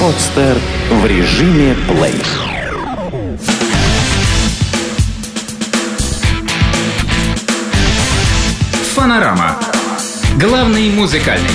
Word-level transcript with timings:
Подстер 0.00 0.56
в 0.90 1.06
режиме 1.06 1.74
плей. 1.88 2.14
Фанорама. 8.94 9.56
Главный 10.38 10.90
музыкальный. 10.90 11.50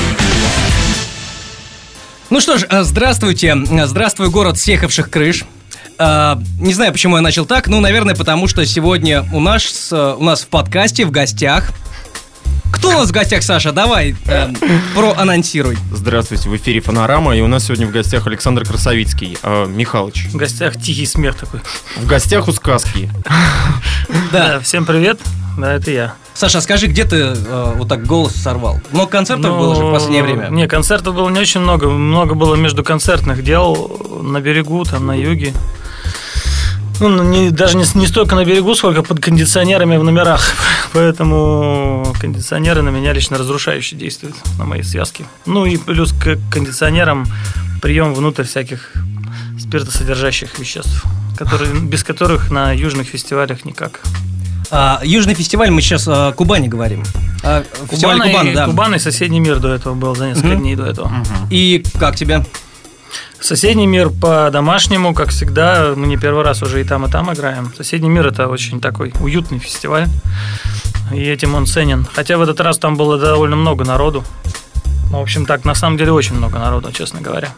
Ну 2.30 2.40
что 2.40 2.58
ж, 2.58 2.66
э, 2.70 2.84
здравствуйте. 2.84 3.56
Здравствуй, 3.86 4.30
город 4.30 4.58
съехавших 4.58 5.10
крыш. 5.10 5.44
Э, 6.00 6.36
Не 6.60 6.74
знаю, 6.74 6.92
почему 6.94 7.18
я 7.18 7.22
начал 7.22 7.46
так. 7.46 7.68
Ну, 7.68 7.80
наверное, 7.82 8.16
потому 8.16 8.48
что 8.48 8.66
сегодня 8.66 9.26
у 9.34 9.40
нас, 9.40 9.90
э, 9.92 10.16
у 10.18 10.24
нас 10.24 10.42
в 10.44 10.48
подкасте 10.48 11.06
в 11.06 11.12
гостях. 11.12 11.72
Кто 12.72 12.90
у 12.90 12.92
нас 12.94 13.10
в 13.10 13.12
гостях, 13.12 13.44
Саша? 13.44 13.72
Давай, 13.72 14.16
э, 14.28 14.48
проанонсируй. 14.96 15.78
Здравствуйте, 15.94 16.50
в 16.50 16.56
эфире 16.56 16.80
Фанорама, 16.82 17.36
и 17.36 17.42
у 17.42 17.48
нас 17.48 17.66
сегодня 17.66 17.88
в 17.88 17.92
гостях 17.92 18.28
Александр 18.28 18.66
Красовицкий. 18.66 19.38
Э, 19.44 19.66
Михалыч, 19.68 20.28
В 20.32 20.38
гостях 20.38 20.80
тихий 20.82 21.06
смех 21.06 21.36
такой. 21.36 21.62
в 21.98 22.06
гостях 22.08 22.48
у 22.48 22.52
сказки. 22.52 23.10
Да. 24.32 24.60
всем 24.62 24.86
привет. 24.86 25.20
Да, 25.58 25.74
это 25.74 25.92
я. 25.92 26.14
Саша, 26.34 26.60
а 26.60 26.62
скажи, 26.62 26.88
где 26.88 27.04
ты 27.04 27.18
э, 27.18 27.74
вот 27.76 27.90
так 27.90 28.06
голос 28.06 28.34
сорвал? 28.36 28.80
Много 28.92 29.12
концертов 29.12 29.52
Ну, 29.52 29.60
было 29.60 29.76
же 29.76 29.84
в 29.86 29.92
последнее 29.92 30.24
время. 30.24 30.48
Не, 30.50 30.68
концертов 30.68 31.14
было 31.14 31.30
не 31.30 31.40
очень 31.40 31.60
много. 31.60 31.90
Много 31.90 32.36
было 32.36 32.56
между 32.56 32.84
концертных 32.84 33.44
дел 33.44 34.00
на 34.24 34.40
берегу, 34.40 34.84
там 34.86 35.06
на 35.08 35.14
юге. 35.14 35.54
Ну, 37.00 37.10
ну, 37.10 37.24
не, 37.24 37.50
даже 37.50 37.78
не, 37.78 37.86
не 37.96 38.06
столько 38.08 38.36
на 38.36 38.46
берегу, 38.46 38.76
сколько 38.76 39.02
под 39.02 39.20
кондиционерами 39.20 39.98
в 39.98 40.04
номерах. 40.04 40.42
Поэтому 40.94 42.14
кондиционеры 42.20 42.82
на 42.84 42.90
меня 42.90 43.14
лично 43.14 43.38
разрушающе 43.38 43.96
действуют, 43.96 44.36
на 44.60 44.66
мои 44.66 44.84
связки. 44.84 45.26
Ну 45.46 45.66
и 45.66 45.78
плюс 45.78 46.12
к 46.14 46.38
кондиционерам 46.52 47.26
прием 47.82 48.14
внутрь 48.14 48.44
всяких 48.44 48.94
спиртосодержащих 49.60 50.60
веществ, 50.60 51.04
которые, 51.38 51.74
без 51.80 52.04
которых 52.04 52.52
на 52.52 52.72
южных 52.72 53.08
фестивалях 53.08 53.66
никак. 53.66 54.02
А, 54.70 55.02
Южный 55.04 55.34
фестиваль, 55.34 55.70
мы 55.70 55.82
сейчас 55.82 56.08
о 56.08 56.32
Кубани 56.32 56.68
говорим. 56.70 57.04
А, 57.44 57.64
Кубана, 57.88 58.26
Кубана, 58.26 58.50
и, 58.50 58.54
да. 58.56 58.66
Кубана 58.66 58.96
и 58.96 59.00
соседний 59.00 59.40
мир 59.40 59.60
до 59.60 59.70
этого 59.74 59.96
был, 59.96 60.16
за 60.16 60.28
несколько 60.30 60.48
Мгм. 60.48 60.60
дней 60.62 60.76
до 60.76 60.86
этого. 60.86 61.12
И 61.50 61.84
как 62.00 62.16
тебе? 62.16 62.46
Соседний 63.42 63.88
мир 63.88 64.12
по-домашнему, 64.12 65.16
как 65.16 65.30
всегда, 65.30 65.94
мы 65.96 66.06
не 66.06 66.16
первый 66.16 66.44
раз 66.44 66.62
уже 66.62 66.80
и 66.80 66.84
там, 66.84 67.06
и 67.06 67.10
там 67.10 67.34
играем. 67.34 67.74
Соседний 67.76 68.08
мир 68.08 68.28
это 68.28 68.48
очень 68.48 68.80
такой 68.80 69.12
уютный 69.20 69.58
фестиваль, 69.58 70.08
и 71.12 71.24
этим 71.24 71.56
он 71.56 71.66
ценен. 71.66 72.08
Хотя 72.14 72.38
в 72.38 72.42
этот 72.42 72.62
раз 72.62 72.78
там 72.78 72.96
было 72.96 73.18
довольно 73.18 73.56
много 73.56 73.84
народу. 73.84 74.24
Ну, 75.10 75.18
в 75.18 75.22
общем, 75.24 75.48
так, 75.48 75.66
на 75.66 75.74
самом 75.74 75.98
деле 75.98 76.12
очень 76.12 76.36
много 76.36 76.60
народу, 76.60 76.92
честно 76.92 77.20
говоря. 77.20 77.50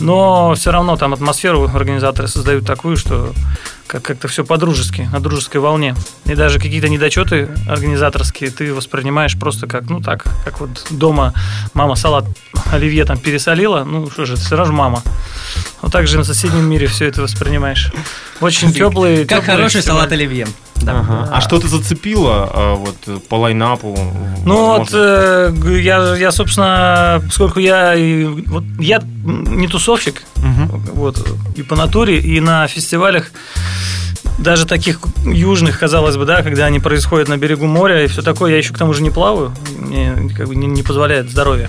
Но 0.00 0.54
все 0.54 0.70
равно 0.70 0.96
там 0.96 1.14
атмосферу 1.14 1.68
организаторы 1.74 2.28
создают 2.28 2.66
такую, 2.66 2.98
что 2.98 3.32
как- 3.92 4.02
как-то 4.02 4.26
все 4.28 4.42
по-дружески, 4.44 5.08
на 5.12 5.20
дружеской 5.20 5.60
волне. 5.60 5.94
И 6.24 6.34
даже 6.34 6.58
какие-то 6.58 6.88
недочеты 6.88 7.48
организаторские 7.68 8.50
ты 8.50 8.72
воспринимаешь 8.72 9.36
просто 9.38 9.66
как, 9.66 9.90
ну 9.90 10.00
так, 10.00 10.24
как 10.44 10.60
вот 10.60 10.86
дома 10.90 11.34
мама 11.74 11.94
салат 11.94 12.24
оливье 12.72 13.04
там 13.04 13.18
пересолила, 13.18 13.84
ну 13.84 14.10
что 14.10 14.24
же, 14.24 14.34
это 14.34 14.42
все 14.42 14.56
равно 14.56 14.72
же 14.72 14.78
мама. 14.78 15.02
Вот 15.82 15.92
так 15.92 16.06
же 16.06 16.16
на 16.16 16.24
соседнем 16.24 16.64
мире 16.64 16.86
все 16.86 17.06
это 17.06 17.20
воспринимаешь. 17.22 17.92
Очень 18.40 18.72
теплый. 18.72 19.26
Как 19.26 19.44
хороший 19.44 19.82
салат 19.82 20.10
оливье. 20.12 20.46
Да. 20.76 20.98
Ага. 21.00 21.28
А 21.32 21.40
что 21.40 21.60
ты 21.60 21.68
зацепило 21.68 22.50
э, 22.52 22.74
вот 22.76 22.96
э, 23.06 23.18
по 23.28 23.36
лайнапу? 23.36 23.96
Ну 24.44 24.66
вот 24.66 24.78
Может, 24.78 24.94
э, 24.94 25.50
г- 25.52 25.80
я, 25.80 26.16
я, 26.16 26.32
собственно, 26.32 27.22
поскольку 27.24 27.60
я 27.60 27.94
вот 28.46 28.64
я 28.80 29.00
не 29.24 29.68
тусовщик, 29.68 30.24
мгм. 30.42 30.68
вот 30.94 31.26
и 31.56 31.62
по 31.62 31.76
натуре, 31.76 32.18
и 32.18 32.40
на 32.40 32.66
фестивалях 32.66 33.30
даже 34.38 34.66
таких 34.66 34.98
южных, 35.24 35.78
казалось 35.78 36.16
бы, 36.16 36.24
да, 36.24 36.42
когда 36.42 36.66
они 36.66 36.80
происходят 36.80 37.28
на 37.28 37.36
берегу 37.36 37.66
моря 37.66 38.04
и 38.04 38.06
все 38.08 38.22
такое, 38.22 38.52
я 38.52 38.58
еще 38.58 38.72
к 38.72 38.78
тому 38.78 38.92
же 38.94 39.02
не 39.02 39.10
плаваю, 39.10 39.52
мне 39.78 40.30
как 40.36 40.48
бы 40.48 40.56
не, 40.56 40.66
не 40.66 40.82
позволяет 40.82 41.30
здоровье. 41.30 41.68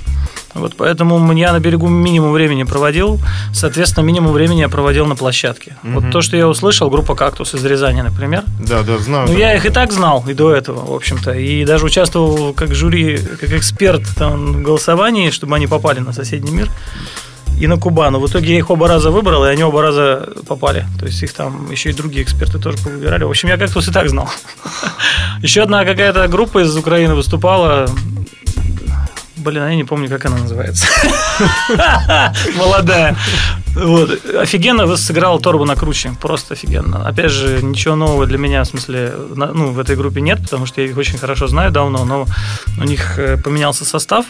Вот 0.54 0.76
поэтому 0.78 1.34
я 1.34 1.52
на 1.52 1.60
берегу 1.60 1.88
минимум 1.88 2.32
времени 2.32 2.62
проводил, 2.64 3.20
соответственно, 3.54 4.04
минимум 4.06 4.34
времени 4.34 4.60
я 4.60 4.70
проводил 4.70 5.08
на 5.08 5.16
площадке. 5.16 5.78
Вот 5.82 6.04
Мгм. 6.04 6.12
то, 6.12 6.22
что 6.22 6.38
я 6.38 6.48
услышал, 6.48 6.92
группа 6.92 7.16
«Кактус» 7.16 7.56
из 7.56 7.66
Рязани, 7.66 8.02
например, 8.02 8.44
Да, 8.60 8.84
да, 8.84 9.00
знаю. 9.00 9.28
ну, 9.28 9.34
да. 9.34 9.40
я 9.40 9.56
их 9.56 9.66
и 9.66 9.70
так 9.72 9.92
знал, 9.92 10.24
и 10.28 10.34
до 10.36 10.54
этого, 10.54 10.86
в 10.86 10.94
общем-то. 10.94 11.32
И 11.32 11.66
даже 11.66 11.86
участвовал 11.86 12.54
как 12.54 12.76
жюри, 12.76 13.18
как 13.18 13.52
эксперт 13.52 14.04
там, 14.16 14.54
в 14.54 14.62
голосовании, 14.62 15.32
чтобы 15.32 15.56
они 15.56 15.66
попали 15.66 16.00
на 16.00 16.14
соседний 16.14 16.52
мир 16.52 16.70
и 17.60 17.68
на 17.68 17.78
Кубану. 17.78 18.20
В 18.20 18.28
итоге 18.28 18.54
я 18.54 18.58
их 18.58 18.70
оба 18.70 18.88
раза 18.88 19.12
выбрал, 19.12 19.46
и 19.46 19.50
они 19.50 19.64
оба 19.64 19.82
раза 19.82 20.30
попали. 20.48 20.86
То 21.00 21.06
есть 21.06 21.22
их 21.24 21.34
там 21.34 21.72
еще 21.72 21.90
и 21.90 21.94
другие 21.94 22.24
эксперты 22.24 22.60
тоже 22.60 22.78
повыбирали. 22.78 23.24
В 23.24 23.30
общем, 23.30 23.50
я 23.50 23.58
как-то 23.58 23.80
и 23.80 23.92
так 23.92 24.10
знал. 24.10 24.30
Еще 25.42 25.62
одна 25.64 25.86
какая-то 25.86 26.28
группа 26.28 26.64
из 26.64 26.76
Украины 26.76 27.16
выступала. 27.16 27.90
Блин, 29.36 29.64
я 29.64 29.76
не 29.76 29.84
помню, 29.84 30.10
как 30.10 30.26
она 30.26 30.38
называется. 30.38 30.88
Молодая. 32.56 33.18
Вот. 33.76 34.26
Офигенно 34.36 34.96
сыграл 34.96 35.40
Торбу 35.40 35.66
на 35.66 35.76
круче. 35.76 36.14
Просто 36.22 36.54
офигенно. 36.54 37.08
Опять 37.08 37.32
же, 37.32 37.62
ничего 37.62 37.96
нового 37.96 38.26
для 38.26 38.38
меня, 38.38 38.64
в 38.64 38.68
смысле, 38.68 39.14
ну, 39.36 39.72
в 39.72 39.80
этой 39.80 39.96
группе 39.98 40.22
нет, 40.22 40.42
потому 40.42 40.66
что 40.66 40.82
я 40.82 40.88
их 40.88 40.98
очень 40.98 41.18
хорошо 41.18 41.48
знаю 41.48 41.72
давно, 41.72 42.06
но 42.06 42.26
у 42.80 42.84
них 42.84 43.20
э, 43.20 43.38
поменялся 43.38 43.84
состав. 43.84 44.26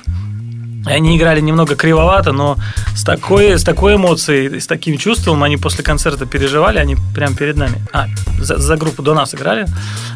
Они 0.85 1.17
играли 1.17 1.39
немного 1.39 1.75
кривовато, 1.75 2.33
но 2.33 2.57
с 2.95 3.03
такой, 3.03 3.57
с 3.57 3.63
такой 3.63 3.95
эмоцией, 3.95 4.59
с 4.59 4.67
таким 4.67 4.97
чувством 4.97 5.41
они 5.43 5.55
после 5.57 5.83
концерта 5.83 6.25
переживали, 6.25 6.77
они 6.77 6.97
прямо 7.15 7.35
перед 7.35 7.55
нами. 7.55 7.81
А, 7.93 8.07
за, 8.39 8.57
за 8.57 8.75
группу 8.75 9.01
до 9.01 9.13
нас 9.13 9.33
играли 9.33 9.65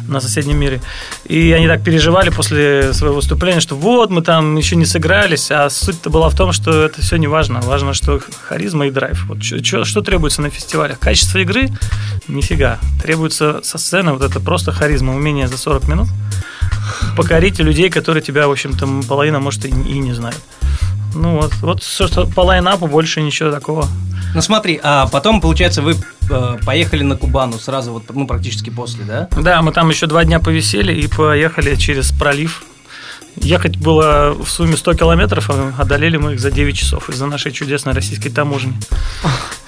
на 0.06 0.20
соседнем 0.20 0.58
мире. 0.58 0.80
И 1.24 1.52
они 1.52 1.66
так 1.68 1.82
переживали 1.82 2.28
после 2.30 2.92
своего 2.92 3.16
выступления, 3.16 3.60
что 3.60 3.76
вот, 3.76 4.10
мы 4.10 4.20
там 4.22 4.56
еще 4.56 4.76
не 4.76 4.84
сыгрались, 4.84 5.50
а 5.50 5.70
суть-то 5.70 6.10
была 6.10 6.28
в 6.28 6.34
том, 6.36 6.52
что 6.52 6.84
это 6.84 7.00
все 7.00 7.16
не 7.16 7.26
важно. 7.28 7.60
Важно, 7.60 7.94
что 7.94 8.20
харизма 8.48 8.86
и 8.86 8.90
драйв. 8.90 9.24
Вот 9.26 9.40
чё- 9.40 9.60
чё- 9.60 9.84
что 9.84 10.02
требуется 10.02 10.42
на 10.42 10.50
фестивалях? 10.50 10.98
Качество 10.98 11.38
игры? 11.38 11.70
Нифига. 12.28 12.78
Требуется 13.02 13.60
со 13.62 13.78
сцены 13.78 14.12
вот 14.12 14.22
это 14.22 14.38
просто 14.40 14.72
харизма, 14.72 15.14
умение 15.14 15.48
за 15.48 15.56
40 15.56 15.88
минут 15.88 16.08
покорить 17.16 17.58
людей, 17.58 17.90
которые 17.90 18.22
тебя, 18.22 18.48
в 18.48 18.50
общем-то, 18.52 18.86
половина, 19.08 19.40
может, 19.40 19.64
и, 19.64 19.68
и 19.68 19.98
не 19.98 20.12
знают. 20.14 20.38
Ну 21.18 21.40
вот, 21.40 21.52
вот 21.62 21.82
что, 21.82 22.06
что 22.06 22.26
по 22.26 22.42
лайнапу 22.42 22.86
больше 22.86 23.20
ничего 23.20 23.50
такого. 23.50 23.86
Ну 24.34 24.40
смотри, 24.40 24.78
а 24.82 25.08
потом, 25.08 25.40
получается, 25.40 25.82
вы 25.82 25.96
э, 26.30 26.58
поехали 26.64 27.02
на 27.02 27.16
Кубану 27.16 27.58
сразу, 27.58 27.92
вот, 27.92 28.04
ну, 28.14 28.26
практически 28.26 28.70
после, 28.70 29.04
да? 29.04 29.28
Да, 29.36 29.62
мы 29.62 29.72
там 29.72 29.88
еще 29.88 30.06
два 30.06 30.24
дня 30.24 30.38
повисели 30.38 30.92
и 30.92 31.08
поехали 31.08 31.74
через 31.74 32.12
пролив. 32.12 32.62
Ехать 33.36 33.76
было 33.76 34.34
в 34.34 34.48
сумме 34.48 34.76
100 34.76 34.94
километров, 34.94 35.48
а 35.50 35.72
одолели 35.78 36.16
мы 36.16 36.34
их 36.34 36.40
за 36.40 36.50
9 36.50 36.76
часов 36.76 37.08
из-за 37.08 37.26
нашей 37.26 37.52
чудесной 37.52 37.92
российской 37.92 38.30
таможни, 38.30 38.74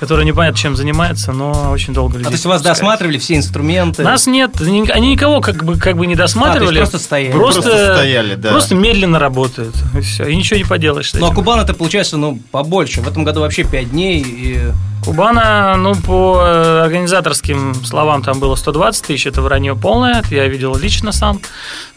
которая 0.00 0.26
непонятно 0.26 0.58
чем 0.58 0.76
занимается, 0.76 1.32
но 1.32 1.70
очень 1.70 1.94
долго 1.94 2.14
А 2.14 2.18
людей 2.18 2.30
то 2.30 2.34
есть 2.34 2.46
вас 2.46 2.62
досматривали 2.62 3.18
все 3.18 3.36
инструменты? 3.36 4.02
Нас 4.02 4.26
нет, 4.26 4.60
ни- 4.60 4.90
они 4.90 5.12
никого 5.12 5.40
как 5.40 5.64
бы, 5.64 5.76
как 5.78 5.96
бы 5.96 6.06
не 6.06 6.16
досматривали. 6.16 6.64
А, 6.64 6.72
то 6.72 6.80
есть 6.80 6.90
просто 6.90 6.98
стояли. 7.06 7.32
Просто, 7.32 7.62
Просто 7.62 7.94
стояли, 7.94 8.34
да. 8.34 8.50
просто 8.50 8.74
медленно 8.74 9.18
работают. 9.18 9.74
И 9.96 10.00
все. 10.00 10.26
И 10.26 10.34
ничего 10.34 10.58
не 10.58 10.64
поделаешь 10.64 11.12
Ну, 11.14 11.26
а. 11.26 11.34
Кубан 11.34 11.60
это 11.60 11.72
получается, 11.74 12.16
ну, 12.16 12.40
побольше. 12.50 13.02
В 13.02 13.08
этом 13.08 13.24
году 13.24 13.40
вообще 13.40 13.64
5 13.64 13.90
дней. 13.90 14.20
И... 14.20 14.60
Кубана, 15.04 15.76
ну, 15.76 15.94
по 15.94 16.42
э, 16.42 16.82
организаторским 16.84 17.74
словам, 17.84 18.22
там 18.22 18.38
было 18.38 18.54
120 18.54 19.06
тысяч, 19.06 19.26
это 19.26 19.40
вранье 19.40 19.74
полное, 19.74 20.20
это 20.20 20.34
я 20.34 20.46
видел 20.46 20.76
лично 20.76 21.12
сам. 21.12 21.40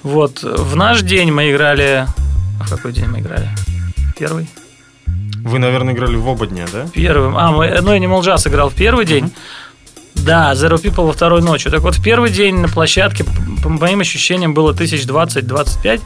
Вот, 0.04 0.42
в 0.44 0.76
наш 0.76 1.02
день 1.02 1.32
мы 1.32 1.52
играли... 1.52 2.08
а 2.60 2.64
В 2.64 2.70
какой 2.70 2.94
день 2.94 3.08
мы 3.08 3.20
играли? 3.20 3.50
Первый? 4.18 4.50
Вы, 5.44 5.60
наверное, 5.60 5.94
играли 5.94 6.16
в 6.16 6.28
оба 6.28 6.48
дня, 6.48 6.66
да? 6.72 6.88
Первым. 6.94 7.38
А, 7.38 7.52
мы, 7.52 7.80
ну, 7.82 7.96
Animal 7.96 8.22
Jazz 8.22 8.48
играл 8.48 8.70
в 8.70 8.76
первый 8.76 9.06
день. 9.06 9.32
Да, 10.16 10.54
Zero 10.54 10.82
People 10.82 11.06
во 11.06 11.12
второй 11.12 11.42
ночью. 11.42 11.72
Так 11.72 11.82
вот, 11.82 11.96
в 11.96 12.04
первый 12.04 12.30
день 12.30 12.56
на 12.56 12.70
площадке, 12.70 13.26
по 13.62 13.68
моим 13.68 14.00
ощущениям, 14.00 14.54
было 14.54 14.72
1020-25. 14.72 16.02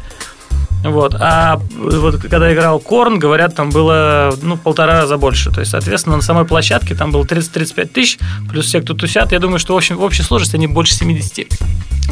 Вот. 0.84 1.16
А 1.20 1.60
вот 1.76 2.22
когда 2.22 2.54
играл 2.54 2.80
Корн, 2.80 3.20
говорят, 3.20 3.56
там 3.56 3.70
было 3.70 4.34
ну, 4.42 4.58
полтора 4.58 4.94
раза 4.94 5.18
больше. 5.18 5.52
То 5.52 5.60
есть, 5.60 5.72
соответственно, 5.72 6.18
на 6.18 6.22
самой 6.22 6.46
площадке 6.46 6.96
там 6.96 7.12
было 7.12 7.24
30-35 7.24 7.88
тысяч, 7.88 8.20
плюс 8.50 8.66
все, 8.66 8.82
кто 8.82 8.94
тусят. 8.94 9.32
Я 9.32 9.40
думаю, 9.40 9.60
что 9.60 9.74
в, 9.74 9.78
общем, 9.78 9.98
в 9.98 10.04
общей 10.04 10.24
сложности 10.24 10.56
они 10.56 10.68
больше 10.68 10.94
70. 10.94 11.48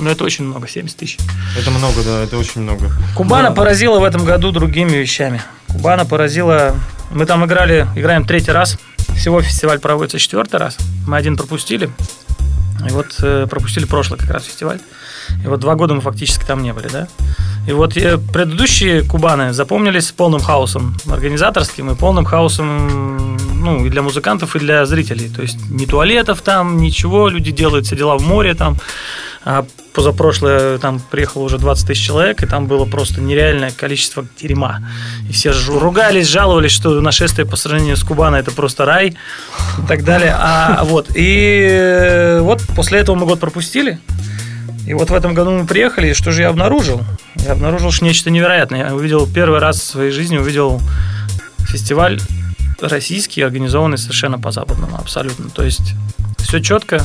Но 0.02 0.10
это 0.10 0.24
очень 0.24 0.46
много, 0.46 0.68
70 0.68 0.98
тысяч. 0.98 1.18
Это 1.58 1.72
много, 1.72 2.04
да, 2.04 2.24
это 2.24 2.38
очень 2.38 2.62
много. 2.62 2.92
Кубана 3.16 3.52
поразила 3.52 4.00
в 4.00 4.04
этом 4.04 4.26
году 4.26 4.52
другими 4.52 4.92
вещами. 4.92 5.42
Кубана 5.68 6.06
поразила... 6.06 6.76
Мы 7.12 7.26
там 7.26 7.46
играли, 7.46 7.88
играем 7.96 8.26
третий 8.26 8.52
раз. 8.52 8.78
Всего 9.16 9.42
фестиваль 9.42 9.80
проводится 9.80 10.20
четвертый 10.20 10.60
раз. 10.60 10.78
Мы 11.08 11.16
один 11.18 11.38
пропустили. 11.38 11.90
И 12.86 12.92
вот 12.92 13.16
э, 13.22 13.48
пропустили 13.50 13.86
прошлый 13.86 14.20
как 14.20 14.30
раз 14.32 14.46
фестиваль. 14.46 14.80
И 15.44 15.48
вот 15.48 15.60
два 15.60 15.76
года 15.76 15.94
мы 15.94 16.02
фактически 16.02 16.44
там 16.46 16.62
не 16.64 16.74
были, 16.74 16.88
да. 16.88 17.08
И 17.68 17.72
вот 17.72 17.98
э, 17.98 18.18
предыдущие 18.18 19.04
Кубаны 19.04 19.54
запомнились 19.54 20.12
полным 20.12 20.40
хаосом 20.40 20.96
организаторским 21.08 21.92
и 21.92 21.96
полным 21.96 22.26
хаосом 22.26 23.38
ну, 23.66 23.86
и 23.86 23.90
для 23.90 24.02
музыкантов, 24.02 24.56
и 24.56 24.60
для 24.60 24.86
зрителей. 24.86 25.30
То 25.30 25.42
есть 25.42 25.58
ни 25.70 25.86
туалетов 25.86 26.42
там, 26.42 26.78
ничего, 26.78 27.28
люди 27.28 27.52
делают 27.52 27.88
все 27.88 27.96
дела 27.96 28.18
в 28.18 28.22
море 28.22 28.54
там. 28.54 28.78
А 29.44 29.66
позапрошлое 29.94 30.80
там 30.80 31.00
приехало 31.00 31.44
уже 31.44 31.58
20 31.58 31.88
тысяч 31.88 32.06
человек, 32.06 32.42
и 32.44 32.48
там 32.48 32.68
было 32.68 32.86
просто 32.86 33.22
нереальное 33.22 33.72
количество 33.72 34.26
дерьма. 34.40 34.82
И 35.30 35.34
все 35.34 35.52
ругались, 35.68 36.28
жаловались, 36.28 36.72
что 36.72 37.00
нашествие 37.00 37.46
по 37.48 37.56
сравнению 37.56 37.96
с 37.96 38.04
Кубаной 38.04 38.40
это 38.40 38.52
просто 38.52 38.86
рай 38.86 39.10
и 39.10 39.88
так 39.88 40.04
далее. 40.04 40.36
А 40.38 40.84
вот, 40.84 41.10
и 41.16 41.68
э, 41.70 42.40
вот 42.42 42.62
после 42.76 43.00
этого 43.00 43.16
мы 43.16 43.26
год 43.26 43.40
пропустили. 43.40 44.00
И 44.86 44.94
вот 44.94 45.10
в 45.10 45.14
этом 45.14 45.34
году 45.34 45.52
мы 45.52 45.66
приехали, 45.66 46.10
и 46.10 46.14
что 46.14 46.32
же 46.32 46.42
я 46.44 46.50
обнаружил? 46.50 47.02
Я 47.36 47.54
обнаружил 47.54 47.92
что 47.92 48.06
нечто 48.06 48.30
невероятное. 48.30 48.88
Я 48.88 48.96
увидел 48.96 49.28
первый 49.28 49.60
раз 49.60 49.78
в 49.78 49.84
своей 49.84 50.12
жизни 50.12 50.38
увидел 50.38 50.82
фестиваль 51.60 52.20
российский, 52.80 53.42
организованный 53.42 53.98
совершенно 53.98 54.40
по-западному, 54.40 54.98
абсолютно. 54.98 55.50
То 55.50 55.64
есть 55.64 55.94
все 56.40 56.62
четко, 56.62 57.04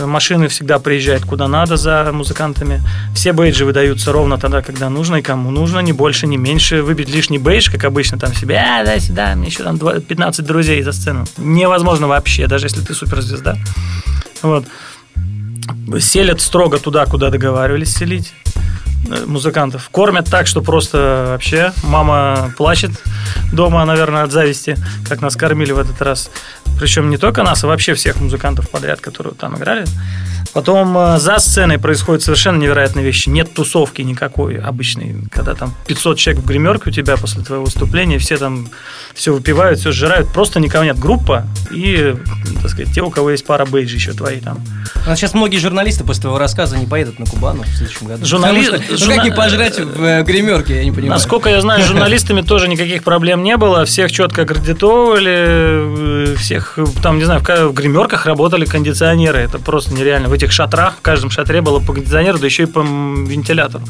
машины 0.00 0.48
всегда 0.48 0.78
приезжают 0.78 1.24
куда 1.24 1.48
надо 1.48 1.76
за 1.76 2.10
музыкантами. 2.12 2.82
Все 3.14 3.32
бейджи 3.32 3.64
выдаются 3.64 4.12
ровно 4.12 4.38
тогда, 4.38 4.62
когда 4.62 4.88
нужно 4.88 5.16
и 5.16 5.22
кому 5.22 5.50
нужно, 5.50 5.80
ни 5.80 5.92
больше, 5.92 6.26
ни 6.26 6.36
меньше. 6.36 6.82
Выбить 6.82 7.08
лишний 7.08 7.38
бейдж, 7.38 7.70
как 7.70 7.84
обычно, 7.84 8.18
там 8.18 8.34
себе, 8.34 8.58
а, 8.58 8.84
да, 8.84 8.98
сюда, 8.98 9.34
мне 9.34 9.48
еще 9.48 9.62
там 9.62 9.78
15 9.78 10.44
друзей 10.44 10.82
за 10.82 10.92
сцену. 10.92 11.26
Невозможно 11.36 12.08
вообще, 12.08 12.46
даже 12.46 12.66
если 12.66 12.80
ты 12.80 12.94
суперзвезда. 12.94 13.58
Вот. 14.42 14.64
Селят 16.00 16.40
строго 16.40 16.78
туда, 16.78 17.06
куда 17.06 17.30
договаривались 17.30 17.94
селить. 17.94 18.32
Э, 19.10 19.24
музыкантов. 19.26 19.88
Кормят 19.90 20.30
так, 20.30 20.46
что 20.46 20.62
просто 20.62 21.26
вообще 21.30 21.72
мама 21.82 22.52
плачет 22.56 22.92
дома, 23.52 23.84
наверное, 23.84 24.22
от 24.22 24.32
зависти, 24.32 24.76
как 25.08 25.20
нас 25.20 25.34
кормили 25.36 25.72
в 25.72 25.78
этот 25.78 26.00
раз. 26.00 26.30
Причем 26.78 27.10
не 27.10 27.16
только 27.16 27.42
нас, 27.42 27.64
а 27.64 27.66
вообще 27.66 27.94
всех 27.94 28.20
музыкантов 28.20 28.70
подряд, 28.70 29.00
которые 29.00 29.34
там 29.34 29.56
играли. 29.56 29.84
Потом 30.52 30.96
э, 30.98 31.18
за 31.18 31.38
сценой 31.38 31.78
происходят 31.78 32.22
совершенно 32.22 32.58
невероятные 32.58 33.04
вещи. 33.04 33.28
Нет 33.28 33.54
тусовки 33.54 34.02
никакой 34.02 34.56
обычной, 34.56 35.16
когда 35.30 35.54
там 35.54 35.74
500 35.86 36.18
человек 36.18 36.44
в 36.44 36.46
гримерке 36.46 36.90
у 36.90 36.92
тебя 36.92 37.16
после 37.16 37.42
твоего 37.42 37.64
выступления, 37.64 38.18
все 38.18 38.36
там 38.36 38.68
все 39.14 39.32
выпивают, 39.32 39.80
все 39.80 39.92
сжирают. 39.92 40.28
Просто 40.32 40.60
никого 40.60 40.84
нет. 40.84 40.98
Группа 40.98 41.46
и, 41.70 42.14
так 42.60 42.70
сказать, 42.70 42.94
те, 42.94 43.00
у 43.00 43.10
кого 43.10 43.30
есть 43.30 43.46
пара 43.46 43.64
бейджи 43.64 43.96
еще 43.96 44.12
твои 44.12 44.40
там. 44.40 44.60
А 45.06 45.16
сейчас 45.16 45.32
многие 45.32 45.58
журналисты 45.58 46.04
после 46.04 46.22
твоего 46.22 46.38
рассказа 46.38 46.76
не 46.76 46.86
поедут 46.86 47.18
на 47.18 47.26
Кубану 47.26 47.62
в 47.62 47.68
следующем 47.68 48.06
году. 48.06 48.24
Журналист... 48.26 48.84
Что, 48.84 48.91
ну 48.98 49.06
как 49.14 49.24
не 49.24 49.30
пожрать 49.30 49.78
в 49.78 50.02
э, 50.02 50.22
гримерке, 50.22 50.76
я 50.76 50.84
не 50.84 50.92
понимаю. 50.92 51.12
Насколько 51.12 51.50
я 51.50 51.60
знаю, 51.60 51.82
с 51.82 51.86
журналистами 51.86 52.40
тоже 52.46 52.68
никаких 52.68 53.02
проблем 53.02 53.42
не 53.42 53.56
было. 53.56 53.84
Всех 53.84 54.10
четко 54.10 54.42
аккредитовали, 54.42 56.32
э, 56.32 56.36
всех 56.36 56.78
там, 57.02 57.18
не 57.18 57.24
знаю, 57.24 57.40
в 57.40 57.72
гримерках 57.72 58.26
работали 58.26 58.64
кондиционеры. 58.64 59.38
Это 59.38 59.58
просто 59.58 59.94
нереально. 59.94 60.28
В 60.28 60.32
этих 60.32 60.52
шатрах, 60.52 60.96
в 60.98 61.00
каждом 61.02 61.30
шатре 61.30 61.60
было 61.60 61.80
по 61.80 61.92
кондиционеру, 61.92 62.38
да 62.38 62.46
еще 62.46 62.64
и 62.64 62.66
по 62.66 62.80
вентилятору. 62.80 63.84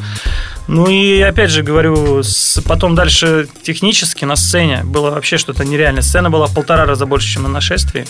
Ну 0.68 0.88
и 0.88 1.20
опять 1.20 1.50
же 1.50 1.62
говорю, 1.62 2.22
потом 2.66 2.94
дальше 2.94 3.48
технически 3.62 4.24
на 4.24 4.36
сцене 4.36 4.82
было 4.84 5.10
вообще 5.10 5.38
что-то 5.38 5.64
нереальное. 5.64 6.02
Сцена 6.02 6.30
была 6.30 6.46
в 6.46 6.54
полтора 6.54 6.86
раза 6.86 7.06
больше, 7.06 7.28
чем 7.28 7.42
на 7.42 7.48
нашествии 7.48 8.06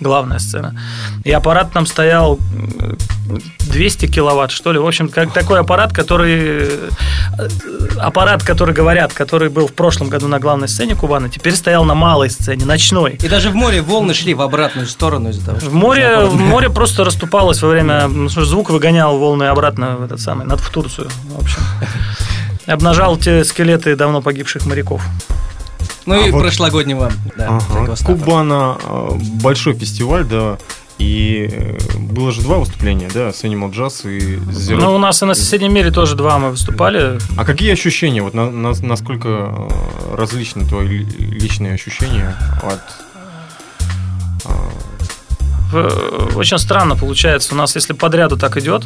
главная 0.00 0.38
сцена. 0.38 0.78
И 1.24 1.32
аппарат 1.32 1.72
там 1.72 1.86
стоял 1.86 2.38
200 3.70 4.06
киловатт, 4.06 4.50
что 4.50 4.72
ли. 4.72 4.78
В 4.78 4.86
общем, 4.86 5.08
как 5.08 5.32
такой 5.32 5.60
аппарат, 5.60 5.92
который... 5.92 6.68
Аппарат, 7.98 8.42
который 8.42 8.74
говорят, 8.74 9.12
который 9.12 9.48
был 9.48 9.66
в 9.68 9.72
прошлом 9.72 10.08
году 10.08 10.28
на 10.28 10.38
главной 10.38 10.68
сцене 10.68 10.94
Кубана, 10.94 11.28
теперь 11.28 11.54
стоял 11.54 11.84
на 11.84 11.94
малой 11.94 12.30
сцене, 12.30 12.64
ночной. 12.64 13.18
И 13.22 13.28
даже 13.28 13.50
в 13.50 13.54
море 13.54 13.82
волны 13.82 14.14
шли 14.14 14.34
в 14.34 14.42
обратную 14.42 14.86
сторону 14.86 15.30
из-за 15.30 15.46
того. 15.46 15.58
В 15.58 15.74
море, 15.74 16.20
в 16.26 16.36
море 16.36 16.70
просто 16.70 17.04
расступалось 17.04 17.62
во 17.62 17.68
время... 17.68 18.06
Ну, 18.08 18.28
звук 18.28 18.70
выгонял 18.70 19.18
волны 19.18 19.44
обратно 19.44 19.96
в 19.96 20.02
этот 20.02 20.20
самый, 20.20 20.46
над 20.46 20.60
в 20.60 20.70
Турцию, 20.70 21.08
в 21.24 21.40
общем. 21.40 21.60
Обнажал 22.66 23.16
те 23.16 23.44
скелеты 23.44 23.96
давно 23.96 24.22
погибших 24.22 24.66
моряков. 24.66 25.02
Ну 26.06 26.14
а 26.14 26.18
и 26.18 26.30
вот... 26.30 26.40
прошлогоднего, 26.40 27.12
да. 27.36 27.60
Ага. 27.68 27.94
Кубана 28.04 28.78
большой 29.42 29.74
фестиваль, 29.74 30.24
да. 30.24 30.58
И 30.98 31.48
э, 31.52 31.78
было 31.98 32.32
же 32.32 32.40
два 32.40 32.56
выступления, 32.56 33.10
да, 33.12 33.30
с 33.30 33.44
Animal 33.44 33.70
Jazz 33.70 34.10
и 34.10 34.36
Zero. 34.36 34.76
Ну, 34.76 34.94
у 34.94 34.98
нас 34.98 35.22
и 35.22 35.26
на 35.26 35.34
соседнем 35.34 35.74
мире 35.74 35.90
тоже 35.90 36.14
два 36.14 36.38
мы 36.38 36.50
выступали. 36.50 37.18
А 37.36 37.44
какие 37.44 37.72
ощущения? 37.72 38.22
Вот 38.22 38.32
на, 38.32 38.50
на, 38.50 38.72
насколько 38.80 39.28
э, 39.28 40.16
различны 40.16 40.64
твои 40.64 41.04
личные 41.04 41.74
ощущения 41.74 42.34
от 42.62 42.80
э, 45.74 46.30
очень 46.34 46.58
странно 46.58 46.96
получается. 46.96 47.52
У 47.52 47.58
нас, 47.58 47.74
если 47.74 47.92
подряду 47.92 48.38
так 48.38 48.56
идет, 48.56 48.84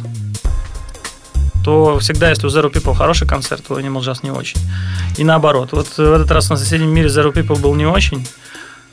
то 1.63 1.99
всегда, 1.99 2.29
если 2.29 2.47
у 2.47 2.49
Zero 2.49 2.71
People 2.71 2.95
хороший 2.95 3.27
концерт, 3.27 3.63
то 3.67 3.79
Animal 3.79 4.01
Jazz 4.01 4.19
не 4.23 4.31
очень. 4.31 4.59
И 5.17 5.23
наоборот. 5.23 5.69
Вот 5.71 5.87
в 5.87 5.99
этот 5.99 6.31
раз 6.31 6.49
на 6.49 6.57
соседнем 6.57 6.89
мире 6.89 7.07
Zero 7.07 7.33
People 7.33 7.59
был 7.59 7.75
не 7.75 7.85
очень. 7.85 8.27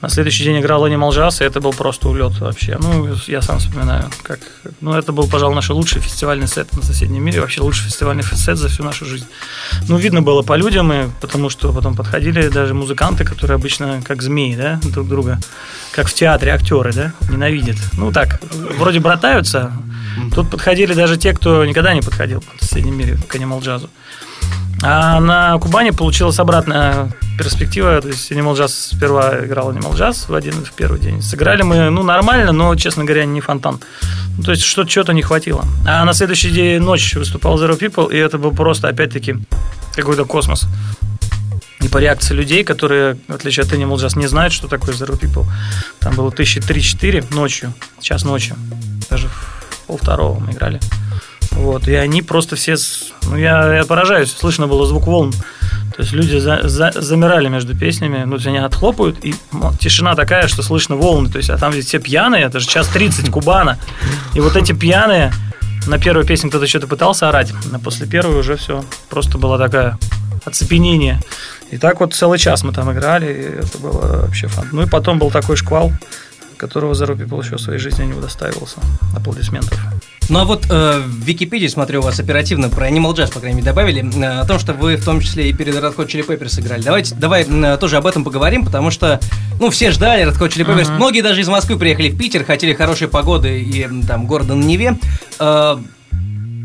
На 0.01 0.09
следующий 0.09 0.45
день 0.45 0.61
играл 0.61 0.87
Animal 0.87 1.11
Jazz, 1.11 1.43
и 1.43 1.45
это 1.45 1.61
был 1.61 1.73
просто 1.73 2.09
улет 2.09 2.39
вообще. 2.39 2.79
Ну, 2.81 3.09
я 3.27 3.43
сам 3.43 3.59
вспоминаю, 3.59 4.05
как... 4.23 4.39
Ну, 4.81 4.95
это 4.95 5.13
был, 5.13 5.29
пожалуй, 5.29 5.55
наш 5.55 5.71
лучший 5.71 6.01
фестивальный 6.01 6.47
сет 6.47 6.73
на 6.77 6.83
соседнем 6.83 7.25
мире, 7.25 7.41
вообще 7.41 7.61
лучший 7.63 7.87
фестивальный 7.87 8.23
сет 8.23 8.59
за 8.59 8.69
всю 8.69 8.85
нашу 8.85 9.05
жизнь. 9.05 9.27
Ну, 9.89 9.97
видно 9.97 10.23
было 10.23 10.43
по 10.43 10.55
людям, 10.57 10.93
и 10.93 11.09
потому 11.21 11.51
что 11.51 11.73
потом 11.73 11.97
подходили 11.97 12.49
даже 12.49 12.75
музыканты, 12.75 13.25
которые 13.25 13.57
обычно 13.57 14.01
как 14.05 14.23
змеи, 14.23 14.55
да, 14.55 14.79
друг 14.85 15.09
друга, 15.09 15.39
как 15.93 16.09
в 16.09 16.15
театре 16.15 16.53
актеры, 16.53 16.93
да, 16.93 17.13
ненавидят. 17.29 17.77
Ну, 17.95 18.13
так, 18.13 18.41
вроде 18.79 19.01
братаются, 19.01 19.73
Тут 20.35 20.51
подходили 20.51 20.95
даже 20.95 21.17
те, 21.17 21.33
кто 21.33 21.65
никогда 21.65 21.95
не 21.95 22.01
подходил 22.01 22.43
в 22.59 22.65
соседнем 22.65 22.97
мире 22.97 23.19
к 23.29 23.35
Animal 23.37 23.61
Jazz. 23.61 23.89
А 24.83 25.19
на 25.21 25.59
Кубани 25.59 25.91
получилась 25.91 26.39
обратная 26.39 27.11
перспектива. 27.37 28.01
То 28.01 28.09
есть 28.09 28.31
Animal 28.31 28.55
Jazz 28.55 28.69
сперва 28.69 29.45
играл 29.45 29.73
Animal 29.73 29.95
Jazz 29.97 30.27
в 30.29 30.35
один 30.35 30.65
в 30.65 30.73
первый 30.73 31.01
день. 31.01 31.21
Сыграли 31.23 31.63
мы, 31.63 31.91
ну, 31.91 32.03
нормально, 32.03 32.53
но, 32.53 32.75
честно 32.77 33.05
говоря, 33.05 33.25
не 33.25 33.41
фонтан. 33.41 33.81
Ну, 34.37 34.45
то 34.45 34.53
есть 34.53 34.63
что-то 34.63 34.89
чего-то 34.89 35.13
не 35.13 35.23
хватило. 35.23 35.65
А 35.87 36.05
на 36.05 36.13
следующий 36.13 36.51
день 36.51 36.81
ночь 36.81 37.15
выступал 37.15 37.61
Zero 37.61 37.79
People, 37.79 38.13
и 38.13 38.17
это 38.17 38.39
был 38.39 38.53
просто, 38.53 38.89
опять-таки, 38.89 39.37
какой-то 39.95 40.25
космос. 40.25 40.67
И 41.81 41.89
по 41.89 41.99
реакции 41.99 42.35
людей, 42.35 42.65
которые, 42.65 43.19
в 43.29 43.35
отличие 43.35 43.65
от 43.65 43.73
Animal 43.73 43.97
Jazz, 43.97 44.19
не 44.19 44.27
знают, 44.27 44.53
что 44.53 44.69
такое 44.69 44.95
Zero 44.95 45.19
People. 45.19 45.45
Там 46.01 46.15
было 46.15 46.31
тысячи 46.31 46.61
три-четыре 46.61 47.25
ночью, 47.31 47.73
час 48.01 48.25
ночью. 48.25 48.57
Даже 49.11 49.29
в 49.29 49.87
пол 49.87 49.97
второго 49.97 50.39
мы 50.39 50.53
играли. 50.53 50.81
Вот, 51.53 51.89
и 51.89 51.95
они 51.95 52.23
просто 52.23 52.57
все, 52.57 52.77
ну, 53.25 53.37
я, 53.37 53.77
я 53.77 53.85
поражаюсь, 53.85 54.33
слышно 54.33 54.67
было 54.67 54.87
звук 54.87 55.07
волн. 55.07 55.33
То 55.97 56.03
есть 56.03 56.13
люди 56.13 56.37
за, 56.39 56.69
за, 56.69 56.93
замирали 56.95 57.49
между 57.49 57.77
песнями, 57.77 58.23
ну, 58.25 58.33
то 58.33 58.37
есть 58.37 58.47
они 58.47 58.59
отхлопают, 58.59 59.25
и 59.25 59.35
ну, 59.51 59.73
тишина 59.81 60.15
такая, 60.15 60.47
что 60.47 60.63
слышно 60.63 60.95
волны. 60.95 61.29
То 61.29 61.39
есть, 61.39 61.51
а 61.51 61.59
там 61.59 61.73
ведь 61.73 61.87
все 61.87 61.99
пьяные, 61.99 62.45
это 62.45 62.61
же 62.61 62.69
час 62.69 62.87
30 62.89 63.31
Кубана. 63.31 63.79
И 64.35 64.41
вот 64.41 64.57
эти 64.57 64.73
пьяные, 64.73 65.33
на 65.87 65.99
первой 65.99 66.25
песне 66.25 66.51
кто-то 66.51 66.67
что-то 66.67 66.87
пытался 66.87 67.29
орать, 67.29 67.53
а 67.73 67.79
после 67.79 68.07
первой 68.07 68.39
уже 68.39 68.57
все 68.57 68.85
просто 69.09 69.39
было 69.39 69.59
такая 69.59 69.99
оцепенение. 70.45 71.21
И 71.71 71.79
так 71.79 72.01
вот 72.01 72.15
целый 72.15 72.39
час 72.39 72.63
мы 72.63 72.73
там 72.73 72.93
играли, 72.93 73.33
и 73.33 73.61
это 73.61 73.79
было 73.79 74.23
вообще 74.23 74.47
фан. 74.47 74.69
Ну 74.73 74.83
и 74.83 74.87
потом 74.87 75.19
был 75.19 75.31
такой 75.31 75.57
шквал, 75.57 75.93
которого 76.57 76.93
Zero 76.93 77.17
People 77.17 77.45
еще 77.45 77.57
в 77.57 77.61
своей 77.61 77.79
жизни 77.79 78.05
не 78.05 78.15
удостаивался. 78.15 78.79
Аплодисментов. 79.17 79.79
Ну 80.29 80.41
а 80.41 80.45
вот 80.45 80.67
э, 80.69 81.01
в 81.05 81.25
Википедии, 81.25 81.67
смотрю, 81.69 82.01
у 82.01 82.03
вас 82.03 82.21
оперативно 82.21 82.69
про 82.69 82.89
Animal 82.89 83.15
Jazz, 83.15 83.33
по 83.33 83.41
крайней 83.41 83.57
мере, 83.57 83.67
добавили, 83.67 84.05
э, 84.05 84.41
о 84.41 84.45
том, 84.45 84.59
что 84.59 84.75
вы 84.75 84.97
в 84.97 85.05
том 85.05 85.21
числе 85.21 85.49
и 85.49 85.53
перед 85.53 85.75
Red 85.75 85.97
Hot 85.97 86.07
Chili 86.07 86.27
Peppers 86.27 86.61
играли. 86.61 86.83
Давайте, 86.83 87.15
давай 87.15 87.47
э, 87.49 87.77
тоже 87.79 87.97
об 87.97 88.07
этом 88.07 88.25
поговорим, 88.25 88.65
потому 88.65 88.91
что, 88.91 89.21
ну, 89.59 89.71
все 89.71 89.91
ждали 89.91 90.27
Red 90.27 90.39
Hot 90.39 90.49
Chili 90.49 90.67
Peppers. 90.67 90.89
Uh-huh. 90.89 90.97
Многие 90.97 91.23
даже 91.23 91.41
из 91.41 91.49
Москвы 91.49 91.79
приехали 91.79 92.11
в 92.11 92.19
Питер, 92.19 92.45
хотели 92.45 92.75
хорошей 92.75 93.09
погоды 93.09 93.61
и 93.61 93.89
там 94.07 94.27
города 94.27 94.55
на 94.55 94.63
Неве. 94.63 94.99
Э, 95.39 95.79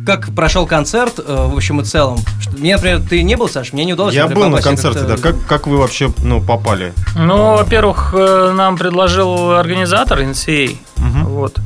как 0.06 0.34
прошел 0.36 0.68
концерт, 0.68 1.20
э, 1.20 1.48
в 1.50 1.56
общем 1.56 1.80
и 1.80 1.86
целом? 1.86 2.20
Мне, 2.58 2.76
например, 2.76 3.02
ты 3.10 3.24
не 3.24 3.36
был, 3.36 3.48
Саш? 3.48 3.72
Мне 3.72 3.86
не 3.86 3.94
удалось. 3.94 4.14
Я 4.14 4.28
был 4.28 4.50
на 4.50 4.62
концерте, 4.62 5.02
да. 5.02 5.16
Как, 5.18 5.36
как 5.48 5.68
вы 5.68 5.78
вообще 5.78 6.12
ну, 6.24 6.42
попали? 6.42 6.94
Ну, 7.16 7.56
во-первых, 7.56 8.14
э, 8.18 8.52
нам 8.54 8.78
предложил 8.78 9.52
организатор 9.52 10.20
NCA. 10.20 10.76
Угу. 10.98 11.30
Вот. 11.30 11.58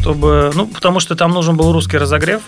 Чтобы. 0.00 0.52
Ну, 0.54 0.66
потому 0.66 1.00
что 1.00 1.16
там 1.16 1.32
нужен 1.32 1.56
был 1.56 1.72
русский 1.72 1.98
разогрев. 1.98 2.42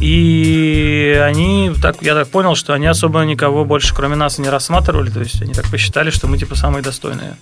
И 0.00 1.20
они, 1.22 1.72
так, 1.82 2.00
я 2.00 2.14
так 2.14 2.28
понял, 2.28 2.54
что 2.54 2.72
они 2.72 2.86
особо 2.86 3.20
никого 3.20 3.66
больше, 3.66 3.94
кроме 3.94 4.16
нас, 4.16 4.38
не 4.38 4.48
рассматривали. 4.48 5.10
То 5.10 5.20
есть 5.20 5.42
они 5.42 5.52
так 5.52 5.66
посчитали, 5.70 6.10
что 6.10 6.26
мы 6.26 6.38
типа 6.38 6.54
самые 6.54 6.82
достойные 6.82 7.36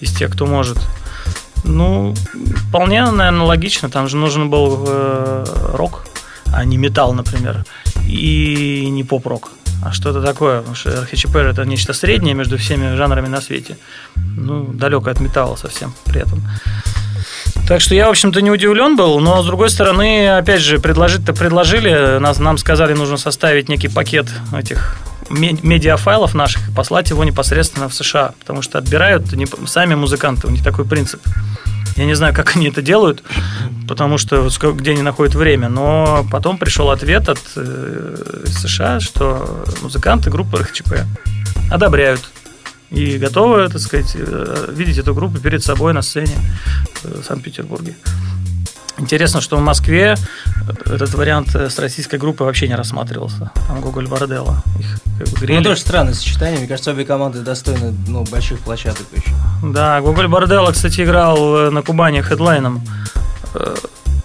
из 0.00 0.12
тех, 0.12 0.30
кто 0.30 0.46
может. 0.46 0.78
Ну, 1.64 2.14
вполне, 2.68 3.10
наверное, 3.10 3.46
логично. 3.46 3.88
Там 3.88 4.08
же 4.08 4.16
нужен 4.16 4.50
был 4.50 4.84
э, 4.86 5.44
рок 5.74 6.04
а 6.52 6.64
не 6.64 6.76
металл, 6.76 7.14
например, 7.14 7.64
и 8.06 8.86
не 8.90 9.04
поп-рок, 9.04 9.50
а 9.82 9.92
что-то 9.92 10.22
такое. 10.22 10.58
Потому 10.58 10.76
что 10.76 11.02
РХЧП 11.02 11.36
это 11.36 11.64
нечто 11.64 11.92
среднее 11.92 12.34
между 12.34 12.58
всеми 12.58 12.94
жанрами 12.94 13.28
на 13.28 13.40
свете. 13.40 13.78
Ну, 14.14 14.64
далеко 14.64 15.10
от 15.10 15.20
металла 15.20 15.56
совсем 15.56 15.94
при 16.04 16.20
этом. 16.20 16.42
Так 17.66 17.80
что 17.80 17.94
я, 17.94 18.06
в 18.06 18.10
общем-то, 18.10 18.40
не 18.40 18.50
удивлен 18.50 18.96
был, 18.96 19.20
но 19.20 19.42
с 19.42 19.46
другой 19.46 19.70
стороны, 19.70 20.28
опять 20.30 20.60
же, 20.60 20.78
предложить-то 20.78 21.32
предложили, 21.32 22.18
нас, 22.18 22.38
нам 22.38 22.58
сказали, 22.58 22.92
нужно 22.92 23.16
составить 23.16 23.68
некий 23.68 23.88
пакет 23.88 24.26
этих 24.56 24.96
медиафайлов 25.30 26.34
наших 26.34 26.68
и 26.68 26.72
послать 26.72 27.10
его 27.10 27.24
непосредственно 27.24 27.88
в 27.88 27.94
США, 27.94 28.34
потому 28.40 28.62
что 28.62 28.78
отбирают 28.78 29.32
не, 29.32 29.46
сами 29.66 29.94
музыканты, 29.94 30.46
у 30.46 30.50
них 30.50 30.62
такой 30.62 30.84
принцип. 30.84 31.20
Я 31.96 32.06
не 32.06 32.14
знаю, 32.14 32.34
как 32.34 32.56
они 32.56 32.68
это 32.68 32.82
делают, 32.82 33.22
потому 33.86 34.18
что 34.18 34.48
где 34.72 34.92
они 34.92 35.02
находят 35.02 35.34
время, 35.34 35.68
но 35.68 36.26
потом 36.30 36.58
пришел 36.58 36.90
ответ 36.90 37.28
от 37.28 37.40
э, 37.56 38.44
США, 38.46 39.00
что 39.00 39.64
музыканты 39.82 40.30
группы 40.30 40.58
РХЧП 40.58 40.94
одобряют 41.70 42.22
и 42.92 43.18
готовы, 43.18 43.68
так 43.68 43.80
сказать, 43.80 44.12
э, 44.14 44.66
видеть 44.70 44.98
эту 44.98 45.14
группу 45.14 45.38
перед 45.38 45.64
собой 45.64 45.94
на 45.94 46.02
сцене 46.02 46.36
в 47.02 47.22
Санкт-Петербурге. 47.24 47.94
Интересно, 48.98 49.40
что 49.40 49.56
в 49.56 49.62
Москве 49.62 50.16
этот 50.84 51.14
вариант 51.14 51.56
с 51.56 51.78
российской 51.78 52.16
группой 52.16 52.44
вообще 52.44 52.68
не 52.68 52.74
рассматривался. 52.74 53.50
Там 53.66 53.80
Гоголь 53.80 54.06
Борделла. 54.06 54.62
Их 54.78 55.00
как 55.18 55.28
бы 55.28 55.40
грели. 55.40 55.58
Ну, 55.58 55.64
тоже 55.64 55.80
странное 55.80 56.12
сочетание. 56.12 56.58
Мне 56.58 56.68
кажется, 56.68 56.90
обе 56.90 57.04
команды 57.04 57.40
достойны 57.40 57.94
ну, 58.06 58.24
больших 58.24 58.60
площадок 58.60 59.06
еще. 59.12 59.32
Да, 59.62 60.00
Гоголь 60.02 60.28
Борделла, 60.28 60.72
кстати, 60.72 61.00
играл 61.00 61.56
э, 61.56 61.70
на 61.70 61.82
Кубани 61.82 62.20
хедлайном 62.20 62.86
э, 63.54 63.74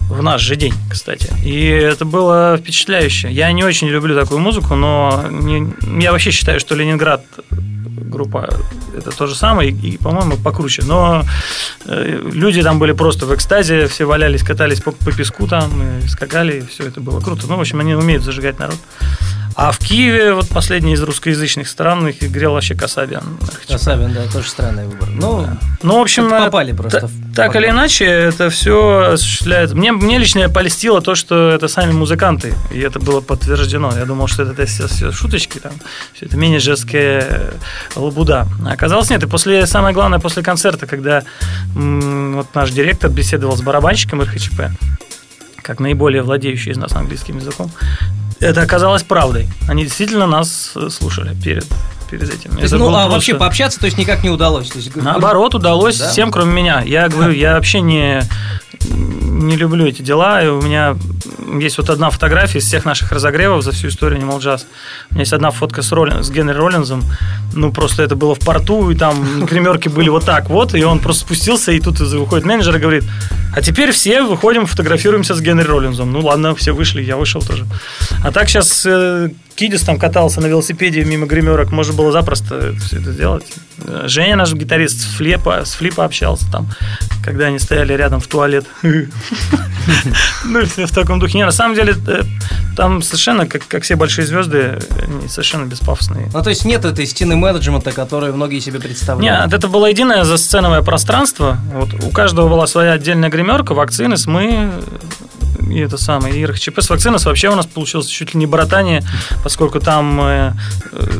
в 0.09 0.21
наш 0.21 0.41
же 0.41 0.57
день, 0.57 0.73
кстати. 0.91 1.33
И 1.43 1.65
это 1.65 2.03
было 2.03 2.57
впечатляюще. 2.57 3.31
Я 3.31 3.51
не 3.53 3.63
очень 3.63 3.87
люблю 3.87 4.19
такую 4.19 4.39
музыку, 4.39 4.75
но 4.75 5.25
не, 5.29 5.73
я 6.01 6.11
вообще 6.11 6.31
считаю, 6.31 6.59
что 6.59 6.75
Ленинград 6.75 7.23
группа 8.07 8.49
это 8.95 9.11
то 9.11 9.27
же 9.27 9.35
самое, 9.35 9.71
и, 9.71 9.97
по-моему, 9.97 10.37
покруче. 10.37 10.83
Но 10.83 11.23
э, 11.85 12.19
люди 12.33 12.63
там 12.63 12.79
были 12.79 12.93
просто 12.93 13.25
в 13.25 13.35
экстазе, 13.35 13.87
все 13.87 14.05
валялись, 14.05 14.43
катались 14.43 14.81
по, 14.81 14.91
по 14.91 15.11
песку 15.11 15.47
там, 15.47 15.71
и 15.99 16.07
скакали, 16.07 16.59
и 16.59 16.65
все 16.65 16.87
это 16.87 17.01
было 17.01 17.19
круто. 17.19 17.47
Ну, 17.47 17.57
в 17.57 17.61
общем, 17.61 17.79
они 17.79 17.95
умеют 17.95 18.23
зажигать 18.23 18.59
народ. 18.59 18.77
А 19.57 19.71
в 19.71 19.79
Киеве, 19.79 20.33
вот 20.33 20.47
последний 20.49 20.93
из 20.93 21.01
русскоязычных 21.01 21.67
стран, 21.67 22.07
их 22.07 22.21
играл 22.21 22.53
вообще 22.53 22.75
Касабиан. 22.75 23.39
Касабиан, 23.67 24.13
да, 24.13 24.27
тоже 24.31 24.47
странный 24.49 24.85
выбор. 24.85 25.09
Ну, 25.09 25.41
да. 25.41 25.57
ну 25.81 25.97
в 25.97 26.01
общем, 26.01 26.29
попали 26.29 26.73
просто. 26.73 27.09
Так 27.35 27.55
или 27.55 27.67
иначе, 27.67 28.05
это 28.05 28.51
все 28.51 29.13
осуществляет. 29.13 29.73
Мне, 29.73 29.93
мне 29.93 30.19
лично 30.19 30.47
полистило 30.47 31.01
то, 31.01 31.15
что 31.15 31.49
это 31.49 31.67
сами 31.67 31.91
музыканты, 31.91 32.53
и 32.69 32.79
это 32.79 32.99
было 32.99 33.19
подтверждено. 33.19 33.91
Я 33.97 34.05
думал, 34.05 34.27
что 34.27 34.43
это 34.43 34.67
все, 34.67 34.87
все 34.87 35.11
шуточки, 35.11 35.57
там, 35.57 35.71
все 36.13 36.27
это 36.27 36.37
менеджерская 36.37 37.53
лабуда. 37.95 38.47
А 38.63 38.73
оказалось, 38.73 39.09
нет. 39.09 39.23
И 39.23 39.27
после, 39.27 39.65
самое 39.65 39.91
главное, 39.95 40.19
после 40.19 40.43
концерта, 40.43 40.85
когда 40.85 41.23
м- 41.75 42.35
вот 42.35 42.53
наш 42.53 42.69
директор 42.69 43.09
беседовал 43.09 43.57
с 43.57 43.61
барабанщиком 43.63 44.21
РХЧП, 44.21 44.65
как 45.67 45.81
наиболее 45.81 46.21
владеющий 46.23 46.71
из 46.71 46.77
нас 46.77 46.93
английским 46.93 47.37
языком, 47.37 47.69
это 48.39 48.61
оказалось 48.61 49.03
правдой. 49.03 49.49
Они 49.67 49.83
действительно 49.83 50.25
нас 50.25 50.71
э, 50.75 50.89
слушали 50.89 51.35
перед 51.43 51.65
перед 52.09 52.33
этим. 52.33 52.55
То 52.55 52.61
есть, 52.61 52.73
ну, 52.73 52.89
а 52.89 52.91
просто... 52.91 53.09
вообще 53.09 53.35
пообщаться, 53.35 53.79
то 53.79 53.85
есть 53.85 53.97
никак 53.97 54.23
не 54.23 54.29
удалось? 54.29 54.69
То 54.69 54.79
есть... 54.79 54.95
Наоборот, 54.95 55.55
удалось 55.55 55.97
да? 55.97 56.09
всем, 56.09 56.31
кроме 56.31 56.53
меня. 56.53 56.81
Я 56.81 57.09
говорю, 57.09 57.31
я 57.31 57.55
вообще 57.55 57.81
не, 57.81 58.21
не 58.89 59.55
люблю 59.55 59.85
эти 59.85 60.01
дела, 60.01 60.43
и 60.43 60.47
у 60.47 60.61
меня 60.61 60.95
есть 61.59 61.77
вот 61.77 61.89
одна 61.89 62.09
фотография 62.09 62.59
из 62.59 62.65
всех 62.65 62.85
наших 62.85 63.11
разогревов 63.11 63.63
за 63.63 63.71
всю 63.71 63.87
историю 63.87 64.21
Animal 64.21 64.39
Jazz. 64.39 64.65
У 65.09 65.13
меня 65.13 65.21
есть 65.21 65.33
одна 65.33 65.51
фотка 65.51 65.81
с, 65.81 65.91
Роллин, 65.91 66.23
с 66.23 66.29
Генри 66.29 66.53
Роллинзом. 66.53 67.03
Ну, 67.53 67.71
просто 67.71 68.03
это 68.03 68.15
было 68.15 68.35
в 68.35 68.39
порту, 68.39 68.89
и 68.89 68.95
там 68.95 69.45
гримерки 69.45 69.89
были 69.89 70.09
вот 70.09 70.25
так 70.25 70.49
вот, 70.49 70.75
и 70.75 70.83
он 70.83 70.99
просто 70.99 71.21
спустился, 71.21 71.71
и 71.71 71.79
тут 71.79 71.99
выходит 71.99 72.45
менеджер 72.45 72.75
и 72.75 72.79
говорит, 72.79 73.03
а 73.55 73.61
теперь 73.61 73.91
все 73.91 74.23
выходим, 74.23 74.65
фотографируемся 74.65 75.35
с 75.35 75.41
Генри 75.41 75.65
Роллинзом. 75.65 76.11
Ну, 76.11 76.19
ладно, 76.21 76.55
все 76.55 76.73
вышли, 76.73 77.01
я 77.01 77.17
вышел 77.17 77.41
тоже. 77.41 77.65
А 78.23 78.31
так 78.31 78.49
сейчас 78.49 78.85
э, 78.85 79.29
Кидис 79.57 79.81
там 79.81 79.97
катался 79.97 80.39
на 80.39 80.45
велосипеде 80.45 81.03
мимо 81.03 81.25
гримерок, 81.25 81.71
можно 81.71 81.91
было 81.91 82.11
запросто 82.11 82.75
все 82.79 82.99
это 82.99 83.11
сделать. 83.11 83.43
Женя, 84.03 84.35
наш 84.35 84.53
гитарист, 84.53 85.01
с 85.01 85.05
Флипа, 85.15 85.65
с 85.65 85.73
Флипа 85.73 86.05
общался 86.05 86.45
там, 86.51 86.69
когда 87.23 87.47
они 87.47 87.57
стояли 87.57 87.93
рядом 87.93 88.19
в 88.19 88.27
туалет. 88.27 88.65
Ну, 90.43 90.65
в 90.65 90.91
таком 90.93 91.19
духе. 91.19 91.37
Не, 91.37 91.45
на 91.45 91.51
самом 91.51 91.73
деле, 91.73 91.95
э, 92.07 92.23
там 92.75 93.01
совершенно, 93.01 93.47
как, 93.47 93.65
как 93.67 93.83
все 93.83 93.95
большие 93.95 94.27
звезды, 94.27 94.79
они 95.01 95.29
совершенно 95.29 95.65
беспафосные. 95.65 96.29
Ну, 96.33 96.43
то 96.43 96.49
есть 96.49 96.65
нет 96.65 96.83
этой 96.83 97.05
стены 97.05 97.37
менеджмента, 97.37 97.93
которую 97.93 98.35
многие 98.35 98.59
себе 98.59 98.81
представляют? 98.81 99.49
Нет, 99.49 99.53
это 99.53 99.69
было 99.69 99.85
единое 99.85 100.25
засценовое 100.25 100.81
пространство. 100.81 101.57
Вот 101.73 102.03
у 102.03 102.09
каждого 102.09 102.49
была 102.49 102.67
своя 102.67 102.93
отдельная 102.93 103.29
гримерка, 103.29 103.73
вакцины, 103.73 104.17
мы 104.25 104.73
и 105.71 105.79
это 105.79 105.97
самое, 105.97 106.35
и 106.35 106.45
РХЧП 106.45 106.79
с 106.79 106.89
вакцинос 106.89 107.25
вообще 107.25 107.49
у 107.49 107.55
нас 107.55 107.65
получилось 107.65 108.07
чуть 108.07 108.33
ли 108.33 108.39
не 108.39 108.45
братание, 108.45 109.03
поскольку 109.43 109.79
там 109.79 110.19
э, 110.21 110.53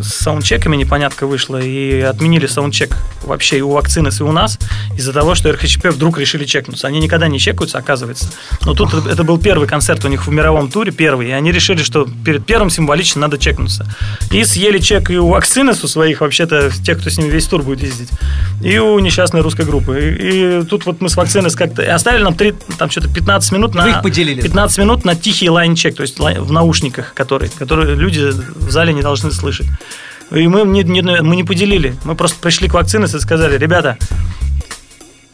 с 0.01 0.15
саундчеками 0.23 0.75
непонятка 0.75 1.27
вышла, 1.27 1.57
и 1.57 2.01
отменили 2.01 2.47
саундчек 2.47 2.95
вообще 3.23 3.59
и 3.59 3.61
у 3.61 3.71
вакцинос, 3.71 4.19
и 4.19 4.23
у 4.23 4.31
нас, 4.31 4.57
из-за 4.97 5.13
того, 5.13 5.35
что 5.35 5.51
РХЧП 5.51 5.87
вдруг 5.87 6.17
решили 6.17 6.45
чекнуться. 6.45 6.87
Они 6.87 6.99
никогда 6.99 7.27
не 7.27 7.39
чекаются, 7.39 7.77
оказывается. 7.77 8.29
Но 8.65 8.73
тут 8.73 8.93
это 8.93 9.23
был 9.23 9.37
первый 9.37 9.67
концерт 9.67 10.03
у 10.05 10.07
них 10.07 10.27
в 10.27 10.31
мировом 10.31 10.71
туре, 10.71 10.91
первый, 10.91 11.29
и 11.29 11.31
они 11.31 11.51
решили, 11.51 11.83
что 11.83 12.07
перед 12.25 12.45
первым 12.45 12.69
символично 12.69 13.21
надо 13.21 13.37
чекнуться. 13.37 13.85
И 14.31 14.43
съели 14.43 14.79
чек 14.79 15.09
и 15.09 15.17
у 15.17 15.27
вакцинос, 15.29 15.83
у 15.83 15.87
своих, 15.87 16.21
вообще-то, 16.21 16.71
тех, 16.83 16.99
кто 16.99 17.09
с 17.09 17.17
ними 17.17 17.29
весь 17.29 17.45
тур 17.45 17.63
будет 17.63 17.81
ездить, 17.81 18.09
и 18.63 18.77
у 18.77 18.97
несчастной 18.99 19.41
русской 19.41 19.65
группы. 19.65 20.17
И, 20.19 20.61
и 20.61 20.63
тут 20.63 20.85
вот 20.85 21.01
мы 21.01 21.09
с 21.09 21.15
вакцинос 21.15 21.55
как-то... 21.55 21.93
Оставили 21.93 22.23
нам 22.23 22.35
3, 22.35 22.53
там 22.77 22.89
что-то 22.89 23.09
15 23.09 23.51
минут 23.51 23.75
на... 23.75 23.83
Вы 23.83 23.89
их 23.91 24.01
поделили 24.01 24.36
15 24.43 24.77
минут 24.79 25.05
на 25.05 25.15
тихий 25.15 25.49
line 25.49 25.68
check, 25.68 25.95
то 25.95 26.01
есть 26.01 26.19
в 26.19 26.51
наушниках, 26.51 27.13
которые, 27.13 27.49
которые 27.49 27.95
люди 27.95 28.31
в 28.31 28.71
зале 28.71 28.93
не 28.93 29.01
должны 29.01 29.31
слышать. 29.31 29.67
И 30.31 30.47
мы 30.47 30.63
не, 30.63 30.83
не, 30.83 31.01
мы 31.01 31.35
не 31.35 31.43
поделили. 31.43 31.95
Мы 32.03 32.15
просто 32.15 32.39
пришли 32.41 32.67
к 32.67 32.73
вакцине 32.73 33.05
и 33.05 33.07
сказали, 33.07 33.57
ребята, 33.57 33.97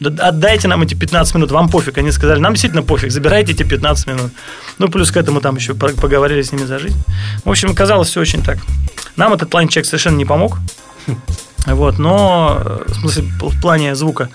отдайте 0.00 0.68
нам 0.68 0.82
эти 0.82 0.94
15 0.94 1.34
минут, 1.34 1.50
вам 1.50 1.68
пофиг. 1.68 1.98
Они 1.98 2.12
сказали, 2.12 2.38
нам 2.38 2.52
действительно 2.52 2.82
пофиг, 2.82 3.10
забирайте 3.10 3.52
эти 3.52 3.62
15 3.62 4.06
минут. 4.06 4.32
Ну, 4.78 4.88
плюс 4.88 5.10
к 5.10 5.16
этому 5.16 5.40
там 5.40 5.56
еще 5.56 5.74
поговорили 5.74 6.42
с 6.42 6.52
ними 6.52 6.64
за 6.64 6.78
жизнь. 6.78 7.00
В 7.44 7.50
общем, 7.50 7.74
казалось 7.74 8.08
все 8.08 8.20
очень 8.20 8.42
так. 8.42 8.58
Нам 9.16 9.32
этот 9.32 9.52
лайн-чек 9.52 9.84
совершенно 9.84 10.16
не 10.16 10.24
помог. 10.24 10.58
Вот, 11.66 11.98
но, 11.98 12.82
в 12.86 12.94
смысле, 12.94 13.24
в 13.40 13.60
плане 13.60 13.94
звука. 13.94 14.28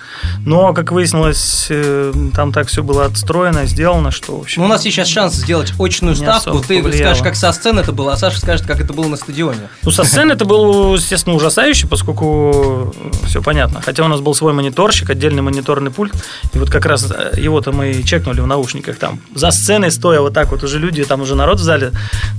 Но, 0.46 0.74
как 0.74 0.92
выяснилось, 0.92 1.68
э, 1.70 2.12
там 2.36 2.52
так 2.52 2.68
все 2.68 2.82
было 2.82 3.06
отстроено, 3.06 3.66
сделано, 3.66 4.10
что, 4.10 4.38
в 4.38 4.42
общем... 4.42 4.62
Ну, 4.62 4.68
у 4.68 4.70
нас 4.70 4.82
сейчас 4.82 5.08
шанс 5.08 5.36
сделать 5.36 5.74
очную 5.80 6.16
ставку. 6.16 6.60
Ты 6.60 6.82
повлияло. 6.82 7.14
скажешь, 7.14 7.24
как 7.24 7.36
со 7.36 7.52
сцены 7.52 7.82
это 7.82 7.92
было, 7.92 8.14
а 8.14 8.18
Саша 8.18 8.40
скажет, 8.40 8.66
как 8.66 8.80
это 8.82 8.94
было 8.94 9.08
на 9.08 9.18
стадионе. 9.18 9.70
Ну, 9.84 9.92
со 9.92 10.04
сцены 10.04 10.34
это 10.34 10.46
было, 10.46 10.96
естественно, 10.96 11.36
ужасающе, 11.36 11.88
поскольку 11.88 12.94
все 13.26 13.42
понятно. 13.42 13.82
Хотя 13.82 14.04
у 14.04 14.08
нас 14.08 14.22
был 14.22 14.34
свой 14.34 14.54
мониторщик, 14.54 15.10
отдельный 15.12 15.44
мониторный 15.44 15.92
пульт. 15.92 16.14
И 16.54 16.58
вот 16.58 16.72
как 16.72 16.86
раз 16.86 17.12
э, 17.12 17.40
его-то 17.40 17.72
мы 17.72 18.02
чекнули 18.04 18.42
в 18.42 18.48
наушниках. 18.48 18.98
Там 18.98 19.20
за 19.36 19.52
сценой 19.52 19.92
стоя 19.92 20.22
вот 20.22 20.34
так 20.34 20.52
вот 20.52 20.64
уже 20.64 20.80
люди, 20.80 21.04
там 21.04 21.22
уже 21.22 21.36
народ 21.36 21.60
в 21.60 21.64
зале, 21.64 21.92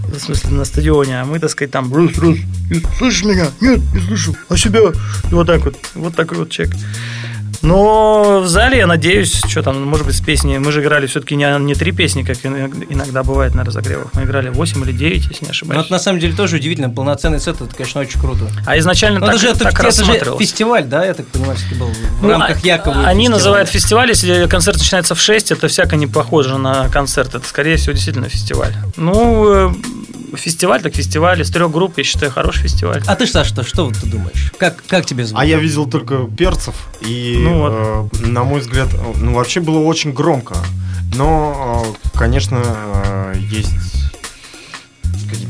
в 0.04 0.18
смысле, 0.18 0.50
на 0.50 0.64
стадионе, 0.64 1.20
а 1.20 1.25
мы, 1.25 1.38
так 1.38 1.50
сказать, 1.50 1.70
там... 1.70 1.90
Слышишь 2.99 3.25
меня? 3.25 3.49
Нет, 3.61 3.80
не 3.94 4.00
слышу. 4.00 4.35
А 4.49 4.56
себя 4.56 4.79
все. 4.80 4.92
И 5.30 5.34
вот 5.34 5.46
так 5.46 5.64
вот. 5.64 5.76
Вот 5.94 6.14
такой 6.14 6.38
вот 6.38 6.50
чек. 6.50 6.70
Но 7.62 8.40
в 8.40 8.49
зале, 8.49 8.78
я 8.78 8.87
надеюсь, 8.87 9.42
что 9.46 9.62
там, 9.62 9.82
может 9.82 10.06
быть, 10.06 10.16
с 10.16 10.22
песней. 10.22 10.58
Мы 10.58 10.72
же 10.72 10.80
играли 10.80 11.06
все-таки 11.06 11.37
не, 11.37 11.44
не 11.58 11.75
три 11.75 11.92
песни, 11.92 12.22
как 12.22 12.38
иногда 12.42 13.22
бывает 13.22 13.54
на 13.54 13.64
разогревах. 13.64 14.14
Мы 14.14 14.22
играли 14.22 14.49
8 14.49 14.82
или 14.82 14.92
9, 14.92 15.28
если 15.28 15.44
не 15.44 15.50
ошибаюсь. 15.50 15.76
Но 15.76 15.82
это 15.82 15.92
на 15.92 15.99
самом 15.99 16.20
деле 16.20 16.34
тоже 16.34 16.56
удивительно. 16.56 16.88
Полноценный 16.88 17.38
сет, 17.38 17.60
это, 17.60 17.75
конечно, 17.76 18.00
очень 18.00 18.18
круто. 18.18 18.46
А 18.64 18.78
изначально 18.78 19.20
Но 19.20 19.26
так, 19.26 19.34
это 19.34 19.42
же, 19.42 19.54
так 19.58 19.78
это, 19.78 19.88
это 19.88 20.04
же 20.04 20.38
фестиваль, 20.38 20.84
да, 20.84 21.04
я 21.04 21.12
так 21.12 21.26
понимаю, 21.26 21.58
был 21.78 21.88
в 21.88 22.22
ну, 22.22 22.30
рамках 22.30 22.64
Якова. 22.64 22.94
Они 23.04 23.25
фестиваля. 23.25 23.30
называют 23.30 23.68
фестиваль, 23.68 24.08
если 24.08 24.46
концерт 24.46 24.78
начинается 24.78 25.14
в 25.14 25.20
6, 25.20 25.52
это 25.52 25.68
всяко 25.68 25.96
не 25.96 26.06
похоже 26.06 26.56
на 26.56 26.88
концерт. 26.88 27.34
Это, 27.34 27.46
скорее 27.46 27.76
всего, 27.76 27.92
действительно 27.92 28.30
фестиваль. 28.30 28.72
Ну, 28.96 29.68
э, 29.68 29.75
фестиваль, 30.37 30.82
так 30.82 30.94
фестиваль. 30.94 31.40
Из 31.40 31.50
трех 31.50 31.70
групп, 31.70 31.99
я 31.99 32.04
считаю, 32.04 32.32
хороший 32.32 32.62
фестиваль. 32.62 33.02
А 33.06 33.16
ты, 33.16 33.26
Саша, 33.26 33.50
что, 33.50 33.62
что 33.62 33.87
вот 33.87 33.96
ты 33.96 34.06
думаешь? 34.06 34.52
Как, 34.58 34.82
как 34.87 35.06
тебе 35.06 35.25
звук? 35.25 35.40
А 35.40 35.44
я 35.44 35.58
видел 35.58 35.87
только 35.87 36.26
перцев, 36.26 36.75
и, 37.00 37.38
ну, 37.40 37.58
вот. 37.58 38.10
э, 38.22 38.26
на 38.26 38.44
мой 38.44 38.60
взгляд, 38.60 38.88
ну, 39.16 39.34
вообще 39.34 39.60
было 39.60 39.78
очень 39.78 40.12
громко. 40.12 40.56
Но, 41.14 41.84
э, 42.04 42.18
конечно, 42.18 42.62
э, 42.64 43.34
есть 43.50 44.00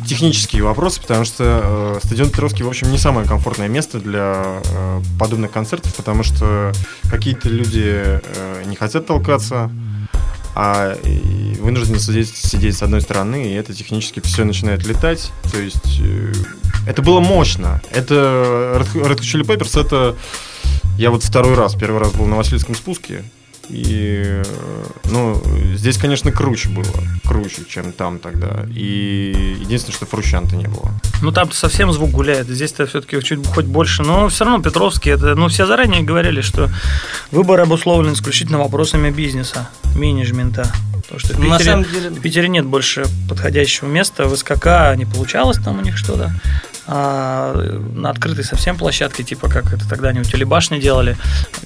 технические 0.07 0.63
вопросы, 0.63 1.01
потому 1.01 1.25
что 1.25 1.99
э, 2.03 2.05
стадион 2.05 2.31
Петровский, 2.31 2.65
в 2.65 2.69
общем, 2.69 2.91
не 2.91 2.99
самое 2.99 3.27
комфортное 3.27 3.69
место 3.69 4.01
для 4.01 4.61
э, 4.65 5.01
подобных 5.19 5.53
концертов, 5.53 5.95
потому 5.95 6.23
что 6.23 6.73
какие-то 7.09 7.49
люди 7.49 7.93
э, 7.95 8.65
не 8.67 8.77
хотят 8.77 9.07
толкаться, 9.07 9.71
а 10.55 10.97
вынуждены 11.61 11.99
сидеть, 11.99 12.35
сидеть 12.35 12.77
с 12.77 12.83
одной 12.83 13.01
стороны, 13.01 13.51
и 13.51 13.55
это 13.55 13.75
технически 13.75 14.21
все 14.21 14.45
начинает 14.45 14.87
летать. 14.87 15.31
То 15.53 15.59
есть 15.59 16.01
э, 16.01 16.33
это 16.87 17.03
было 17.03 17.21
мощно. 17.21 17.81
Это 17.91 18.15
Red 18.15 18.93
Hot 18.95 19.21
Chili 19.21 19.45
Peppers, 19.45 19.81
это... 19.81 20.17
Я 20.99 21.11
вот 21.11 21.23
второй 21.23 21.55
раз, 21.55 21.75
первый 21.75 21.99
раз 21.99 22.13
был 22.13 22.27
на 22.27 22.37
Васильском 22.37 22.75
спуске, 22.75 23.25
и, 23.71 24.43
ну, 25.05 25.41
здесь, 25.77 25.97
конечно, 25.97 26.33
круче 26.33 26.69
было. 26.69 26.87
Круче, 27.25 27.63
чем 27.69 27.93
там 27.93 28.19
тогда. 28.19 28.67
И 28.75 29.57
единственное, 29.61 29.95
что 29.95 30.07
фрущанта 30.07 30.57
не 30.57 30.67
было. 30.67 30.91
Ну, 31.23 31.33
там 31.33 31.53
совсем 31.53 31.93
звук 31.93 32.11
гуляет. 32.11 32.49
Здесь-то 32.49 32.87
все-таки 32.87 33.23
чуть 33.23 33.47
хоть 33.47 33.67
больше. 33.67 34.03
Но 34.03 34.29
все 34.29 34.45
равно 34.45 34.63
Петровский, 34.63 35.11
это, 35.11 35.35
ну, 35.35 35.49
все 35.49 35.67
заранее 35.67 36.03
говорили, 36.03 36.41
что 36.41 36.69
выбор 37.31 37.61
обусловлен 37.61 38.13
исключительно 38.15 38.59
вопросами 38.59 39.11
бизнеса, 39.11 39.69
менеджмента. 39.95 40.71
Потому 41.03 41.21
что 41.21 41.35
в 41.35 41.37
Питере, 41.37 41.51
На 41.51 41.59
самом 41.59 41.85
деле... 41.85 42.11
в 42.11 42.21
Питере 42.21 42.49
нет 42.49 42.67
больше 42.67 43.05
подходящего 43.29 43.89
места. 43.89 44.27
В 44.27 44.37
СКК 44.37 44.97
не 44.97 45.07
получалось 45.07 45.59
там 45.59 45.79
у 45.79 45.83
них 45.83 45.97
что-то 45.97 46.33
а 46.87 47.55
на 47.95 48.11
открытой 48.11 48.45
совсем 48.45 48.77
площадке, 48.77 49.23
типа 49.23 49.49
как 49.49 49.73
это 49.73 49.89
тогда 49.89 50.09
они 50.09 50.21
у 50.21 50.25
телебашни 50.25 50.79
делали, 50.79 51.17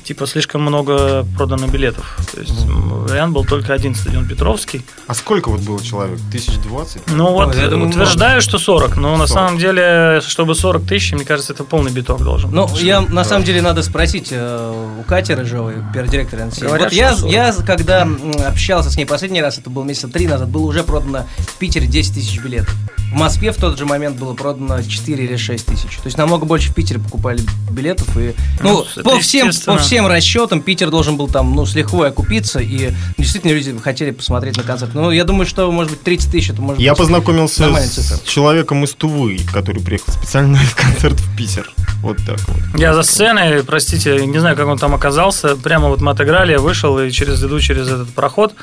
типа 0.04 0.26
слишком 0.26 0.62
много 0.62 1.26
продано 1.36 1.66
билетов. 1.66 2.18
То 2.32 2.40
есть 2.40 2.66
mm. 2.66 3.08
вариант 3.08 3.32
был 3.32 3.44
только 3.44 3.72
один 3.72 3.94
стадион 3.94 4.26
Петровский. 4.26 4.84
А 5.06 5.14
сколько 5.14 5.48
вот 5.48 5.60
было 5.60 5.82
человек? 5.82 6.18
Тысяч 6.30 6.54
двадцать? 6.58 7.02
Ну 7.06 7.32
вот, 7.32 7.54
я 7.56 7.68
думаю, 7.68 7.90
утверждаю, 7.90 8.40
что 8.40 8.58
40, 8.58 8.96
но 8.96 9.16
40. 9.16 9.18
на 9.18 9.26
самом 9.26 9.58
деле, 9.58 10.20
чтобы 10.26 10.54
40 10.54 10.84
тысяч, 10.86 11.12
мне 11.12 11.24
кажется, 11.24 11.52
это 11.52 11.64
полный 11.64 11.92
биток 11.92 12.22
должен 12.22 12.50
быть. 12.50 12.56
Ну, 12.56 12.78
я 12.78 13.00
на 13.00 13.24
самом 13.24 13.44
деле 13.44 13.62
надо 13.62 13.82
спросить 13.82 14.28
э, 14.30 14.94
у 15.00 15.02
Кати 15.04 15.34
Рыжовой, 15.34 15.76
пиар-директора 15.92 16.44
НСИ. 16.44 16.60
Говорят, 16.64 16.90
вот 16.90 16.92
я, 16.92 17.16
я, 17.26 17.52
когда 17.66 18.08
общался 18.46 18.90
с 18.90 18.96
ней 18.96 19.04
последний 19.04 19.40
раз, 19.40 19.58
это 19.58 19.70
был 19.70 19.84
месяца 19.84 20.08
три 20.08 20.26
назад, 20.26 20.48
было 20.48 20.64
уже 20.64 20.82
продано 20.82 21.26
в 21.38 21.58
Питере 21.58 21.86
10 21.86 22.14
тысяч 22.14 22.40
билетов. 22.40 22.74
В 23.12 23.16
Москве 23.16 23.52
в 23.52 23.56
тот 23.56 23.78
же 23.78 23.86
момент 23.86 24.16
было 24.16 24.34
продано 24.34 24.82
4 25.04 25.24
или 25.24 25.36
6 25.36 25.66
тысяч. 25.66 25.96
То 25.96 26.06
есть 26.06 26.16
намного 26.16 26.46
больше 26.46 26.70
в 26.70 26.74
Питере 26.74 26.98
покупали 26.98 27.40
билетов. 27.70 28.16
И, 28.16 28.34
ну, 28.62 28.84
ну 28.96 29.02
по, 29.02 29.20
всем, 29.20 29.50
по 29.66 29.76
всем 29.76 30.06
расчетам 30.06 30.62
Питер 30.62 30.90
должен 30.90 31.16
был 31.16 31.28
там, 31.28 31.54
ну, 31.54 31.66
с 31.66 31.74
лихвой 31.74 32.08
окупиться. 32.08 32.60
И 32.60 32.92
действительно 33.18 33.52
люди 33.52 33.76
хотели 33.78 34.12
посмотреть 34.12 34.56
на 34.56 34.62
концерт. 34.62 34.94
Ну, 34.94 35.10
я 35.10 35.24
думаю, 35.24 35.46
что, 35.46 35.70
может 35.70 35.92
быть, 35.92 36.02
30 36.02 36.32
тысяч 36.32 36.50
это 36.50 36.62
может 36.62 36.80
я 36.80 36.92
быть 36.92 36.98
познакомился 36.98 37.70
с 37.76 38.22
человеком 38.22 38.84
из 38.84 38.94
Тувы, 38.94 39.38
который 39.52 39.82
приехал 39.82 40.12
специально 40.12 40.58
на 40.58 40.60
концерт 40.74 41.18
в 41.18 41.36
Питер. 41.36 41.70
Вот 42.00 42.18
так 42.26 42.40
вот. 42.48 42.80
Я 42.80 42.94
за 42.94 43.02
сценой, 43.02 43.62
простите, 43.64 44.24
не 44.26 44.38
знаю, 44.38 44.56
как 44.56 44.66
он 44.66 44.78
там 44.78 44.94
оказался. 44.94 45.56
Прямо 45.56 45.88
вот 45.88 46.00
мы 46.00 46.12
отыграли, 46.12 46.52
я 46.52 46.58
вышел 46.58 46.98
и 46.98 47.10
через 47.10 47.42
иду 47.42 47.60
через 47.60 47.88
этот 47.88 48.10
проход 48.10 48.54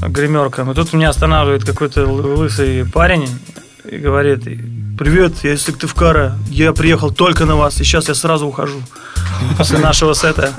гримерка. 0.00 0.62
И 0.62 0.74
тут 0.74 0.92
меня 0.92 1.10
останавливает 1.10 1.64
какой-то 1.64 2.06
лысый 2.06 2.84
парень 2.84 3.28
и 3.84 3.96
говорит, 3.96 4.46
привет, 4.98 5.32
я 5.42 5.54
из 5.54 5.62
Сыктывкара, 5.62 6.38
я 6.48 6.72
приехал 6.72 7.10
только 7.10 7.44
на 7.44 7.56
вас, 7.56 7.80
и 7.80 7.84
сейчас 7.84 8.08
я 8.08 8.14
сразу 8.14 8.46
ухожу 8.46 8.80
после 9.56 9.78
нашего 9.78 10.14
сета. 10.14 10.52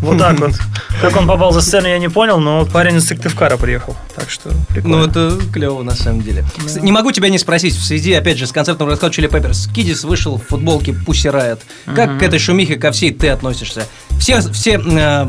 Вот 0.00 0.18
так 0.18 0.38
вот. 0.40 0.52
Как 1.00 1.16
он 1.16 1.26
попал 1.26 1.52
за 1.52 1.60
сцену, 1.60 1.88
я 1.88 1.98
не 1.98 2.08
понял, 2.08 2.38
но 2.38 2.64
парень 2.66 2.96
из 2.96 3.06
Сыктывкара 3.06 3.56
приехал. 3.56 3.96
Так 4.14 4.30
что 4.30 4.50
прикольно. 4.68 4.98
Ну, 4.98 5.04
это 5.04 5.38
клево, 5.52 5.82
на 5.82 5.94
самом 5.94 6.22
деле. 6.22 6.44
Да. 6.74 6.80
Не 6.80 6.92
могу 6.92 7.12
тебя 7.12 7.28
не 7.28 7.38
спросить, 7.38 7.74
в 7.74 7.84
связи, 7.84 8.12
опять 8.12 8.38
же, 8.38 8.46
с 8.46 8.52
концертом 8.52 8.88
Red 8.88 9.00
Hot 9.00 9.10
Chili 9.10 9.30
Peppers, 9.30 9.72
Кидис 9.72 10.04
вышел 10.04 10.38
в 10.38 10.42
футболке 10.42 10.92
Pussy 10.92 11.32
Riot. 11.32 11.60
Как 11.94 12.10
угу. 12.10 12.18
к 12.18 12.22
этой 12.22 12.38
шумихе 12.38 12.76
ко 12.76 12.92
всей 12.92 13.12
ты 13.12 13.28
относишься? 13.28 13.86
Все, 14.18 14.40
все 14.52 14.80
э, 14.84 15.28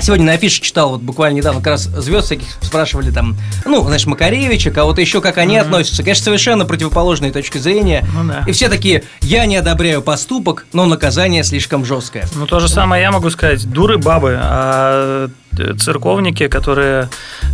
Сегодня 0.00 0.26
на 0.26 0.32
афише 0.32 0.62
читал, 0.62 0.90
вот 0.90 1.00
буквально 1.00 1.36
недавно, 1.36 1.60
как 1.60 1.72
раз 1.72 1.82
звезд 1.82 2.26
всяких 2.26 2.46
спрашивали 2.60 3.10
там, 3.10 3.36
ну, 3.64 3.82
знаешь, 3.84 4.06
Макаревича, 4.06 4.70
кого-то 4.70 5.00
еще, 5.00 5.20
как 5.20 5.38
они 5.38 5.56
mm-hmm. 5.56 5.60
относятся. 5.60 6.02
Конечно, 6.02 6.24
совершенно 6.24 6.64
противоположные 6.64 7.32
точки 7.32 7.58
зрения. 7.58 8.06
Ну, 8.14 8.24
да. 8.24 8.44
И 8.46 8.52
все 8.52 8.68
такие, 8.68 9.04
я 9.20 9.44
не 9.46 9.56
одобряю 9.56 10.00
поступок, 10.00 10.66
но 10.72 10.86
наказание 10.86 11.42
слишком 11.42 11.84
жесткое. 11.84 12.26
Ну, 12.34 12.46
то 12.46 12.60
же 12.60 12.68
самое 12.68 13.02
я 13.02 13.10
могу 13.10 13.28
сказать. 13.30 13.68
Дуры 13.68 13.98
бабы, 13.98 14.38
а 14.40 15.28
церковники, 15.78 16.48
которые 16.48 17.08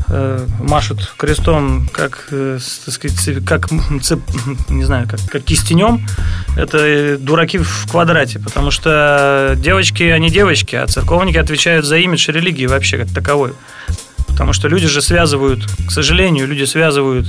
э, 0.08 0.46
машут 0.60 1.14
крестом, 1.16 1.88
как, 1.92 2.28
э, 2.30 2.58
так 2.84 2.94
сказать, 2.94 3.44
как, 3.44 3.68
цеп, 4.02 4.20
не 4.68 4.84
знаю, 4.84 5.08
как, 5.08 5.20
как 5.28 5.42
кистенем, 5.42 6.06
это 6.56 7.16
дураки 7.18 7.58
в 7.58 7.86
квадрате, 7.90 8.38
потому 8.38 8.70
что 8.70 9.54
девочки, 9.56 10.02
они 10.02 10.30
девочки, 10.30 10.76
а 10.76 10.86
церковники 10.86 11.38
отвечают 11.38 11.86
за 11.86 11.98
имидж 11.98 12.30
религии 12.30 12.66
вообще 12.66 12.98
как 12.98 13.12
таковой. 13.12 13.52
Потому 14.26 14.52
что 14.52 14.68
люди 14.68 14.88
же 14.88 15.00
связывают, 15.00 15.64
к 15.86 15.90
сожалению, 15.90 16.48
люди 16.48 16.64
связывают 16.64 17.26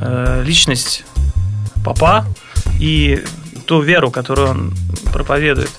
э, 0.00 0.42
личность 0.44 1.04
папа 1.84 2.26
и 2.80 3.22
ту 3.66 3.80
веру, 3.80 4.10
которую 4.10 4.50
он 4.50 4.74
проповедует. 5.12 5.70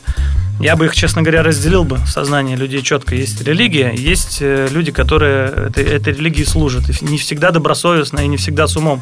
Я 0.64 0.78
бы 0.78 0.86
их, 0.86 0.96
честно 0.96 1.22
говоря, 1.22 1.44
разделил 1.44 1.84
бы 1.84 1.98
в 1.98 2.08
сознании 2.08 2.56
людей 2.56 2.82
четко. 2.82 3.16
Есть 3.16 3.42
религия, 3.42 3.94
есть 3.94 4.38
э, 4.40 4.70
люди, 4.72 4.94
которые 4.94 5.68
этой, 5.68 5.84
этой 5.84 6.14
религии 6.14 6.46
служат. 6.46 6.90
И 6.90 7.06
не 7.06 7.18
всегда 7.18 7.52
добросовестно 7.52 8.22
и 8.22 8.28
не 8.28 8.38
всегда 8.38 8.66
с 8.66 8.78
умом. 8.78 9.02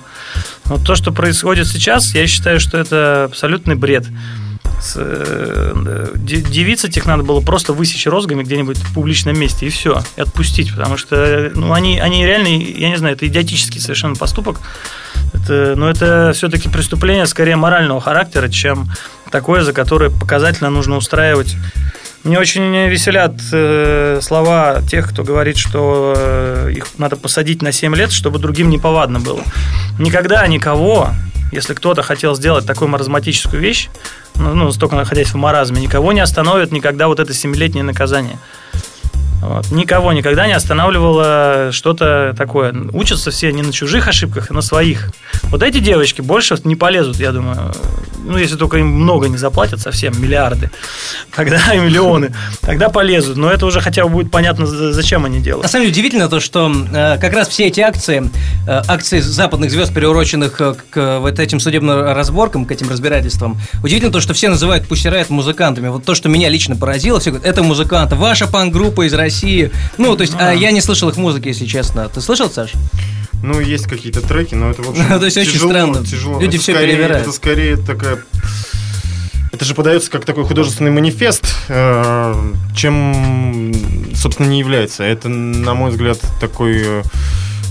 Но 0.66 0.80
то, 0.80 0.96
что 0.96 1.12
происходит 1.12 1.68
сейчас, 1.68 2.16
я 2.16 2.26
считаю, 2.26 2.60
что 2.60 2.80
это 2.80 3.26
абсолютный 3.26 3.76
бред. 3.76 4.08
С, 4.82 4.96
э, 4.96 6.08
девиц 6.16 6.84
этих 6.84 7.06
надо 7.06 7.22
было 7.22 7.42
просто 7.42 7.74
высечь 7.74 8.08
розгами 8.08 8.42
где-нибудь 8.42 8.78
в 8.78 8.94
публичном 8.96 9.40
месте 9.40 9.68
и 9.68 9.70
все, 9.70 10.02
и 10.18 10.22
отпустить, 10.22 10.72
потому 10.72 10.98
что 10.98 11.52
ну, 11.54 11.74
они, 11.74 12.00
они 12.00 12.26
реально, 12.26 12.48
я 12.48 12.90
не 12.90 12.98
знаю, 12.98 13.16
это 13.16 13.28
идиотический 13.28 13.80
совершенно 13.80 14.16
поступок. 14.16 14.60
Это, 15.34 15.76
но 15.78 15.90
это 15.92 16.32
все-таки 16.34 16.70
преступление 16.70 17.28
скорее 17.28 17.56
морального 17.56 18.02
характера, 18.02 18.50
чем 18.50 18.90
такое, 19.32 19.64
за 19.64 19.74
которое 19.74 20.10
показательно 20.10 20.70
нужно 20.70 20.98
устраивать. 20.98 21.56
Мне 22.24 22.38
очень 22.38 22.88
веселят 22.88 23.34
э, 23.52 24.20
слова 24.22 24.82
тех, 24.88 25.10
кто 25.10 25.24
говорит, 25.24 25.58
что 25.58 26.14
э, 26.16 26.72
их 26.76 26.88
надо 27.00 27.16
посадить 27.16 27.64
на 27.64 27.72
7 27.72 27.96
лет, 27.96 28.12
чтобы 28.12 28.38
другим 28.38 28.70
неповадно 28.70 29.20
было. 29.20 29.42
Никогда 29.98 30.46
никого, 30.46 31.10
если 31.52 31.74
кто-то 31.74 32.04
хотел 32.04 32.36
сделать 32.36 32.68
такую 32.68 32.90
маразматическую 32.90 33.60
вещь, 33.60 33.90
ну, 34.36 34.54
ну, 34.54 34.72
столько 34.72 34.96
находясь 34.96 35.30
в 35.30 35.36
маразме, 35.36 35.82
никого 35.82 36.12
не 36.12 36.20
остановит 36.20 36.72
никогда 36.72 37.08
вот 37.08 37.20
это 37.20 37.34
семилетнее 37.34 37.84
наказание. 37.84 38.38
Вот. 39.42 39.72
Никого 39.72 40.14
никогда 40.14 40.48
не 40.48 40.54
останавливало 40.54 41.70
что-то 41.72 42.34
такое. 42.38 42.74
Учатся 42.94 43.32
все 43.32 43.52
не 43.52 43.62
на 43.62 43.74
чужих 43.74 44.08
ошибках, 44.08 44.48
а 44.50 44.54
на 44.54 44.62
своих. 44.62 45.10
Вот 45.44 45.64
эти 45.64 45.80
девочки 45.80 46.22
больше 46.22 46.58
не 46.64 46.76
полезут, 46.76 47.18
я 47.18 47.32
думаю. 47.32 47.74
Ну, 48.24 48.38
если 48.38 48.56
только 48.56 48.78
им 48.78 48.88
много 48.88 49.28
не 49.28 49.38
заплатят, 49.38 49.80
совсем 49.80 50.20
миллиарды, 50.22 50.70
тогда 51.36 51.60
и 51.74 51.80
миллионы, 51.86 52.34
тогда 52.62 52.90
полезут. 52.90 53.38
Но 53.38 53.50
это 53.50 53.66
уже 53.66 53.82
хотя 53.82 54.04
бы 54.04 54.10
будет 54.10 54.32
понятно, 54.32 54.66
зачем 54.66 55.26
они 55.26 55.40
делают. 55.40 55.64
На 55.64 55.70
самом 55.70 55.86
деле 55.86 55.94
удивительно 55.94 56.30
то, 56.30 56.40
что 56.40 56.72
э, 56.72 57.18
как 57.20 57.34
раз 57.34 57.48
все 57.48 57.68
эти 57.68 57.80
акции, 57.80 58.30
э, 58.68 58.82
акции 58.88 59.20
западных 59.20 59.72
звезд, 59.72 59.94
приуроченных 59.94 60.62
э, 60.62 60.76
к 60.92 61.20
вот 61.20 61.40
этим 61.40 61.60
судебным 61.60 62.04
разборкам, 62.14 62.66
к 62.66 62.72
этим 62.72 62.90
разбирательствам, 62.90 63.60
удивительно 63.84 64.12
то, 64.12 64.22
что 64.22 64.34
все 64.34 64.50
называют 64.50 64.88
Пусирает 64.88 65.30
музыкантами. 65.30 65.88
Вот 65.88 66.04
то, 66.04 66.14
что 66.16 66.30
меня 66.30 66.50
лично 66.50 66.76
поразило, 66.76 67.20
все 67.20 67.32
говорят, 67.32 67.48
это 67.48 67.64
музыканты, 67.64 68.16
ваша 68.16 68.46
пан-группа 68.46 69.08
из 69.08 69.14
России 69.14 69.31
России. 69.32 69.72
Ну, 69.98 70.16
то 70.16 70.22
есть, 70.22 70.36
а, 70.40 70.52
я 70.52 70.72
не 70.72 70.82
слышал 70.82 71.10
их 71.10 71.18
музыки, 71.18 71.48
если 71.48 71.66
честно. 71.66 72.08
Ты 72.10 72.22
слышал, 72.22 72.50
Саш? 72.50 72.74
Ну, 73.44 73.60
есть 73.60 73.86
какие-то 73.86 74.22
треки, 74.22 74.56
но 74.56 74.70
это, 74.70 74.84
в 74.84 74.90
общем, 74.90 75.08
То 75.20 75.26
есть, 75.26 75.38
очень 75.38 75.58
странно. 75.58 76.06
Тяжело. 76.06 76.40
Люди 76.40 76.58
все 76.58 76.74
перевирают. 76.74 77.24
Это 77.24 77.32
скорее 77.32 77.78
такая 77.78 78.20
это 79.52 79.66
же 79.66 79.76
подается 79.76 80.10
как 80.10 80.24
такой 80.24 80.46
художественный 80.46 80.92
манифест, 80.92 81.46
э, 81.68 82.54
чем, 82.74 83.74
собственно, 84.16 84.48
не 84.48 84.60
является. 84.60 85.04
Это, 85.04 85.28
на 85.28 85.74
мой 85.76 85.92
взгляд, 85.92 86.20
такой 86.40 86.82
э, 86.84 87.04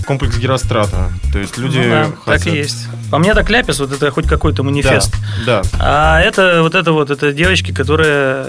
комплекс 0.05 0.37
Герострата. 0.37 1.11
То 1.33 1.39
есть 1.39 1.57
люди 1.57 1.79
ну, 1.79 1.89
да, 1.89 2.03
хотят... 2.23 2.45
так 2.45 2.53
и 2.53 2.57
есть. 2.57 2.87
По 3.09 3.17
мне 3.17 3.33
так 3.33 3.49
ляпис, 3.49 3.79
вот 3.79 3.91
это 3.91 4.11
хоть 4.11 4.27
какой-то 4.27 4.63
манифест. 4.63 5.13
Да, 5.45 5.63
да. 5.63 5.69
А 5.79 6.21
это 6.21 6.61
вот 6.61 6.75
это 6.75 6.91
вот, 6.91 7.09
это 7.09 7.33
девочки, 7.33 7.73
которые 7.73 8.45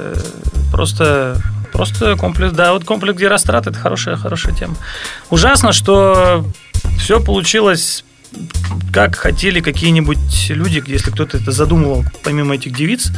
просто 0.70 1.40
Просто 1.72 2.16
комплекс, 2.16 2.52
да, 2.52 2.72
вот 2.72 2.84
комплекс 2.84 3.18
Герострат– 3.18 3.66
это 3.68 3.78
хорошая, 3.78 4.16
хорошая 4.16 4.54
тема. 4.54 4.76
Ужасно, 5.30 5.72
что 5.72 6.44
все 6.98 7.20
получилось 7.20 8.04
как 8.92 9.16
хотели 9.16 9.60
какие-нибудь 9.60 10.50
люди, 10.50 10.82
если 10.86 11.10
кто-то 11.10 11.38
это 11.38 11.50
задумывал, 11.52 12.04
помимо 12.22 12.54
этих 12.54 12.74
девиц, 12.74 13.10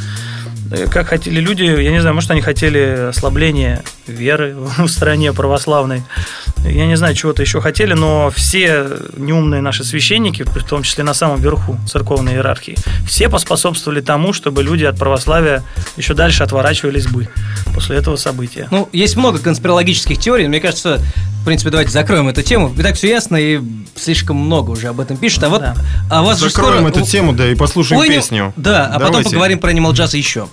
Э, 0.71 0.87
как 0.87 1.09
хотели 1.09 1.41
люди, 1.41 1.63
я 1.63 1.91
не 1.91 2.01
знаю, 2.01 2.15
может, 2.15 2.31
они 2.31 2.41
хотели 2.41 3.09
ослабления 3.09 3.83
веры 4.07 4.57
в 4.79 4.89
стране 4.89 5.33
православной. 5.33 6.03
Я 6.65 6.87
не 6.87 6.97
знаю, 6.97 7.15
чего-то 7.15 7.43
еще 7.43 7.61
хотели, 7.61 7.93
но 7.93 8.31
все 8.35 8.87
неумные 9.17 9.61
наши 9.61 9.85
священники, 9.85 10.43
в 10.43 10.65
том 10.65 10.83
числе 10.83 11.05
на 11.05 11.13
самом 11.15 11.41
верху 11.41 11.77
церковной 11.87 12.35
иерархии, 12.35 12.77
все 13.07 13.29
поспособствовали 13.29 14.01
тому, 14.01 14.33
чтобы 14.33 14.63
люди 14.63 14.85
от 14.85 14.99
православия 14.99 15.63
еще 15.97 16.15
дальше 16.15 16.43
отворачивались 16.43 17.07
бы 17.07 17.29
после 17.75 17.97
этого 17.97 18.17
события. 18.17 18.69
Ну, 18.71 18.89
есть 18.93 19.17
много 19.17 19.39
конспирологических 19.41 20.19
теорий, 20.19 20.49
мне 20.49 20.61
кажется, 20.61 21.01
в 21.43 21.47
принципе, 21.47 21.69
давайте 21.69 21.91
закроем 21.91 22.27
эту 22.29 22.41
тему. 22.41 22.73
И 22.75 22.83
так 22.83 22.95
все 22.95 23.11
ясно, 23.11 23.37
и 23.37 23.61
слишком 23.97 24.39
много 24.39 24.71
уже 24.71 24.89
об 24.89 25.01
этом 25.01 25.19
пишут. 25.19 25.45
А 25.45 25.51
вот 25.51 25.61
да. 25.61 25.77
а 26.11 26.23
вас 26.23 26.39
Закроем 26.39 26.79
скоро... 26.79 26.89
эту 26.89 27.03
тему, 27.03 27.35
да, 27.35 27.51
и 27.51 27.55
послушаем 27.55 28.01
Ой, 28.01 28.09
песню. 28.09 28.55
Да, 28.57 28.87
а 28.87 28.93
давайте. 28.93 29.07
потом 29.07 29.25
поговорим 29.25 29.59
про 29.59 29.71
Animal 29.71 29.93
Jazz 29.93 30.17
еще. 30.17 30.49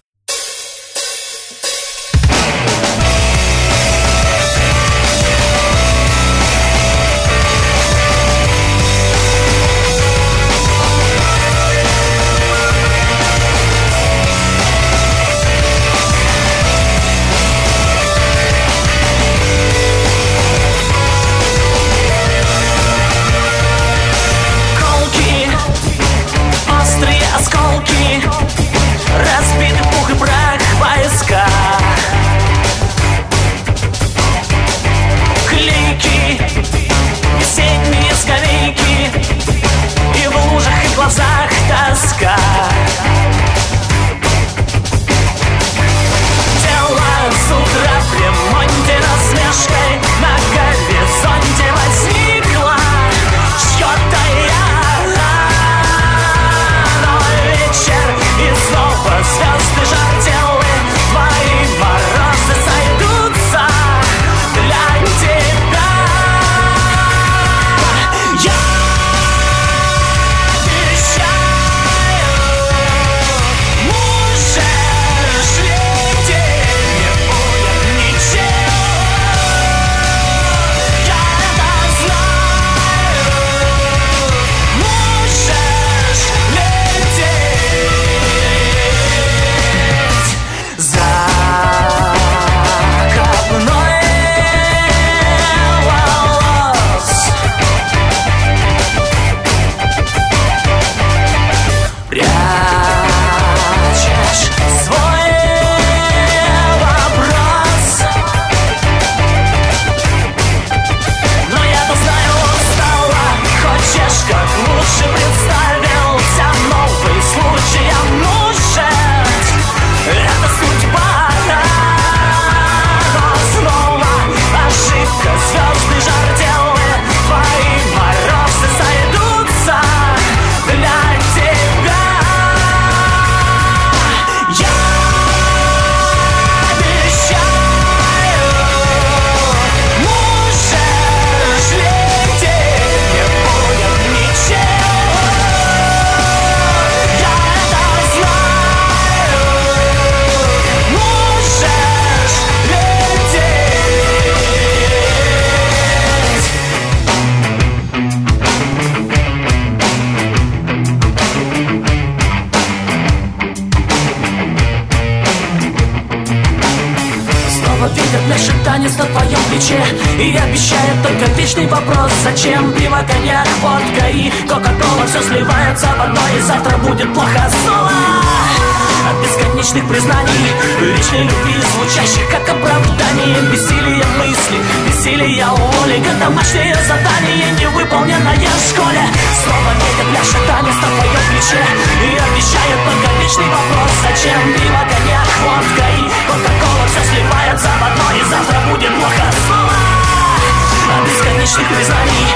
циничных 201.42 201.68
признаний. 201.70 202.28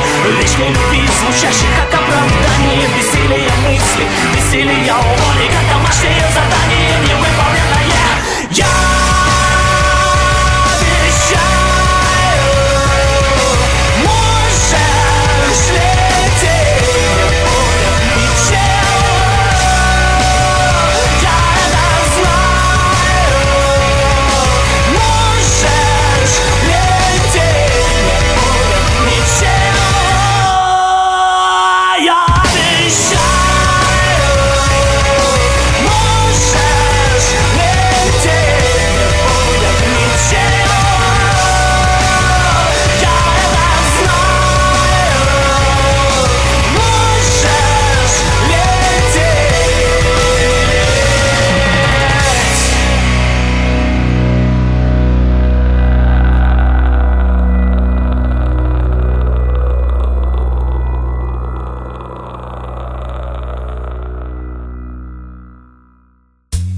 Лишней 0.42 0.70
любви, 0.70 1.08
звучащих 1.20 1.68
как 1.78 1.94
оправдание. 2.00 2.88
Бессилия 2.98 3.52
мысли, 3.68 4.08
бессилия 4.34 4.94
воли 4.94 5.48
Как 5.48 5.70
домашнее 5.70 6.22
задание. 6.34 6.75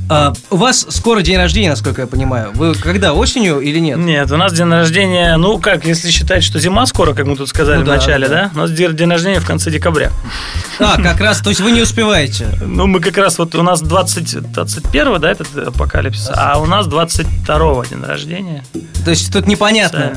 А, 0.10 0.34
у 0.50 0.58
вас 0.58 0.86
скоро 0.90 1.22
день 1.22 1.38
рождения, 1.38 1.70
насколько 1.70 2.02
я 2.02 2.08
понимаю. 2.08 2.52
Вы 2.54 2.74
когда, 2.76 3.14
осенью 3.14 3.60
или 3.60 3.80
нет? 3.80 3.98
Нет, 3.98 4.32
у 4.32 4.38
нас 4.38 4.54
день 4.54 4.70
рождения, 4.70 5.36
ну 5.38 5.60
как, 5.60 5.86
если 5.86 6.10
считать, 6.12 6.44
что 6.44 6.60
зима 6.60 6.86
скоро, 6.86 7.14
как 7.14 7.26
мы 7.26 7.36
тут 7.36 7.50
сказали 7.50 7.80
ну, 7.80 7.84
в 7.84 7.88
начале, 7.88 8.28
да. 8.28 8.44
да? 8.44 8.52
У 8.54 8.58
нас 8.58 8.72
день 8.72 9.10
рождения 9.10 9.40
в 9.40 9.46
конце 9.46 9.70
декабря. 9.70 10.12
А, 10.80 11.02
как 11.02 11.20
раз, 11.20 11.42
то 11.42 11.50
есть 11.50 11.62
вы 11.62 11.72
не 11.72 11.82
успеваете? 11.82 12.48
Ну, 12.62 12.88
мы 12.88 13.00
как 13.02 13.18
раз, 13.18 13.38
вот 13.38 13.56
у 13.56 13.64
нас 13.64 13.82
20, 13.82 14.52
21, 14.52 15.20
да, 15.20 15.32
этот 15.32 15.58
апокалипсис, 15.58 16.32
а 16.34 16.60
у 16.60 16.66
нас 16.66 16.88
22 16.88 17.86
день 17.88 18.04
рождения. 18.04 18.64
То 19.04 19.10
есть 19.10 19.32
тут 19.34 19.48
непонятно. 19.48 20.14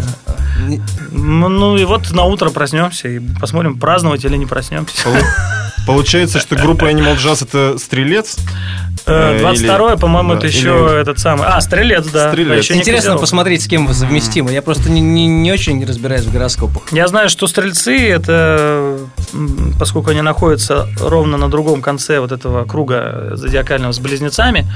Ну 1.11 1.77
и 1.77 1.85
вот 1.85 2.11
на 2.13 2.25
утро 2.25 2.51
проснемся 2.51 3.09
и 3.09 3.19
посмотрим, 3.19 3.79
праздновать 3.79 4.25
или 4.25 4.37
не 4.37 4.47
проснемся. 4.47 5.09
Полу- 5.87 5.99
Получается, 6.01 6.39
что 6.41 6.57
группа 6.57 6.85
Animal 6.91 7.17
Jazz 7.17 7.43
это 7.47 7.79
стрелец? 7.79 8.37
Э, 9.07 9.37
Э, 9.37 9.41
22 9.41 9.93
или- 9.93 9.99
по-моему, 9.99 10.33
да, 10.33 10.39
это 10.39 10.47
или- 10.47 10.57
еще 10.57 10.99
этот 11.01 11.19
самый... 11.19 11.47
А, 11.49 11.61
Стрелец, 11.61 12.07
да. 12.09 12.29
Стрелец. 12.31 12.71
Интересно 12.71 13.17
посмотреть, 13.17 13.63
с 13.63 13.67
кем 13.67 13.87
вы 13.87 13.95
совместимы. 13.95 14.53
Я 14.53 14.63
просто 14.63 14.91
не, 14.91 15.01
не- 15.01 15.27
не 15.27 15.51
очень 15.53 15.85
разбираюсь 15.85 16.25
в 16.25 16.33
гороскопах. 16.33 16.93
Я 16.93 17.09
знаю, 17.09 17.29
что 17.31 17.47
стрельцы 17.47 18.09
это, 18.09 18.99
поскольку 19.79 20.11
они 20.11 20.23
находятся 20.23 20.89
ровно 21.01 21.37
на 21.37 21.51
другом 21.51 21.83
конце 21.83 22.21
вот 22.21 22.33
этого 22.33 22.65
круга 22.65 23.31
зодиакального 23.35 23.93
с 23.93 23.99
близнецами, 23.99 24.71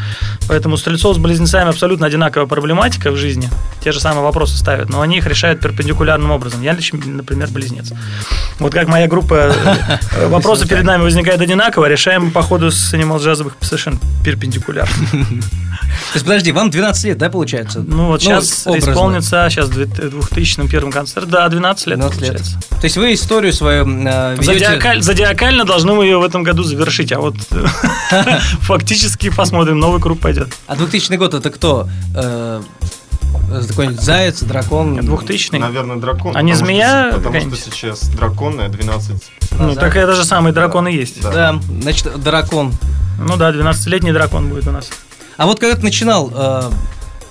поэтому 0.49 0.77
стрельцов 0.77 1.17
с 1.17 1.19
близнецами 1.19 1.71
абсолютно 1.71 2.07
одинаковая 2.07 2.47
проблематика 2.47 3.11
в 3.11 3.17
жизни. 3.17 3.49
Те 3.83 3.93
же 3.93 4.01
самые 4.01 4.23
вопросы 4.23 4.57
ставят, 4.57 4.89
но 4.89 5.01
они 5.01 5.19
их 5.19 5.27
решают 5.27 5.61
перпендикулярным 5.61 6.31
образом. 6.31 6.63
Я, 6.63 6.73
лично, 6.73 6.99
например, 7.05 7.49
близнец. 7.51 7.93
Вот 8.59 8.73
как 8.73 8.89
моя 8.89 9.09
группа, 9.09 9.55
э, 10.15 10.27
вопросы 10.29 10.67
перед 10.67 10.85
нами 10.85 11.03
возникают 11.03 11.41
одинаково, 11.41 11.87
решаем 11.87 12.31
по 12.31 12.43
ходу 12.43 12.71
с 12.71 12.95
Animal 12.95 13.23
Джазовых 13.23 13.57
совершенно 13.61 13.99
перпендикулярно. 14.25 14.95
То 16.13 16.17
есть, 16.19 16.27
подожди, 16.27 16.53
вам 16.53 16.71
12 16.71 17.05
лет, 17.05 17.19
да, 17.19 17.31
получается? 17.31 17.85
Ну 17.87 18.07
вот 18.09 18.23
сейчас 18.23 18.67
образно. 18.67 18.91
исполнится, 18.91 19.47
сейчас 19.51 19.69
2000 19.69 20.69
первым 20.69 20.93
концерт, 20.93 21.29
да, 21.29 21.49
12 21.49 21.87
лет 21.89 21.99
12 21.99 22.21
лет. 22.21 22.31
получается. 22.31 22.59
То 22.71 22.85
есть 22.85 22.97
вы 22.97 23.15
историю 23.15 23.53
свою 23.53 23.85
э, 23.85 24.37
ведете... 24.53 24.67
Зодиакаль- 24.67 25.01
зодиакально 25.03 25.65
должны 25.65 25.95
мы 25.95 26.05
ее 26.05 26.19
в 26.19 26.23
этом 26.25 26.43
году 26.43 26.63
завершить, 26.63 27.13
а 27.13 27.21
вот 27.21 27.37
э, 27.51 27.67
фактически 28.61 29.31
посмотрим, 29.31 29.79
новый 29.79 30.01
круг 30.01 30.21
пойдет. 30.21 30.53
А 30.67 30.77
2000 30.77 31.15
год 31.17 31.35
это 31.35 31.51
кто? 31.51 31.89
Э, 32.15 32.63
Какой-нибудь 33.69 34.01
заяц, 34.01 34.43
дракон? 34.43 34.97
2000 35.01 35.57
Наверное, 35.57 35.97
дракон. 35.97 36.37
А 36.37 36.43
не 36.43 36.55
что- 36.55 36.65
змея 36.65 37.11
Потому 37.15 37.41
что 37.41 37.57
сейчас 37.57 38.09
драконы 38.09 38.69
12. 38.69 39.23
Ну, 39.59 39.75
так 39.75 39.97
это 39.97 40.15
же 40.15 40.25
самый 40.25 40.53
дракон 40.53 40.89
и 40.89 40.95
есть. 40.95 41.23
Да. 41.23 41.31
Да, 41.31 41.61
значит, 41.81 42.21
дракон. 42.21 42.73
Ну 43.19 43.37
да, 43.37 43.51
12-летний 43.53 44.13
дракон 44.13 44.49
будет 44.49 44.67
у 44.67 44.73
нас. 44.73 44.91
А 45.37 45.47
вот 45.47 45.61
когда 45.61 45.77
ты 45.77 45.83
начинал, 45.83 46.31
э, 46.35 46.71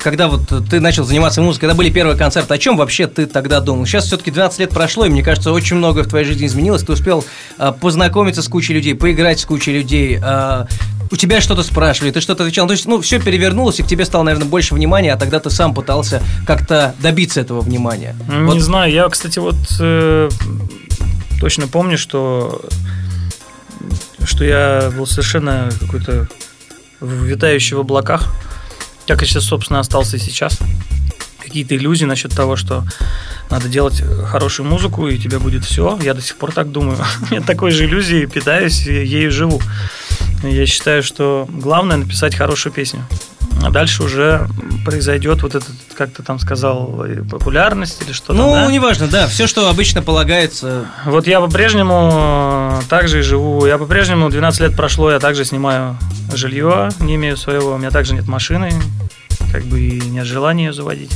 когда 0.03 0.27
вот 0.27 0.51
ты 0.69 0.79
начал 0.79 1.05
заниматься 1.05 1.41
музыкой, 1.41 1.69
когда 1.69 1.77
были 1.77 1.89
первые 1.89 2.17
концерты, 2.17 2.53
о 2.53 2.57
чем 2.57 2.77
вообще 2.77 3.07
ты 3.07 3.25
тогда 3.25 3.61
думал? 3.61 3.85
Сейчас 3.85 4.05
все-таки 4.05 4.31
12 4.31 4.59
лет 4.59 4.69
прошло, 4.69 5.05
и 5.05 5.09
мне 5.09 5.23
кажется, 5.23 5.51
очень 5.51 5.77
многое 5.77 6.03
в 6.03 6.07
твоей 6.07 6.25
жизни 6.25 6.45
изменилось. 6.45 6.83
Ты 6.83 6.91
успел 6.91 7.25
э, 7.57 7.71
познакомиться 7.79 8.41
с 8.41 8.47
кучей 8.47 8.73
людей, 8.73 8.95
поиграть 8.95 9.39
с 9.39 9.45
кучей 9.45 9.73
людей. 9.73 10.19
э, 10.21 10.65
у 11.09 11.15
тебя 11.15 11.41
что-то 11.41 11.63
спрашивали, 11.63 12.11
ты 12.11 12.21
что-то 12.21 12.43
отвечал. 12.43 12.67
То 12.67 12.73
есть, 12.73 12.85
ну, 12.85 12.99
все 12.99 13.19
перевернулось, 13.19 13.79
и 13.79 13.83
к 13.83 13.87
тебе 13.87 14.03
стало, 14.03 14.23
наверное, 14.23 14.47
больше 14.47 14.73
внимания, 14.73 15.13
а 15.13 15.17
тогда 15.17 15.39
ты 15.39 15.49
сам 15.49 15.73
пытался 15.73 16.21
как-то 16.45 16.95
добиться 17.01 17.39
этого 17.39 17.61
внимания. 17.61 18.15
Ну, 18.27 18.47
Вот 18.47 18.55
Не 18.55 18.59
знаю, 18.59 18.91
я, 18.91 19.07
кстати, 19.09 19.39
вот 19.39 19.55
э, 19.79 20.29
точно 21.39 21.67
помню, 21.67 21.97
что 21.97 22.61
что 24.23 24.45
я 24.45 24.91
был 24.95 25.05
совершенно 25.05 25.69
какой-то 25.79 26.27
витающий 27.01 27.75
в 27.75 27.81
облаках, 27.81 28.33
как 29.07 29.21
я 29.21 29.27
сейчас, 29.27 29.43
собственно, 29.43 29.79
остался 29.79 30.17
и 30.17 30.19
сейчас. 30.19 30.59
Какие-то 31.39 31.75
иллюзии 31.75 32.05
насчет 32.05 32.35
того, 32.35 32.55
что 32.55 32.85
надо 33.49 33.67
делать 33.67 34.01
хорошую 34.25 34.67
музыку, 34.67 35.07
и 35.07 35.15
у 35.15 35.17
тебя 35.17 35.39
будет 35.39 35.65
все. 35.65 35.99
Я 36.01 36.13
до 36.13 36.21
сих 36.21 36.37
пор 36.37 36.51
так 36.51 36.71
думаю. 36.71 36.97
Я 37.31 37.41
такой 37.41 37.71
же 37.71 37.85
иллюзией 37.85 38.25
питаюсь, 38.25 38.87
и 38.87 39.05
ею 39.05 39.31
живу. 39.31 39.61
Я 40.43 40.65
считаю, 40.65 41.03
что 41.03 41.47
главное 41.49 41.97
написать 41.97 42.35
хорошую 42.35 42.73
песню. 42.73 43.05
А 43.61 43.69
дальше 43.69 44.03
уже 44.03 44.47
произойдет 44.85 45.41
вот 45.41 45.55
этот, 45.55 45.71
как 45.95 46.11
ты 46.11 46.23
там 46.23 46.39
сказал, 46.39 47.05
э, 47.05 47.23
популярность 47.23 48.01
или 48.01 48.11
что-то. 48.11 48.33
ну, 48.33 48.51
да? 48.51 48.71
неважно, 48.71 49.07
да, 49.07 49.27
все, 49.27 49.47
что 49.47 49.69
обычно 49.69 50.01
полагается. 50.01 50.85
Вот 51.05 51.27
я 51.27 51.39
по-прежнему 51.39 52.81
также 52.89 53.19
и 53.19 53.21
живу. 53.21 53.65
Я 53.65 53.77
по-прежнему 53.77 54.29
12 54.29 54.61
лет 54.61 54.75
прошло, 54.75 55.11
я 55.11 55.19
также 55.19 55.45
снимаю 55.45 55.97
жилье, 56.33 56.89
не 56.99 57.15
имею 57.15 57.37
своего. 57.37 57.75
У 57.75 57.77
меня 57.77 57.91
также 57.91 58.13
нет 58.13 58.27
машины, 58.27 58.71
как 59.51 59.63
бы 59.63 59.79
и 59.79 60.01
нет 60.01 60.25
желания 60.25 60.65
ее 60.65 60.73
заводить. 60.73 61.11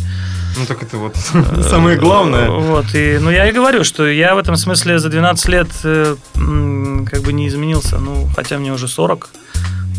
Ну 0.57 0.65
так 0.65 0.81
это 0.81 0.97
вот 0.97 1.15
самое 1.69 1.97
главное. 1.97 2.49
Вот, 2.49 2.95
и, 2.95 3.19
ну 3.19 3.29
я 3.29 3.47
и 3.47 3.51
говорю, 3.51 3.83
что 3.83 4.07
я 4.07 4.33
в 4.35 4.37
этом 4.37 4.55
смысле 4.55 4.99
за 4.99 5.09
12 5.09 5.49
лет 5.49 5.67
э, 5.83 6.15
как 6.33 7.21
бы 7.21 7.33
не 7.33 7.47
изменился. 7.47 7.97
Ну, 7.99 8.27
хотя 8.35 8.57
мне 8.57 8.73
уже 8.73 8.87
40, 8.87 9.29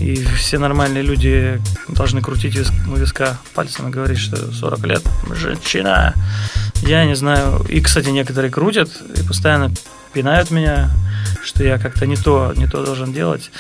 и 0.00 0.24
все 0.36 0.58
нормальные 0.58 1.02
люди 1.02 1.60
должны 1.88 2.20
крутить 2.22 2.54
вис- 2.54 2.72
у 2.90 2.96
виска 2.96 3.38
пальцем 3.54 3.88
и 3.88 3.90
говорить, 3.90 4.18
что 4.18 4.52
40 4.52 4.84
лет, 4.86 5.02
женщина. 5.34 6.14
Я 6.82 7.04
не 7.04 7.14
знаю. 7.16 7.64
И, 7.68 7.80
кстати, 7.80 8.08
некоторые 8.08 8.50
крутят 8.50 8.90
и 9.16 9.22
постоянно 9.26 9.72
пинают 10.12 10.50
меня, 10.50 10.90
что 11.44 11.64
я 11.64 11.78
как-то 11.78 12.06
не 12.06 12.16
то, 12.16 12.52
не 12.56 12.66
то 12.66 12.84
должен 12.84 13.12
делать. 13.12 13.50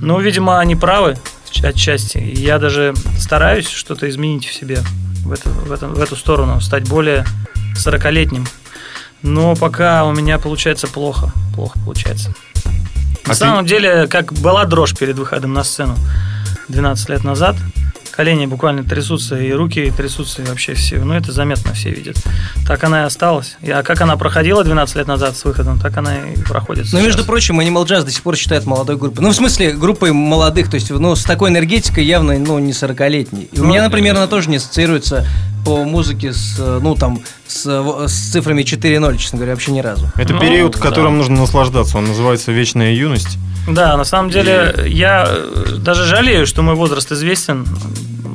Но, 0.00 0.20
видимо, 0.20 0.58
они 0.60 0.76
правы 0.76 1.16
отчасти. 1.62 2.18
Я 2.18 2.58
даже 2.58 2.94
стараюсь 3.18 3.68
что-то 3.68 4.08
изменить 4.08 4.46
в 4.46 4.52
себе 4.54 4.78
в 5.24 5.32
эту, 5.32 5.50
в, 5.50 5.72
этом- 5.72 5.94
в 5.94 6.00
эту 6.00 6.14
сторону, 6.16 6.60
стать 6.60 6.88
более 6.88 7.24
40-летним. 7.76 8.46
Но 9.22 9.56
пока 9.56 10.04
у 10.04 10.12
меня 10.12 10.38
получается 10.38 10.86
плохо. 10.86 11.32
Плохо 11.54 11.78
получается. 11.84 12.32
А 13.28 13.32
На 13.32 13.34
ты- 13.34 13.40
самом 13.40 13.66
деле, 13.66 14.06
как 14.06 14.32
была 14.32 14.64
дрожь 14.64 14.94
перед 14.96 15.18
выходом 15.18 15.52
на 15.52 15.62
сцену 15.62 15.96
12 16.68 17.08
лет 17.10 17.24
назад, 17.24 17.56
колени 18.10 18.46
буквально 18.46 18.82
трясутся, 18.84 19.38
и 19.38 19.52
руки 19.52 19.92
трясутся, 19.96 20.42
и 20.42 20.46
вообще 20.46 20.74
все. 20.74 20.96
Ну, 20.98 21.14
это 21.14 21.30
заметно, 21.30 21.72
все 21.74 21.90
видят. 21.90 22.16
Так 22.66 22.82
она 22.84 23.02
и 23.02 23.04
осталась. 23.04 23.56
И, 23.62 23.70
а 23.70 23.82
как 23.82 24.00
она 24.00 24.16
проходила 24.16 24.64
12 24.64 24.96
лет 24.96 25.06
назад 25.06 25.36
с 25.36 25.44
выходом, 25.44 25.78
так 25.78 25.96
она 25.98 26.16
и 26.30 26.36
проходит 26.40 26.86
сейчас. 26.88 27.00
между 27.02 27.24
прочим, 27.24 27.60
Animal 27.60 27.84
Jazz 27.84 28.04
до 28.04 28.10
сих 28.10 28.22
пор 28.22 28.34
считают 28.36 28.64
молодой 28.66 28.96
группой. 28.96 29.20
Ну, 29.20 29.28
в 29.30 29.34
смысле, 29.36 29.72
группой 29.72 30.12
молодых, 30.12 30.68
то 30.70 30.74
есть, 30.76 30.90
ну, 30.90 31.14
с 31.14 31.22
такой 31.24 31.50
энергетикой 31.50 32.04
явно, 32.04 32.36
ну, 32.38 32.58
не 32.58 32.72
40-летней. 32.72 33.50
И 33.52 33.60
у 33.60 33.64
Ну, 33.64 33.68
меня, 33.70 33.82
например, 33.82 34.16
она 34.16 34.26
тоже 34.26 34.50
не 34.50 34.56
ассоциируется 34.56 35.24
по 35.64 35.84
музыке 35.84 36.32
с, 36.32 36.56
э, 36.58 36.80
ну, 36.82 36.94
там, 36.94 37.20
с, 37.48 37.64
с 38.08 38.30
цифрами 38.30 38.62
4.0, 38.62 39.16
честно 39.18 39.38
говоря, 39.38 39.52
вообще 39.54 39.72
ни 39.72 39.80
разу. 39.80 40.10
Это 40.16 40.34
Ну, 40.34 40.40
период, 40.40 40.74
да. 40.74 40.80
которым 40.80 41.18
нужно 41.18 41.36
наслаждаться. 41.40 41.98
Он 41.98 42.04
называется 42.06 42.52
«Вечная 42.52 42.92
юность». 42.92 43.38
Да, 43.66 43.96
на 43.96 44.04
самом 44.04 44.30
деле, 44.30 44.84
я 44.86 45.26
э, 45.28 45.76
даже 45.78 46.04
жалею, 46.04 46.46
что 46.46 46.62
мой 46.62 46.74
возраст 46.74 47.10
известен. 47.12 47.66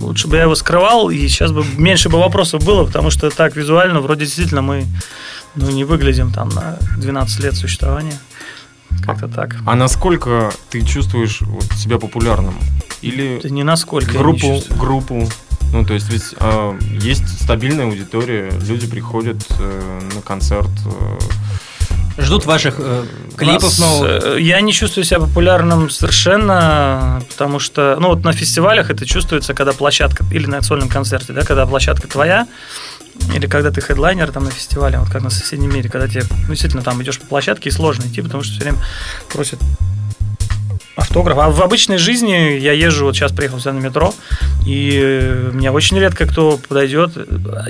Лучше 0.02 0.28
бы 0.28 0.36
я 0.36 0.43
его 0.43 0.56
скрывал, 0.56 1.10
и 1.10 1.28
сейчас 1.28 1.52
бы 1.52 1.63
меньше 1.78 2.10
бы 2.10 2.19
вопросов 2.19 2.63
было, 2.65 2.86
потому 2.86 3.10
что 3.10 3.30
так 3.30 3.56
визуально 3.56 4.02
вроде 4.02 4.26
действительно 4.26 4.62
мы 4.62 4.86
ну, 5.56 5.69
не 5.71 5.86
выглядим 5.86 6.32
там 6.32 6.49
на 6.49 6.78
12 6.97 7.39
лет 7.43 7.56
существования. 7.56 8.19
Как-то 9.06 9.28
так. 9.28 9.56
А 9.65 9.76
насколько 9.76 10.52
ты 10.69 10.82
чувствуешь 10.86 11.41
вот 11.41 11.65
себя 11.78 11.97
популярным? 11.97 12.56
Или 13.03 13.37
Это 13.37 13.49
не 13.49 13.63
насколько 13.63 14.17
группу, 14.17 14.61
группу. 14.79 15.29
Ну, 15.71 15.85
то 15.85 15.93
есть 15.93 16.09
ведь 16.09 16.23
а, 16.39 16.77
есть 17.01 17.41
стабильная 17.41 17.85
аудитория, 17.85 18.51
люди 18.67 18.85
приходят 18.87 19.37
э, 19.59 19.99
на 20.15 20.21
концерт. 20.21 20.69
э, 20.85 22.21
Ждут 22.21 22.45
ваших 22.45 22.75
э, 22.77 23.05
клипов 23.35 23.63
Нас, 23.63 23.79
новых. 23.79 24.23
э, 24.23 24.37
Я 24.41 24.61
не 24.61 24.71
чувствую 24.71 25.03
себя 25.03 25.19
популярным 25.19 25.89
совершенно, 25.89 27.21
потому 27.29 27.57
что, 27.59 27.97
ну 27.99 28.09
вот 28.09 28.23
на 28.23 28.33
фестивалях 28.33 28.91
это 28.91 29.05
чувствуется, 29.07 29.55
когда 29.55 29.73
площадка, 29.73 30.23
или 30.31 30.45
на 30.45 30.61
сольном 30.61 30.89
концерте, 30.89 31.33
да, 31.33 31.41
когда 31.41 31.65
площадка 31.65 32.07
твоя, 32.07 32.47
или 33.35 33.47
когда 33.47 33.71
ты 33.71 33.81
хедлайнер 33.81 34.31
там 34.31 34.43
на 34.43 34.51
фестивале, 34.51 34.99
вот 34.99 35.09
как 35.09 35.23
на 35.23 35.29
соседнем 35.31 35.73
мире, 35.73 35.89
когда 35.89 36.07
тебе 36.07 36.23
ну, 36.43 36.49
действительно 36.49 36.83
там 36.83 37.01
идешь 37.01 37.19
по 37.19 37.25
площадке 37.25 37.69
и 37.69 37.71
сложно 37.71 38.03
идти, 38.03 38.21
потому 38.21 38.43
что 38.43 38.53
все 38.53 38.61
время 38.63 38.77
просят 39.31 39.59
автограф. 40.95 41.38
А 41.39 41.49
в 41.49 41.62
обычной 41.62 41.97
жизни 41.97 42.58
я 42.60 42.71
езжу, 42.71 43.06
вот 43.06 43.15
сейчас 43.15 43.32
приехал 43.32 43.60
сюда 43.60 43.73
на 43.73 43.79
метро, 43.79 44.13
и 44.65 44.99
э, 45.01 45.49
меня 45.53 45.71
очень 45.71 45.97
редко 45.97 46.25
кто 46.25 46.58
подойдет. 46.58 47.12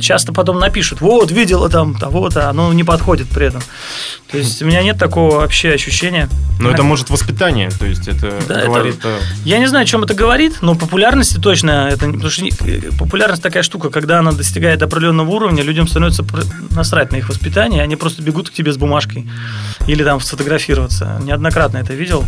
Часто 0.02 0.34
потом 0.34 0.60
напишут, 0.60 1.00
вот, 1.02 1.32
видела 1.32 1.70
там 1.70 1.96
того-то, 1.96 2.50
оно 2.50 2.72
не 2.74 2.84
подходит 2.84 3.30
при 3.30 3.48
этом. 3.48 3.62
То 4.30 4.38
есть 4.38 4.62
у 4.62 4.66
меня 4.66 4.84
нет 4.84 4.98
такого 4.98 5.36
вообще 5.38 5.72
ощущения. 5.72 6.28
Но 6.60 6.70
это 6.72 6.84
может 6.84 7.10
воспитание, 7.10 7.70
то 7.72 7.86
есть 7.86 8.08
это 8.08 8.40
Да, 8.48 8.60
это- 8.60 8.66
говорит 8.68 9.06
о- 9.06 9.20
Я 9.46 9.60
не 9.60 9.68
знаю, 9.68 9.84
о 9.84 9.86
чем 9.86 10.04
это 10.04 10.14
говорит, 10.14 10.62
но 10.62 10.76
популярности 10.76 11.38
точно 11.40 11.90
это 11.92 12.06
потому 12.08 12.30
что 12.30 12.44
не- 12.44 12.52
популярность 12.98 13.42
такая 13.44 13.64
штука, 13.64 13.90
когда 13.90 14.20
она 14.20 14.32
достигает 14.32 14.82
определенного 14.82 15.30
уровня, 15.30 15.64
людям 15.64 15.88
становится 15.88 16.26
насрать 16.72 17.12
на 17.12 17.18
их 17.18 17.30
воспитание, 17.30 17.82
они 17.82 17.96
просто 17.96 18.22
бегут 18.22 18.50
к 18.50 18.54
тебе 18.54 18.72
с 18.74 18.78
бумажкой 18.78 19.28
или 19.88 20.04
там 20.04 20.20
сфотографироваться. 20.20 21.20
Неоднократно 21.24 21.78
это 21.78 21.94
видел 21.94 22.26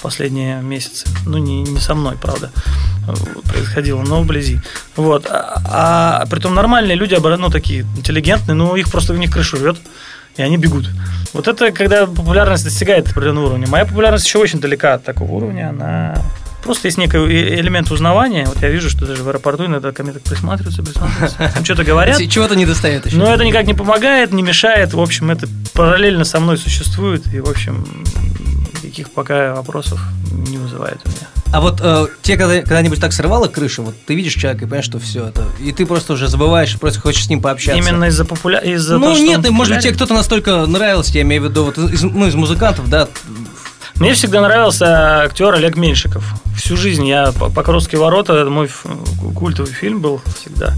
последние 0.00 0.60
месяцы. 0.62 1.06
Ну, 1.26 1.38
не, 1.38 1.62
не 1.62 1.80
со 1.80 1.94
мной, 1.94 2.16
правда, 2.20 2.50
происходило, 3.44 4.02
но 4.02 4.22
вблизи. 4.22 4.60
Вот. 4.96 5.26
А, 5.28 6.22
а 6.22 6.26
притом 6.26 6.54
нормальные 6.54 6.96
люди, 6.96 7.14
ну, 7.14 7.50
такие 7.50 7.82
интеллигентные, 7.96 8.54
ну, 8.54 8.76
их 8.76 8.90
просто 8.90 9.12
в 9.12 9.18
них 9.18 9.32
крышу 9.32 9.56
рвет, 9.56 9.76
и 10.36 10.42
они 10.42 10.56
бегут. 10.56 10.88
Вот 11.32 11.48
это 11.48 11.72
когда 11.72 12.06
популярность 12.06 12.64
достигает 12.64 13.10
определенного 13.10 13.46
уровня. 13.46 13.66
Моя 13.68 13.84
популярность 13.84 14.26
еще 14.26 14.38
очень 14.38 14.60
далека 14.60 14.94
от 14.94 15.04
такого 15.04 15.30
уровня, 15.32 15.70
она 15.70 16.22
просто 16.62 16.88
есть 16.88 16.98
некий 16.98 17.16
э- 17.16 17.60
элемент 17.60 17.90
узнавания. 17.90 18.46
Вот 18.46 18.60
я 18.62 18.68
вижу, 18.68 18.90
что 18.90 19.06
даже 19.06 19.22
в 19.22 19.28
аэропорту 19.28 19.66
иногда 19.66 19.92
ко 19.92 20.02
мне 20.02 20.12
так 20.12 20.22
присматриваются, 20.22 20.82
присматриваются. 20.82 21.50
Там 21.54 21.64
что-то 21.64 21.84
говорят. 21.84 22.18
Чего-то 22.28 22.56
не 22.56 22.66
достает 22.66 23.06
еще. 23.06 23.16
Но 23.16 23.32
это 23.32 23.44
никак 23.44 23.66
не 23.66 23.74
помогает, 23.74 24.32
не 24.32 24.42
мешает. 24.42 24.92
В 24.92 25.00
общем, 25.00 25.30
это 25.30 25.48
параллельно 25.72 26.24
со 26.24 26.40
мной 26.40 26.58
существует. 26.58 27.26
И, 27.32 27.40
в 27.40 27.48
общем, 27.48 27.86
никаких 28.88 29.10
пока 29.10 29.54
вопросов 29.54 30.00
не 30.32 30.58
вызывает 30.58 31.00
у 31.04 31.08
меня. 31.08 31.28
А 31.52 31.60
вот 31.60 31.80
э, 31.82 32.06
тебе 32.22 32.36
когда, 32.36 32.56
когда-нибудь 32.60 33.00
так 33.00 33.12
срывало 33.12 33.48
крышу, 33.48 33.82
вот 33.82 33.94
ты 34.06 34.14
видишь 34.14 34.34
человека 34.34 34.64
и 34.64 34.66
понимаешь, 34.66 34.84
что 34.84 34.98
все 34.98 35.26
это, 35.28 35.44
и 35.60 35.72
ты 35.72 35.86
просто 35.86 36.12
уже 36.14 36.28
забываешь, 36.28 36.78
просто 36.78 37.00
хочешь 37.00 37.24
с 37.24 37.28
ним 37.28 37.40
пообщаться. 37.40 37.78
Именно 37.78 38.04
из-за 38.04 38.24
популя... 38.24 38.58
из-за 38.58 38.96
Ну 38.96 39.04
того, 39.04 39.14
что 39.14 39.24
нет, 39.24 39.46
и, 39.46 39.50
может 39.50 39.74
быть, 39.74 39.84
тебе 39.84 39.94
кто-то 39.94 40.14
настолько 40.14 40.66
нравился, 40.66 41.12
я 41.14 41.22
имею 41.22 41.42
в 41.42 41.44
виду, 41.46 41.64
вот 41.64 41.78
из, 41.78 42.02
ну, 42.02 42.26
из 42.26 42.34
музыкантов, 42.34 42.88
да, 42.90 43.08
Мне 43.96 44.12
всегда 44.14 44.42
нравился 44.42 45.22
актер 45.22 45.54
Олег 45.54 45.76
Меньшиков. 45.76 46.24
Всю 46.56 46.76
жизнь 46.76 47.06
я 47.06 47.32
по- 47.32 47.50
«Покровские 47.50 48.00
ворота», 48.00 48.34
это 48.34 48.50
мой 48.50 48.68
культовый 49.34 49.72
фильм 49.72 50.00
был 50.00 50.20
всегда. 50.40 50.74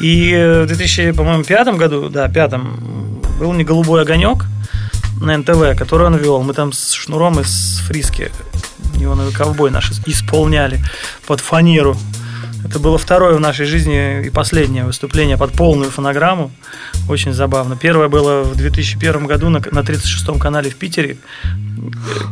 И 0.00 0.62
в 0.64 0.66
2005 0.66 1.76
году, 1.76 2.08
да, 2.08 2.28
пятом, 2.28 3.20
был 3.38 3.52
не 3.52 3.64
«Голубой 3.64 4.02
огонек» 4.02 4.44
на 5.20 5.36
НТВ, 5.36 5.76
который 5.78 6.06
он 6.06 6.16
вел. 6.16 6.42
Мы 6.42 6.54
там 6.54 6.72
с 6.72 6.92
Шнуром 6.92 7.40
и 7.40 7.44
с 7.44 7.80
Фриски 7.86 8.30
неоновый 8.96 9.32
ковбой 9.32 9.70
наш 9.70 9.90
исполняли 10.06 10.80
под 11.26 11.40
фанеру. 11.40 11.96
Это 12.64 12.78
было 12.78 12.98
второе 12.98 13.34
в 13.34 13.40
нашей 13.40 13.66
жизни 13.66 14.26
и 14.26 14.30
последнее 14.30 14.84
выступление 14.84 15.36
под 15.36 15.52
полную 15.52 15.90
фонограмму. 15.90 16.50
Очень 17.08 17.32
забавно. 17.32 17.76
Первое 17.76 18.08
было 18.08 18.42
в 18.42 18.56
2001 18.56 19.26
году 19.26 19.48
на, 19.48 19.60
на 19.70 19.80
36-м 19.80 20.38
канале 20.38 20.70
в 20.70 20.76
Питере, 20.76 21.16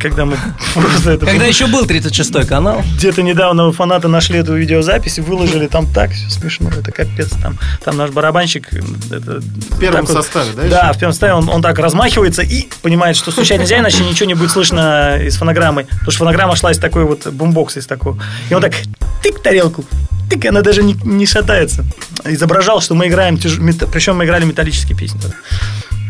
когда 0.01 0.25
мы 0.25 0.37
просто 0.75 1.13
это... 1.13 1.27
когда 1.27 1.45
еще 1.45 1.67
был 1.67 1.85
36-й 1.85 2.47
канал. 2.47 2.83
Где-то 2.97 3.23
недавно 3.23 3.71
фанаты 3.73 4.09
нашли 4.09 4.39
эту 4.39 4.55
видеозапись 4.55 5.19
и 5.19 5.21
выложили 5.21 5.67
там 5.67 5.87
так, 5.93 6.11
все 6.13 6.29
смешно, 6.31 6.71
это 6.71 6.91
капец. 6.91 7.31
Там, 7.43 7.59
там 7.85 7.97
наш 7.97 8.11
барабанщик... 8.11 8.73
Это, 8.73 9.41
В 9.41 9.79
первом 9.79 10.05
вот- 10.05 10.17
составе, 10.17 10.51
да? 10.57 10.69
Да, 10.69 10.93
в 10.93 10.99
первом 10.99 11.13
составе 11.13 11.35
он, 11.35 11.49
он 11.49 11.63
так 11.63 11.79
размахивается 11.79 12.43
и 12.43 12.69
понимает, 12.83 13.17
что 13.17 13.31
стучать 13.31 13.61
нельзя, 13.61 13.79
иначе 13.79 14.05
ничего 14.05 14.27
не 14.27 14.35
будет 14.35 14.51
слышно 14.51 15.19
из 15.23 15.37
фонограммы. 15.37 15.85
Потому 15.85 16.11
что 16.11 16.19
фонограмма 16.21 16.57
шла 16.57 16.73
из 16.73 16.79
такой 16.79 17.05
вот 17.05 17.27
бумбокса, 17.29 17.79
из 17.79 17.87
такого. 17.87 18.19
И 18.51 18.55
он 18.55 18.63
так 18.63 18.75
тык 19.23 19.41
тарелку, 19.41 19.85
тык, 20.29 20.47
она 20.47 20.63
даже 20.63 20.83
не, 20.83 20.95
не 21.05 21.27
шатается. 21.27 21.85
Изображал, 22.25 22.81
что 22.81 22.95
мы 22.95 23.09
играем, 23.09 23.37
тяж... 23.37 23.59
мета- 23.59 23.89
причем 23.91 24.17
мы 24.17 24.25
играли 24.25 24.45
металлические 24.45 24.97
песни. 24.97 25.21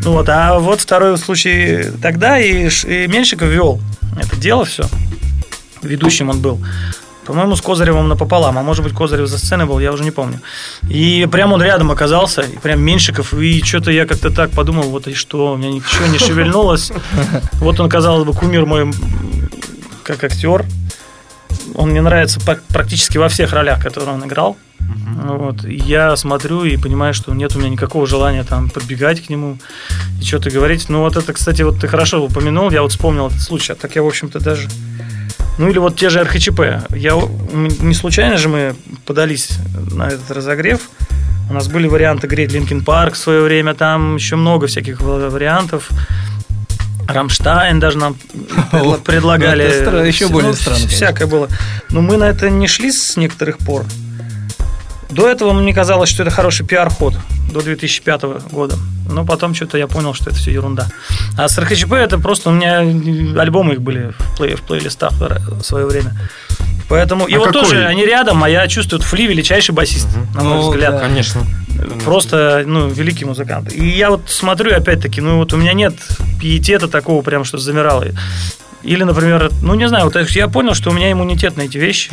Ну 0.03 0.11
Вот, 0.13 0.29
а 0.29 0.59
вот 0.59 0.81
второй 0.81 1.17
случай 1.17 1.85
тогда, 2.01 2.39
и, 2.39 2.69
и 2.69 3.07
Меньшиков 3.07 3.49
вел 3.49 3.81
это 4.17 4.35
дело 4.37 4.65
все. 4.65 4.87
Ведущим 5.81 6.29
он 6.29 6.39
был. 6.39 6.59
По-моему, 7.25 7.55
с 7.55 7.61
Козыревым 7.61 8.07
напополам, 8.07 8.57
а 8.59 8.61
может 8.61 8.83
быть, 8.83 8.93
Козырев 8.93 9.27
за 9.27 9.39
сценой 9.39 9.65
был, 9.65 9.79
я 9.79 9.91
уже 9.91 10.03
не 10.03 10.11
помню. 10.11 10.41
И 10.87 11.27
прям 11.31 11.53
он 11.53 11.61
рядом 11.61 11.89
оказался, 11.91 12.41
и 12.41 12.57
прям 12.57 12.81
Меньшиков, 12.81 13.33
и 13.33 13.63
что-то 13.63 13.89
я 13.89 14.05
как-то 14.05 14.29
так 14.29 14.51
подумал, 14.51 14.83
вот 14.83 15.07
и 15.07 15.13
что, 15.15 15.53
у 15.53 15.57
меня 15.57 15.71
ничего 15.71 16.05
не 16.07 16.19
шевельнулось. 16.19 16.91
Вот 17.53 17.79
он, 17.79 17.89
казалось 17.89 18.25
бы, 18.25 18.33
кумир 18.33 18.65
мой 18.67 18.91
как 20.03 20.23
актер. 20.23 20.65
Он 21.75 21.89
мне 21.89 22.01
нравится 22.01 22.39
практически 22.69 23.17
во 23.17 23.27
всех 23.29 23.53
ролях, 23.53 23.83
которые 23.83 24.15
он 24.15 24.25
играл. 24.25 24.57
Вот. 24.79 25.65
И 25.65 25.75
я 25.75 26.15
смотрю 26.15 26.63
и 26.63 26.77
понимаю, 26.77 27.13
что 27.13 27.33
нет 27.33 27.55
у 27.55 27.59
меня 27.59 27.69
никакого 27.69 28.05
желания 28.05 28.43
там 28.43 28.69
подбегать 28.69 29.21
к 29.25 29.29
нему 29.29 29.57
и 30.21 30.23
что-то 30.23 30.51
говорить. 30.51 30.89
Ну, 30.89 30.99
вот 30.99 31.17
это, 31.17 31.33
кстати, 31.33 31.61
вот 31.63 31.79
ты 31.79 31.87
хорошо 31.87 32.23
упомянул, 32.23 32.71
я 32.71 32.81
вот 32.81 32.91
вспомнил 32.91 33.27
этот 33.27 33.41
случай. 33.41 33.73
А 33.73 33.75
так 33.75 33.95
я, 33.95 34.03
в 34.03 34.07
общем-то, 34.07 34.39
даже... 34.39 34.67
Ну, 35.57 35.69
или 35.69 35.79
вот 35.79 35.95
те 35.95 36.09
же 36.09 36.23
РХЧП. 36.23 36.91
Я... 36.95 37.13
Не 37.53 37.93
случайно 37.93 38.37
же 38.37 38.49
мы 38.49 38.75
подались 39.05 39.57
на 39.91 40.07
этот 40.07 40.29
разогрев. 40.31 40.89
У 41.49 41.53
нас 41.53 41.67
были 41.67 41.87
варианты 41.87 42.27
греть 42.27 42.51
Linkin 42.51 42.83
Park 42.83 43.13
в 43.13 43.17
свое 43.17 43.41
время, 43.41 43.73
там 43.73 44.15
еще 44.15 44.35
много 44.35 44.67
всяких 44.67 45.01
ва- 45.01 45.29
вариантов. 45.29 45.89
Рамштайн 47.07 47.79
даже 47.79 47.97
нам 47.97 48.15
предла- 48.71 48.97
предлагали. 49.01 49.63
Это 49.65 50.03
еще 50.03 50.25
Ну, 50.27 50.31
более 50.33 50.53
странно. 50.53 50.87
Всякое 50.87 51.27
было. 51.27 51.47
Но 51.89 52.01
мы 52.01 52.17
на 52.17 52.25
это 52.25 52.49
не 52.49 52.67
шли 52.67 52.91
с 52.91 53.15
некоторых 53.17 53.57
пор. 53.59 53.85
До 55.09 55.29
этого 55.29 55.53
мне 55.53 55.73
казалось, 55.73 56.09
что 56.09 56.23
это 56.23 56.31
хороший 56.31 56.65
пиар-ход 56.65 57.13
до 57.51 57.61
2005 57.61 58.23
года. 58.51 58.75
Но 59.09 59.23
потом 59.23 59.53
что-то 59.53 59.77
я 59.77 59.87
понял, 59.87 60.13
что 60.13 60.31
это 60.31 60.39
все 60.39 60.51
ерунда. 60.51 60.87
А 61.37 61.47
с 61.47 61.57
РХЧП 61.57 61.93
это 61.93 62.17
просто 62.17 62.49
у 62.49 62.53
меня 62.53 62.79
альбомы 63.39 63.73
их 63.73 63.81
были 63.81 64.13
в, 64.17 64.37
плей, 64.37 64.55
в 64.55 64.61
плейлистах 64.63 65.13
в 65.13 65.61
свое 65.63 65.85
время. 65.85 66.11
Поэтому, 66.87 67.25
и 67.25 67.33
А 67.33 67.39
вот 67.39 67.47
какой? 67.47 67.61
тоже 67.63 67.85
они 67.85 68.05
рядом, 68.05 68.43
а 68.43 68.49
я 68.49 68.67
чувствую, 68.67 69.01
Фли 69.01 69.25
величайший 69.27 69.73
басист, 69.73 70.07
на 70.35 70.43
мой 70.43 70.57
Ну, 70.57 70.69
взгляд. 70.69 70.93
да. 70.93 70.99
Конечно. 70.99 71.41
Просто, 72.03 72.63
ну, 72.65 72.87
великий 72.87 73.25
музыкант. 73.25 73.73
И 73.73 73.85
я 73.87 74.09
вот 74.11 74.29
смотрю, 74.29 74.75
опять-таки, 74.75 75.19
ну, 75.21 75.37
вот 75.37 75.51
у 75.53 75.57
меня 75.57 75.73
нет 75.73 75.95
пиетета 76.39 76.87
такого 76.87 77.21
прям, 77.21 77.43
что 77.43 77.57
замирало. 77.57 78.05
Или, 78.83 79.03
например, 79.03 79.51
ну, 79.61 79.73
не 79.73 79.87
знаю, 79.87 80.05
вот 80.05 80.15
я 80.31 80.47
понял, 80.47 80.73
что 80.75 80.91
у 80.91 80.93
меня 80.93 81.11
иммунитет 81.11 81.57
на 81.57 81.63
эти 81.63 81.77
вещи 81.77 82.11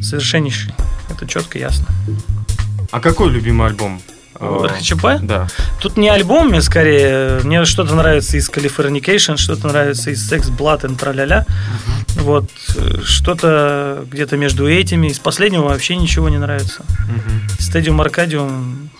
совершеннейший. 0.00 0.72
Это 1.10 1.26
четко 1.26 1.58
ясно. 1.58 1.86
А 2.90 3.00
какой 3.00 3.30
любимый 3.30 3.68
альбом? 3.68 4.00
Э, 4.40 4.66
РХЧП? 4.66 5.06
Да. 5.22 5.46
Тут 5.80 5.96
не 5.96 6.08
альбом, 6.08 6.48
мне 6.48 6.60
скорее. 6.62 7.40
Мне 7.44 7.64
что-то 7.64 7.94
нравится 7.94 8.36
из 8.36 8.48
Californication, 8.50 9.36
что-то 9.36 9.68
нравится 9.68 10.10
из 10.10 10.30
Sex, 10.32 10.50
Blood 10.50 10.82
and 10.82 10.96
траля 10.98 11.46
Вот. 12.16 12.50
э, 12.76 12.98
Что-то 13.04 14.04
где-то 14.10 14.36
между 14.36 14.68
этими. 14.68 15.08
Из 15.08 15.18
последнего 15.18 15.64
вообще 15.64 15.96
ничего 15.96 16.28
не 16.28 16.38
нравится. 16.38 16.82
Мгм. 17.08 17.48
Стадиум 17.58 18.00
Аркадиум, 18.00 18.90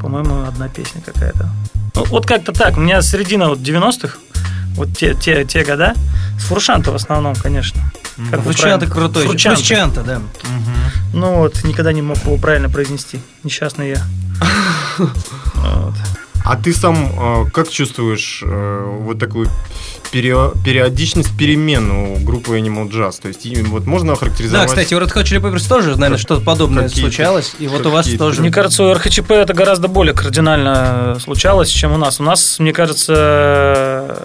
по-моему, 0.00 0.44
одна 0.46 0.68
песня 0.68 1.00
какая-то. 1.04 1.48
Ну, 1.94 2.04
вот 2.06 2.26
как-то 2.26 2.52
так. 2.52 2.76
У 2.76 2.80
меня 2.80 3.02
середина 3.02 3.48
вот 3.48 3.58
90-х, 3.60 4.18
вот 4.74 4.96
те, 4.96 5.14
те, 5.14 5.44
те 5.44 5.64
года, 5.64 5.94
с 6.38 6.44
Фуршанта 6.44 6.92
в 6.92 6.94
основном, 6.94 7.34
конечно. 7.34 7.80
Как 8.30 8.42
правильно- 8.42 8.86
крутой. 8.86 9.26
Фручанта. 9.26 9.56
Фручанта, 9.58 10.02
да. 10.02 10.20
Ну 11.12 11.36
вот, 11.36 11.64
никогда 11.64 11.92
не 11.92 12.02
мог 12.02 12.18
его 12.24 12.36
правильно 12.36 12.68
произнести. 12.68 13.20
Несчастный 13.44 13.90
я. 13.90 14.02
Вот. 15.54 15.94
А 16.42 16.56
ты 16.56 16.72
сам 16.72 16.96
э, 17.46 17.50
как 17.52 17.68
чувствуешь 17.68 18.42
э, 18.44 18.98
вот 19.02 19.18
такую 19.18 19.48
перио- 20.10 20.56
периодичность 20.64 21.36
перемен 21.36 21.90
у 21.90 22.16
группы 22.24 22.58
Animal 22.58 22.90
Jazz? 22.90 23.20
То 23.20 23.28
есть 23.28 23.44
и 23.44 23.62
вот 23.62 23.86
можно 23.86 24.08
Да, 24.08 24.12
охарактеризовать... 24.14 24.68
кстати, 24.68 24.94
у 24.94 24.98
Red 25.00 25.12
Hot 25.14 25.24
Chili 25.24 25.40
Peppers 25.40 25.68
тоже, 25.68 25.90
наверное, 25.90 26.12
Как- 26.12 26.20
что-то 26.20 26.40
подобное 26.42 26.84
какие-то- 26.88 27.10
случалось. 27.10 27.54
И 27.58 27.68
вот 27.68 27.84
у 27.84 27.90
вас 27.90 28.06
какие-то- 28.06 28.24
тоже. 28.24 28.40
Мне 28.40 28.50
кажется, 28.50 28.84
у 28.84 28.94
РХЧП 28.94 29.30
это 29.32 29.52
гораздо 29.52 29.88
более 29.88 30.14
кардинально 30.14 31.18
случалось, 31.22 31.68
чем 31.68 31.92
у 31.92 31.98
нас. 31.98 32.20
У 32.20 32.22
нас, 32.22 32.58
мне 32.58 32.72
кажется, 32.72 34.16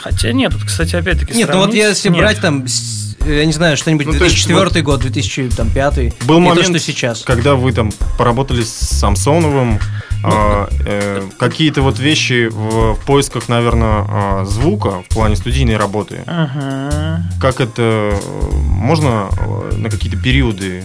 хотя 0.00 0.32
нет, 0.32 0.52
тут, 0.52 0.64
кстати, 0.64 0.94
опять-таки 0.96 1.34
Нет, 1.34 1.48
ну 1.52 1.58
вот 1.60 1.74
если 1.74 2.08
нет. 2.08 2.18
брать 2.18 2.40
там, 2.40 2.66
с- 2.66 3.16
я 3.26 3.44
не 3.44 3.52
знаю, 3.52 3.76
что-нибудь 3.76 4.06
Ну, 4.06 4.12
то 4.12 4.24
есть 4.24 4.36
2004 4.46 4.82
год, 4.84 5.00
2005, 5.00 6.14
Был 6.26 6.38
момент, 6.40 6.58
то, 6.60 6.64
что 6.64 6.78
сейчас. 6.78 7.22
когда 7.22 7.54
вы 7.54 7.72
там 7.72 7.90
поработали 8.18 8.62
с 8.62 8.68
Самсоновым, 8.70 9.80
Ну, 10.22 10.28
а, 10.32 10.68
э, 10.86 11.22
какие-то 11.38 11.82
вот 11.82 11.98
вещи 11.98 12.48
в, 12.48 12.94
в 12.94 13.04
поисках, 13.04 13.48
наверное, 13.48 14.04
а, 14.08 14.44
звука 14.44 15.02
в 15.02 15.08
плане 15.14 15.36
студийной 15.36 15.76
работы. 15.76 16.20
Ага. 16.26 17.22
Как 17.40 17.60
это 17.60 17.82
э, 17.82 18.20
можно 18.52 19.28
э, 19.38 19.76
на 19.76 19.90
какие-то 19.90 20.16
периоды? 20.18 20.84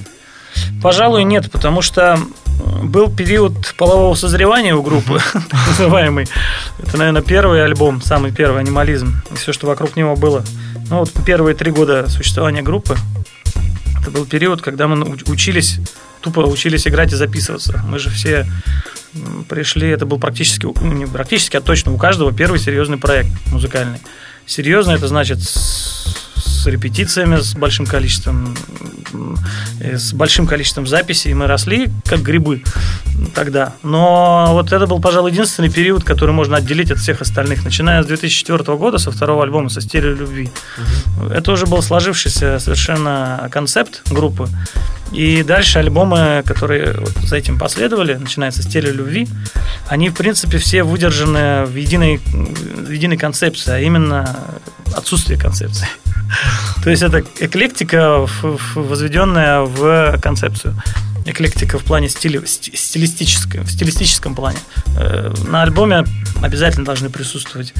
Пожалуй, 0.82 1.24
нет, 1.24 1.52
потому 1.52 1.82
что 1.82 2.20
был 2.84 3.10
период 3.10 3.74
полового 3.78 4.16
созревания 4.16 4.76
у 4.76 4.82
группы, 4.82 5.20
так 5.34 5.68
называемый. 5.68 6.28
Это, 6.80 6.98
наверное, 6.98 7.22
первый 7.22 7.64
альбом, 7.64 8.02
самый 8.02 8.32
первый 8.32 8.60
анимализм, 8.62 9.22
и 9.32 9.36
все, 9.36 9.54
что 9.54 9.68
вокруг 9.68 9.96
него 9.96 10.16
было. 10.16 10.44
Ну 10.90 11.00
вот 11.00 11.12
первые 11.26 11.56
три 11.56 11.72
года 11.72 12.10
существования 12.10 12.62
группы, 12.62 12.98
это 14.02 14.12
был 14.12 14.26
период, 14.26 14.62
когда 14.62 14.88
мы 14.88 15.18
учились, 15.28 15.80
тупо 16.22 16.40
учились 16.42 16.88
играть 16.88 17.14
и 17.14 17.16
записываться. 17.16 17.84
Мы 17.88 18.00
же 18.00 18.10
все 18.10 18.46
пришли, 19.48 19.90
это 19.90 20.06
был 20.06 20.20
практически, 20.20 20.66
ну, 20.66 20.94
не 20.94 21.06
практически, 21.06 21.58
а 21.58 21.62
точно 21.62 21.94
у 21.94 21.98
каждого 21.98 22.32
первый 22.32 22.60
серьезный 22.60 22.98
проект 22.98 23.30
музыкальный. 23.48 24.00
Серьезно 24.46 24.92
это 24.92 25.08
значит 25.08 25.40
с, 26.62 26.68
репетициями, 26.68 27.38
с 27.38 27.56
большим 27.56 27.86
количеством, 27.86 28.56
э, 29.80 29.98
с 29.98 30.14
большим 30.14 30.48
количеством 30.48 30.86
записей. 30.86 31.34
Мы 31.34 31.48
росли 31.48 31.90
как 32.06 32.22
грибы 32.22 32.64
тогда. 33.34 33.74
Но 33.84 34.50
вот 34.52 34.72
это 34.72 34.86
был, 34.88 35.00
пожалуй, 35.00 35.32
единственный 35.32 35.70
период, 35.70 36.04
который 36.04 36.34
можно 36.34 36.58
отделить 36.58 36.92
от 36.92 37.00
всех 37.00 37.22
остальных. 37.22 37.64
Начиная 37.64 38.04
с 38.04 38.06
2004 38.06 38.78
года, 38.78 38.98
со 38.98 39.12
второго 39.12 39.44
альбома, 39.44 39.70
со 39.70 39.82
«Стерео 39.82 40.14
любви». 40.14 40.50
Это 41.34 41.52
уже 41.52 41.66
был 41.66 41.82
сложившийся 41.82 42.60
совершенно 42.60 43.50
концепт 43.52 44.02
группы. 44.12 44.48
И 45.12 45.44
дальше 45.44 45.80
альбомы, 45.80 46.44
которые 46.46 46.94
вот 46.94 47.14
за 47.24 47.36
этим 47.36 47.58
последовали, 47.60 48.14
начиная 48.14 48.52
со 48.52 48.64
«Стерео 48.64 48.92
любви», 48.92 49.28
они, 49.88 50.10
в 50.10 50.14
принципе, 50.14 50.58
все 50.58 50.84
выдержаны 50.84 51.66
в 51.66 51.76
единой, 51.76 52.18
в 52.18 52.90
единой 52.90 53.18
концепции, 53.18 53.72
а 53.74 53.80
именно 53.80 54.38
отсутствие 54.96 55.38
концепции. 55.38 55.88
То 56.84 56.90
есть 56.90 57.04
это 57.04 57.24
эклектика, 57.40 58.26
возведенная 58.76 59.62
в 59.62 60.18
концепцию. 60.22 60.76
Эклектика 61.26 61.78
в 61.78 61.84
плане 61.84 62.10
стили, 62.10 62.40
сти- 62.46 62.76
стилистической, 62.76 63.62
в 63.62 63.70
стилистическом 63.72 64.36
плане. 64.36 64.58
Э, 64.98 65.34
На 65.48 65.62
альбоме 65.64 66.04
обязательно 66.42 66.86
должны 66.86 67.10
присутствовать 67.10 67.74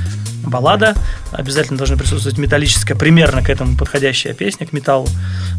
баллада, 0.44 0.96
обязательно 1.32 1.78
должны 1.78 1.98
присутствовать 1.98 2.38
металлическая, 2.38 2.96
примерно 2.96 3.42
к 3.44 3.50
этому 3.50 3.76
подходящая 3.76 4.34
песня, 4.34 4.68
к 4.68 4.74
металлу. 4.74 5.08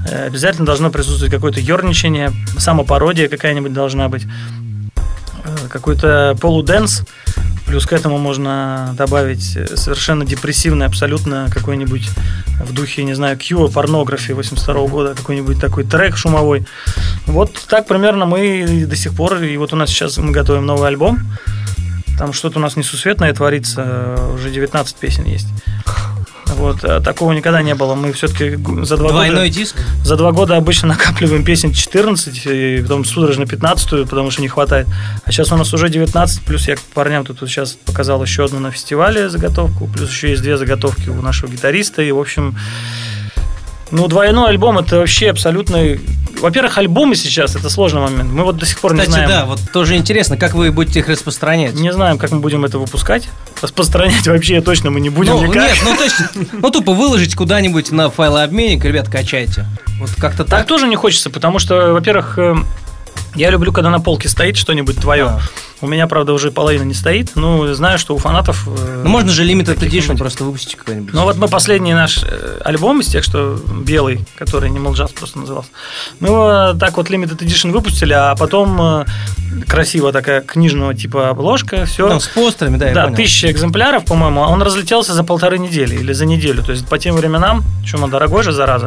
Э, 0.09 0.27
Обязательно 0.27 0.65
должно 0.67 0.91
присутствовать 0.91 1.33
какое-то 1.33 1.61
ерничание, 1.61 2.33
самопародия 2.59 3.29
какая-нибудь 3.29 3.73
должна 3.73 4.09
быть 4.09 4.27
какой-то 5.69 6.37
полуденс. 6.41 7.03
Плюс 7.67 7.87
к 7.87 7.93
этому 7.93 8.19
можно 8.19 8.93
добавить 8.99 9.57
э, 9.57 9.77
совершенно 9.77 10.25
депрессивный, 10.27 10.87
абсолютно 10.87 11.49
какой-нибудь 11.51 12.09
в 12.61 12.73
духе, 12.75 13.05
не 13.05 13.15
знаю, 13.15 13.39
Кьюа, 13.39 13.69
порнографии 13.69 14.33
82 14.33 14.89
года, 14.89 15.15
какой-нибудь 15.15 15.61
такой 15.61 15.85
трек 15.85 16.17
шумовой. 16.17 16.67
Вот 17.27 17.53
так 17.69 17.87
примерно 17.87 18.27
мы 18.27 18.85
до 18.87 18.97
сих 18.97 19.15
пор, 19.15 19.43
и 19.43 19.57
вот 19.57 19.73
у 19.73 19.77
нас 19.77 19.91
сейчас 19.91 20.19
мы 20.19 20.33
готовим 20.33 20.67
новый 20.67 20.89
альбом. 20.89 21.21
Там 22.19 22.33
что-то 22.33 22.59
у 22.59 22.63
нас 22.63 22.77
несусветное 22.77 23.33
творится, 23.33 23.85
э, 23.87 24.33
уже 24.35 24.51
19 24.51 24.97
песен 24.97 25.25
есть. 25.25 25.49
Вот, 26.63 26.85
а 26.85 27.01
такого 27.01 27.33
никогда 27.33 27.61
не 27.61 27.75
было. 27.75 27.97
Мы 27.97 28.13
все-таки 28.13 28.57
за 28.85 28.97
два 28.97 29.09
Двойной 29.09 29.49
года... 29.49 29.49
диск. 29.49 29.77
За 30.05 30.17
два 30.17 30.31
года 30.31 30.57
обычно 30.57 30.89
накапливаем 30.95 31.45
песен 31.45 31.73
14, 31.73 32.47
и 32.47 32.83
потом 32.83 33.05
судорожно 33.05 33.47
15, 33.47 34.09
потому 34.09 34.31
что 34.31 34.43
не 34.43 34.49
хватает. 34.49 34.87
А 35.25 35.33
сейчас 35.33 35.51
у 35.51 35.57
нас 35.57 35.75
уже 35.75 35.89
19, 35.89 36.43
плюс 36.43 36.69
я 36.69 36.77
парням 36.95 37.25
тут 37.25 37.41
вот 37.41 37.51
сейчас 37.51 37.73
показал 37.73 38.23
еще 38.23 38.45
одну 38.45 38.61
на 38.61 38.71
фестивале 38.71 39.29
заготовку, 39.29 39.89
плюс 39.89 40.11
еще 40.11 40.31
есть 40.31 40.43
две 40.43 40.57
заготовки 40.57 41.09
у 41.09 41.21
нашего 41.21 41.51
гитариста, 41.51 42.01
и, 42.01 42.13
в 42.13 42.21
общем, 42.21 42.57
ну, 43.93 44.09
двойной 44.09 44.49
альбом 44.51 44.79
это 44.79 44.97
вообще 44.99 45.31
абсолютно... 45.31 45.79
Во-первых, 46.41 46.77
альбомы 46.79 47.15
сейчас 47.15 47.55
это 47.55 47.71
сложный 47.71 48.01
момент. 48.01 48.31
Мы 48.33 48.43
вот 48.43 48.57
до 48.57 48.67
сих 48.67 48.81
пор 48.81 48.93
Кстати, 48.93 49.09
не 49.11 49.13
знаем. 49.13 49.29
да, 49.29 49.45
вот 49.45 49.61
тоже 49.73 49.97
интересно, 49.97 50.37
как 50.37 50.55
вы 50.55 50.73
будете 50.73 50.99
их 50.99 51.09
распространять. 51.09 51.75
Не 51.75 51.93
знаем, 51.93 52.19
как 52.19 52.33
мы 52.33 52.41
будем 52.41 52.65
это 52.65 52.79
выпускать. 52.81 53.29
Распространять 53.61 54.27
вообще 54.27 54.61
точно 54.61 54.91
мы 54.91 55.01
не 55.01 55.09
будем 55.11 55.35
Ну, 55.35 55.47
никак. 55.47 55.63
нет, 55.69 55.79
ну 55.85 55.97
то 55.97 56.03
есть, 56.03 56.17
ну 56.53 56.71
тупо 56.71 56.95
выложить 56.95 57.37
куда-нибудь 57.37 57.93
на 57.93 58.11
файлообменник, 58.11 58.85
ребят, 58.85 59.09
качайте. 59.09 59.67
Вот 60.01 60.11
как-то 60.19 60.39
Так 60.45 60.61
так. 60.61 60.67
тоже 60.67 60.89
не 60.89 60.97
хочется, 60.97 61.31
потому 61.31 61.61
что, 61.61 61.93
во-первых, 61.93 62.39
э, 62.39 62.57
я 63.37 63.51
люблю, 63.51 63.73
когда 63.73 63.91
на 63.91 64.01
полке 64.01 64.29
стоит 64.29 64.57
что-нибудь 64.57 64.97
твое. 65.01 65.27
А. 65.27 65.41
У 65.83 65.87
меня, 65.89 66.07
правда, 66.07 66.33
уже 66.33 66.53
половина 66.53 66.85
не 66.85 66.95
стоит. 66.95 67.33
Ну, 67.35 67.73
знаю, 67.75 67.99
что 67.99 68.15
у 68.15 68.19
фанатов... 68.19 68.69
э, 68.69 69.01
Ну 69.05 69.11
можно 69.11 69.31
же 69.31 69.45
limited 69.45 69.79
edition 69.81 70.13
не 70.13 70.17
просто 70.17 70.45
выпустить 70.45 70.77
какой-нибудь. 70.77 71.13
Ну 71.13 71.25
вот 71.25 71.37
мы 71.37 71.49
последний 71.49 71.93
наш 71.93 72.23
э, 72.23 72.61
альбом 72.65 73.01
из 73.01 73.09
тех, 73.09 73.25
что 73.25 73.61
белый, 73.85 74.25
который 74.39 74.71
Animal 74.71 74.93
Jazz 74.93 75.13
просто 75.13 75.41
назывался, 75.41 75.71
мы 76.21 76.29
его 76.29 76.75
так 76.79 76.97
вот 76.97 77.11
Limited 77.11 77.39
Edition 77.39 77.73
выпустили, 77.73 78.13
а 78.13 78.37
потом 78.37 78.81
э, 78.81 79.05
красиво 79.67 80.13
такая 80.13 80.41
книжного 80.41 80.95
типа 80.95 81.31
обложка, 81.31 81.85
все. 81.85 82.09
Там 82.09 82.21
с 82.21 82.29
постерами, 82.29 82.77
да, 82.77 82.89
я 82.89 82.95
да, 82.95 83.11
тысяча 83.11 83.51
экземпляров, 83.51 84.05
по-моему, 84.05 84.45
а 84.45 84.49
он 84.49 84.63
разлетелся 84.63 85.15
за 85.15 85.25
полторы 85.25 85.59
недели 85.59 85.97
или 85.97 86.13
за 86.13 86.27
неделю. 86.27 86.63
То 86.63 86.71
есть 86.73 86.87
по 86.87 86.99
тем 86.99 87.17
временам, 87.17 87.65
чем 87.85 88.05
он 88.05 88.11
дорогой 88.11 88.45
же, 88.45 88.53
зараза. 88.53 88.87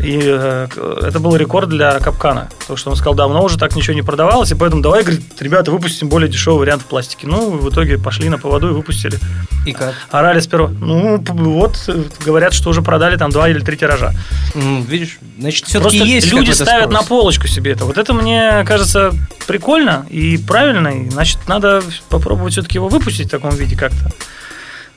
И 0.00 0.16
это 0.16 1.18
был 1.18 1.34
рекорд 1.34 1.68
для 1.68 1.98
Капкана. 1.98 2.48
Потому 2.60 2.76
что 2.76 2.90
он 2.90 2.96
сказал, 2.96 3.14
давно 3.14 3.42
уже 3.42 3.58
так 3.58 3.74
ничего 3.74 3.94
не 3.94 4.02
продавалось, 4.02 4.52
и 4.52 4.54
поэтому 4.54 4.82
давай, 4.82 5.02
говорит, 5.02 5.22
ребята, 5.40 5.70
выпустим 5.70 6.08
более 6.08 6.30
дешевый 6.36 6.60
вариант 6.60 6.82
в 6.82 6.84
пластике. 6.86 7.26
Ну, 7.26 7.50
в 7.50 7.70
итоге 7.70 7.98
пошли 7.98 8.28
на 8.28 8.38
поводу 8.38 8.68
и 8.68 8.72
выпустили. 8.72 9.18
И 9.64 9.72
как? 9.72 9.94
Орали 10.10 10.40
сперва. 10.40 10.68
Ну, 10.68 11.18
вот, 11.18 11.82
э, 11.88 12.02
говорят, 12.24 12.52
что 12.52 12.70
уже 12.70 12.82
продали 12.82 13.16
там 13.16 13.30
два 13.30 13.48
или 13.48 13.58
три 13.58 13.76
тиража. 13.76 14.12
Видишь, 14.54 15.18
значит, 15.38 15.66
все-таки 15.66 15.98
Просто 15.98 16.14
есть 16.14 16.32
люди 16.32 16.50
ставят 16.52 16.90
на 16.90 17.02
спрос. 17.02 17.08
полочку 17.08 17.48
себе 17.48 17.72
это. 17.72 17.84
Вот 17.84 17.98
это 17.98 18.12
мне 18.12 18.64
кажется 18.66 19.12
прикольно 19.46 20.06
и 20.10 20.36
правильно. 20.36 20.88
И, 20.88 21.08
значит, 21.10 21.38
надо 21.48 21.82
попробовать 22.10 22.52
все-таки 22.52 22.76
его 22.76 22.88
выпустить 22.88 23.28
в 23.28 23.30
таком 23.30 23.54
виде 23.56 23.76
как-то. 23.76 24.10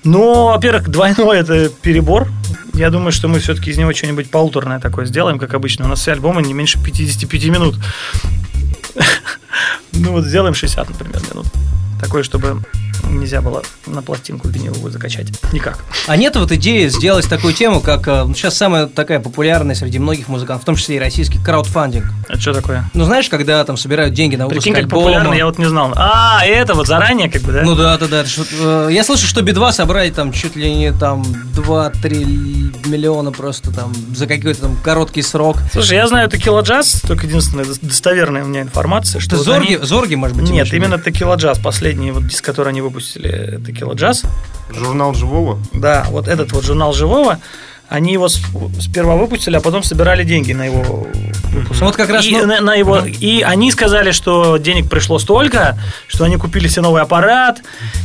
Но, 0.03 0.47
во-первых, 0.47 0.89
двойной 0.89 1.39
это 1.39 1.69
перебор. 1.69 2.27
Я 2.73 2.89
думаю, 2.89 3.11
что 3.11 3.27
мы 3.27 3.39
все-таки 3.39 3.71
из 3.71 3.77
него 3.77 3.93
что-нибудь 3.93 4.29
полуторное 4.29 4.79
такое 4.79 5.05
сделаем, 5.05 5.39
как 5.39 5.53
обычно. 5.53 5.85
У 5.85 5.87
нас 5.87 5.99
все 5.99 6.11
альбомы 6.11 6.41
не 6.41 6.53
меньше 6.53 6.81
55 6.83 7.45
минут. 7.45 7.75
Ну 9.93 10.11
вот 10.11 10.23
сделаем 10.23 10.53
60, 10.53 10.89
например, 10.89 11.21
минут. 11.31 11.47
Такое, 11.99 12.23
чтобы 12.23 12.61
нельзя 13.03 13.41
было 13.41 13.63
на 13.85 14.01
пластинку 14.01 14.47
виниловую 14.47 14.91
закачать. 14.91 15.27
Никак. 15.53 15.79
А 16.07 16.15
нет 16.17 16.35
вот 16.35 16.51
идеи 16.51 16.87
сделать 16.87 17.27
такую 17.29 17.53
тему, 17.53 17.79
как 17.79 18.07
э, 18.07 18.23
ну, 18.25 18.33
сейчас 18.35 18.55
самая 18.57 18.87
такая 18.87 19.19
популярная 19.19 19.75
среди 19.75 19.99
многих 19.99 20.27
музыкантов, 20.27 20.63
в 20.63 20.65
том 20.65 20.75
числе 20.75 20.97
и 20.97 20.99
российский, 20.99 21.39
краудфандинг. 21.39 22.05
Это 22.27 22.39
что 22.39 22.53
такое? 22.53 22.89
Ну, 22.93 23.05
знаешь, 23.05 23.29
когда 23.29 23.63
там 23.63 23.77
собирают 23.77 24.13
деньги 24.13 24.35
на 24.35 24.45
выпуск 24.45 24.61
Прикинь, 24.63 24.73
как 24.73 24.83
альбома. 24.83 25.01
популярно, 25.03 25.33
я 25.33 25.45
вот 25.45 25.57
не 25.57 25.65
знал. 25.65 25.93
А, 25.95 26.45
это 26.45 26.73
вот 26.73 26.87
заранее 26.87 27.29
как 27.29 27.41
бы, 27.43 27.51
да? 27.53 27.61
Ну 27.63 27.75
да, 27.75 27.97
да, 27.97 28.07
да. 28.07 28.23
вот, 28.37 28.47
э, 28.59 28.89
Я 28.91 29.03
слышал, 29.03 29.27
что 29.27 29.41
Би-2 29.41 29.71
собрали 29.71 30.09
там 30.11 30.31
чуть 30.31 30.55
ли 30.55 30.73
не 30.73 30.91
там 30.93 31.23
2-3 31.23 32.87
миллиона 32.87 33.31
просто 33.31 33.71
там 33.71 33.93
за 34.15 34.27
какой-то 34.27 34.61
там 34.61 34.77
короткий 34.83 35.21
срок. 35.21 35.57
Слушай, 35.71 35.97
я 35.97 36.07
знаю 36.07 36.29
Текила 36.29 36.61
Джаз, 36.61 37.01
только 37.07 37.25
единственная 37.27 37.65
дос- 37.65 37.79
достоверная 37.81 38.43
у 38.43 38.47
меня 38.47 38.61
информация, 38.61 39.19
что 39.19 39.29
Что 39.35 39.37
вот 39.37 39.45
Зорги, 39.45 39.75
они- 39.75 39.85
Зорги, 39.85 40.15
может 40.15 40.35
быть? 40.37 40.49
Нет, 40.49 40.71
именно 40.73 40.99
Текила 40.99 41.35
Джаз, 41.35 41.59
последний 41.59 42.11
вот 42.11 42.27
диск, 42.27 42.43
который 42.43 42.69
они 42.69 42.81
выпустили, 42.89 43.61
Текила 43.65 43.93
Джаз. 43.93 44.23
Журнал 44.71 45.13
живого. 45.13 45.59
Да, 45.73 46.05
вот 46.09 46.27
этот 46.27 46.51
вот 46.51 46.63
журнал 46.63 46.93
живого. 46.93 47.39
Они 47.89 48.13
его 48.13 48.27
сперва 48.27 49.15
выпустили, 49.15 49.55
а 49.55 49.61
потом 49.61 49.83
собирали 49.83 50.23
деньги 50.23 50.53
на 50.53 50.65
его 50.65 51.07
выпуск. 51.51 51.79
Ну, 51.79 51.87
вот 51.87 51.95
как 51.95 52.09
раз, 52.09 52.25
и, 52.25 52.37
ну, 52.37 52.45
на, 52.45 52.61
на 52.61 52.75
его, 52.75 52.99
и 52.99 53.41
они 53.41 53.71
сказали, 53.71 54.11
что 54.11 54.57
денег 54.57 54.89
пришло 54.89 55.17
столько, 55.19 55.77
что 56.07 56.23
они 56.23 56.37
купили 56.37 56.67
себе 56.67 56.83
новый 56.83 57.01
аппарат, 57.01 57.61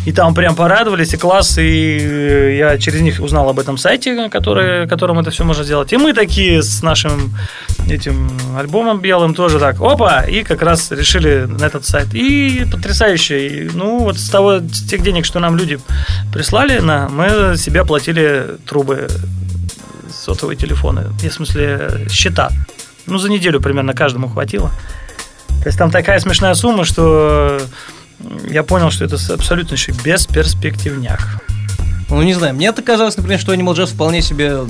и 0.07 0.12
там 0.12 0.35
прям 0.35 0.57
порадовались, 0.57 1.12
и 1.12 1.16
класс, 1.16 1.59
и 1.59 1.99
э, 2.01 2.57
я 2.57 2.78
через 2.78 3.03
них 3.03 3.20
узнал 3.20 3.49
об 3.49 3.59
этом 3.59 3.76
сайте, 3.76 4.28
который, 4.30 4.89
которым 4.89 5.18
это 5.18 5.30
все 5.30 5.45
можно 5.45 5.64
сделать. 5.64 5.93
И 5.93 5.97
мы 5.97 6.14
такие 6.14 6.62
с 6.62 6.82
нашим 6.82 7.35
этим 7.89 8.30
альбомом 8.57 9.01
белым 9.01 9.35
тоже 9.35 9.59
так, 9.59 9.80
опа, 9.80 10.22
и 10.22 10.43
как 10.43 10.62
раз 10.62 10.91
решили 10.91 11.45
на 11.47 11.64
этот 11.64 11.85
сайт. 11.85 12.14
И 12.14 12.64
потрясающе. 12.70 13.49
И, 13.49 13.70
ну, 13.74 13.99
вот 13.99 14.18
с 14.18 14.30
того, 14.30 14.61
с 14.61 14.82
тех 14.89 15.03
денег, 15.03 15.26
что 15.26 15.41
нам 15.41 15.57
люди 15.57 15.78
прислали, 16.32 16.78
на, 16.78 17.09
мы 17.09 17.57
себе 17.59 17.80
оплатили 17.80 18.57
трубы 18.66 19.09
сотовые 20.24 20.56
телефоны, 20.56 21.04
в 21.20 21.30
смысле 21.30 22.06
счета. 22.10 22.50
Ну, 23.06 23.18
за 23.18 23.30
неделю 23.30 23.60
примерно 23.60 23.92
каждому 23.92 24.28
хватило. 24.28 24.70
То 25.62 25.66
есть 25.68 25.78
там 25.78 25.90
такая 25.90 26.18
смешная 26.20 26.54
сумма, 26.54 26.84
что 26.84 27.60
я 28.48 28.62
понял, 28.62 28.90
что 28.90 29.04
это 29.04 29.16
абсолютнейший 29.32 29.94
бесперспективняк. 30.04 31.20
Ну, 32.08 32.22
не 32.22 32.34
знаю, 32.34 32.54
мне 32.54 32.72
так 32.72 32.84
казалось, 32.84 33.16
например, 33.16 33.40
что 33.40 33.54
Animal 33.54 33.74
Jazz 33.74 33.94
вполне 33.94 34.22
себе 34.22 34.60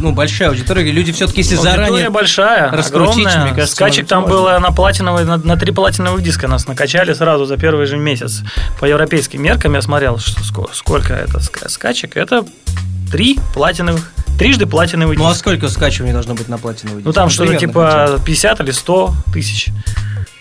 ну, 0.00 0.12
большая 0.12 0.48
аудитория. 0.48 0.90
Люди 0.90 1.12
все-таки, 1.12 1.40
если 1.42 1.56
Аудитория 1.56 1.86
заранее... 1.86 2.10
большая, 2.10 2.70
раскрутить, 2.70 3.26
огромная. 3.26 3.44
мне 3.44 3.54
кажется, 3.54 3.76
Скачек 3.76 4.04
это 4.04 4.08
там 4.10 4.24
было 4.24 4.58
на 4.58 4.72
платиновый, 4.72 5.24
на, 5.24 5.36
на 5.36 5.56
три 5.56 5.72
платиновых 5.72 6.22
диска 6.22 6.48
нас 6.48 6.66
накачали 6.66 7.12
сразу 7.12 7.44
за 7.44 7.56
первый 7.56 7.86
же 7.86 7.96
месяц. 7.96 8.42
По 8.80 8.84
европейским 8.84 9.42
меркам 9.42 9.74
я 9.74 9.82
смотрел, 9.82 10.18
что 10.18 10.40
ско- 10.42 10.70
сколько 10.72 11.14
это 11.14 11.38
ска- 11.38 11.68
скачек. 11.68 12.16
Это 12.16 12.44
три 13.10 13.38
платиновых, 13.54 14.11
трижды 14.38 14.66
платиновый 14.66 15.16
Ну, 15.16 15.26
а 15.26 15.30
диск. 15.30 15.40
сколько 15.40 15.68
скачиваний 15.68 16.12
должно 16.12 16.34
быть 16.34 16.48
на 16.48 16.58
платиновый 16.58 17.02
Ну, 17.02 17.10
диск? 17.10 17.14
там 17.14 17.30
что-то 17.30 17.50
примерно 17.52 17.72
хотя 17.72 18.12
бы. 18.12 18.18
типа 18.18 18.24
50 18.26 18.60
или 18.60 18.70
100 18.70 19.14
тысяч. 19.32 19.68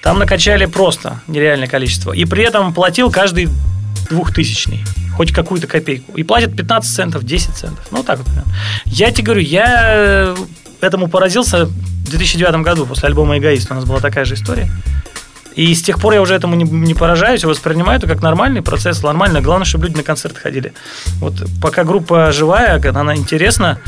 Там 0.02 0.18
накачали 0.20 0.66
просто 0.66 1.20
нереальное 1.28 1.68
количество. 1.68 2.12
И 2.12 2.26
при 2.26 2.44
этом 2.44 2.74
платил 2.74 3.12
каждый 3.12 3.50
двухтысячный. 4.10 4.84
Хоть 5.16 5.32
какую-то 5.32 5.68
копейку. 5.68 6.14
И 6.18 6.24
платят 6.24 6.56
15 6.56 6.92
центов, 6.96 7.24
10 7.24 7.54
центов. 7.56 7.86
Ну, 7.92 8.02
так 8.04 8.20
вот. 8.20 8.28
Я 8.86 9.12
тебе 9.12 9.24
говорю, 9.26 9.42
я 9.42 9.84
э, 9.96 10.36
этому 10.80 11.08
поразился 11.08 11.66
в 11.66 12.10
2009 12.10 12.56
году 12.64 12.86
после 12.86 13.08
альбома 13.10 13.38
«Эгоист». 13.38 13.70
У 13.72 13.76
нас 13.76 13.86
была 13.86 14.00
такая 14.00 14.26
же 14.26 14.34
история. 14.36 14.70
И 15.56 15.74
с 15.74 15.82
тех 15.82 16.00
пор 16.00 16.14
я 16.14 16.22
уже 16.22 16.34
этому 16.34 16.56
не, 16.56 16.64
не 16.64 16.94
поражаюсь, 16.94 17.44
воспринимаю 17.44 17.98
это 17.98 18.08
как 18.08 18.22
нормальный 18.22 18.62
процесс, 18.62 19.04
нормально. 19.04 19.42
Главное, 19.42 19.66
чтобы 19.66 19.86
люди 19.86 19.98
на 19.98 20.04
концерты 20.04 20.40
ходили. 20.40 20.74
Вот 21.20 21.44
пока 21.62 21.84
группа 21.84 22.32
живая, 22.32 22.82
она 22.96 23.16
интересна, 23.16 23.80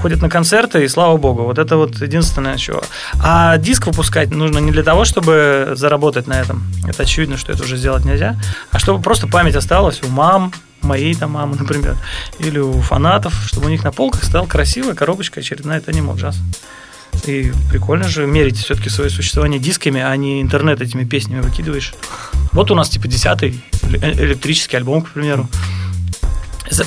ходят 0.00 0.22
на 0.22 0.28
концерты, 0.28 0.84
и 0.84 0.88
слава 0.88 1.16
богу. 1.16 1.44
Вот 1.44 1.58
это 1.58 1.76
вот 1.76 2.00
единственное, 2.00 2.56
чего. 2.56 2.82
А 3.22 3.56
диск 3.58 3.86
выпускать 3.86 4.30
нужно 4.30 4.58
не 4.58 4.70
для 4.70 4.82
того, 4.82 5.04
чтобы 5.04 5.72
заработать 5.74 6.26
на 6.26 6.40
этом. 6.40 6.62
Это 6.86 7.02
очевидно, 7.02 7.36
что 7.36 7.52
это 7.52 7.62
уже 7.64 7.76
сделать 7.76 8.04
нельзя. 8.04 8.40
А 8.70 8.78
чтобы 8.78 9.02
просто 9.02 9.26
память 9.26 9.56
осталась 9.56 10.00
у 10.02 10.08
мам, 10.08 10.52
моей 10.82 11.14
там 11.14 11.32
мамы, 11.32 11.56
например, 11.56 11.96
или 12.38 12.58
у 12.58 12.80
фанатов, 12.80 13.34
чтобы 13.46 13.66
у 13.66 13.70
них 13.70 13.84
на 13.84 13.92
полках 13.92 14.24
стояла 14.24 14.46
красивая 14.46 14.94
коробочка 14.94 15.40
очередная 15.40 15.78
это 15.78 15.90
Animal 15.90 16.16
Jazz. 16.16 16.36
И 17.26 17.52
прикольно 17.70 18.08
же 18.08 18.26
мерить 18.26 18.56
все-таки 18.58 18.88
свое 18.88 19.10
существование 19.10 19.60
дисками, 19.60 20.00
а 20.00 20.14
не 20.16 20.40
интернет 20.40 20.80
этими 20.80 21.04
песнями 21.04 21.40
выкидываешь. 21.40 21.94
Вот 22.52 22.70
у 22.70 22.74
нас 22.74 22.88
типа 22.88 23.08
десятый 23.08 23.62
эле- 23.82 24.12
электрический 24.24 24.76
альбом, 24.76 25.02
к 25.02 25.10
примеру. 25.10 25.48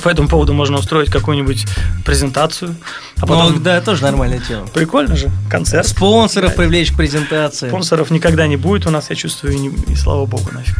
По 0.04 0.08
этому 0.08 0.28
поводу 0.28 0.54
можно 0.54 0.78
устроить 0.78 1.10
какую-нибудь 1.10 1.66
презентацию. 2.04 2.76
А 3.16 3.26
потом... 3.26 3.54
Ну, 3.54 3.58
да, 3.60 3.80
тоже 3.80 4.02
нормальная 4.02 4.38
тема. 4.38 4.66
Прикольно 4.68 5.16
же. 5.16 5.28
Концерт. 5.50 5.86
Спонсоров 5.88 6.54
привлечь 6.54 6.92
к 6.92 6.96
презентации. 6.96 7.66
Спонсоров 7.68 8.10
никогда 8.10 8.46
не 8.46 8.56
будет 8.56 8.86
у 8.86 8.90
нас, 8.90 9.10
я 9.10 9.16
чувствую, 9.16 9.54
и, 9.54 9.58
не- 9.58 9.92
и 9.92 9.96
слава 9.96 10.24
богу 10.24 10.50
нафиг. 10.52 10.76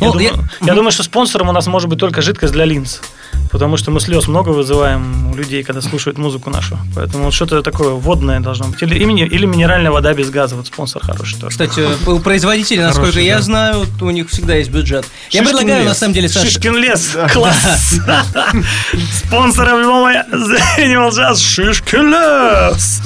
Ну, 0.00 0.06
я, 0.18 0.30
думаю, 0.30 0.48
я- 0.62 0.66
я 0.66 0.74
думаю, 0.74 0.92
что 0.92 1.02
спонсором 1.02 1.50
у 1.50 1.52
нас 1.52 1.66
может 1.66 1.90
быть 1.90 1.98
только 1.98 2.22
жидкость 2.22 2.54
для 2.54 2.64
линз. 2.64 3.00
Потому 3.50 3.78
что 3.78 3.90
мы 3.90 4.00
слез 4.00 4.28
много 4.28 4.50
вызываем 4.50 5.30
у 5.30 5.34
людей, 5.34 5.62
когда 5.62 5.80
слушают 5.80 6.18
музыку 6.18 6.50
нашу. 6.50 6.78
Поэтому 6.94 7.24
вот 7.24 7.34
что-то 7.34 7.62
такое 7.62 7.90
водное 7.90 8.40
должно 8.40 8.66
быть. 8.66 8.82
Или, 8.82 8.98
или 8.98 9.46
минеральная 9.46 9.90
вода 9.90 10.12
без 10.12 10.28
газа. 10.30 10.54
Вот 10.54 10.66
спонсор 10.66 11.02
хороший 11.02 11.38
тоже. 11.38 11.50
Кстати, 11.50 11.86
у 12.06 12.18
производителей, 12.18 12.82
насколько 12.82 13.12
Хороший, 13.12 13.26
я 13.26 13.36
да. 13.36 13.42
знаю, 13.42 13.86
у 14.00 14.10
них 14.10 14.28
всегда 14.28 14.56
есть 14.56 14.70
бюджет. 14.70 15.06
Я 15.30 15.40
Шишкин 15.42 15.56
предлагаю, 15.58 15.84
лес. 15.84 15.88
на 15.88 15.94
самом 15.94 16.14
деле, 16.14 16.28
Саша, 16.28 16.46
Шишкин 16.46 16.76
лес. 16.76 17.16
Класс. 17.32 17.94
Спонсор 19.24 19.68
альбома 19.68 20.12
Animal 20.78 21.10
Jazz 21.10 21.36
Шишкин 21.36 22.10
лес. 22.10 23.02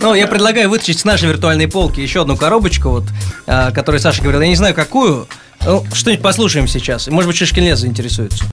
Ну, 0.00 0.14
я 0.14 0.26
предлагаю 0.26 0.70
вытащить 0.70 1.00
с 1.00 1.04
нашей 1.04 1.28
виртуальной 1.28 1.66
полки 1.66 2.00
еще 2.00 2.22
одну 2.22 2.36
коробочку, 2.36 2.90
вот, 2.90 3.04
о 3.46 3.72
которой 3.72 4.00
Саша 4.00 4.22
говорил. 4.22 4.40
Я 4.40 4.48
не 4.48 4.56
знаю, 4.56 4.74
какую. 4.74 5.26
Ну, 5.66 5.84
что-нибудь 5.92 6.22
послушаем 6.22 6.68
сейчас. 6.68 7.08
Может 7.08 7.28
быть, 7.28 7.36
Шишкин 7.36 7.64
лес 7.64 7.80
заинтересуется. 7.80 8.44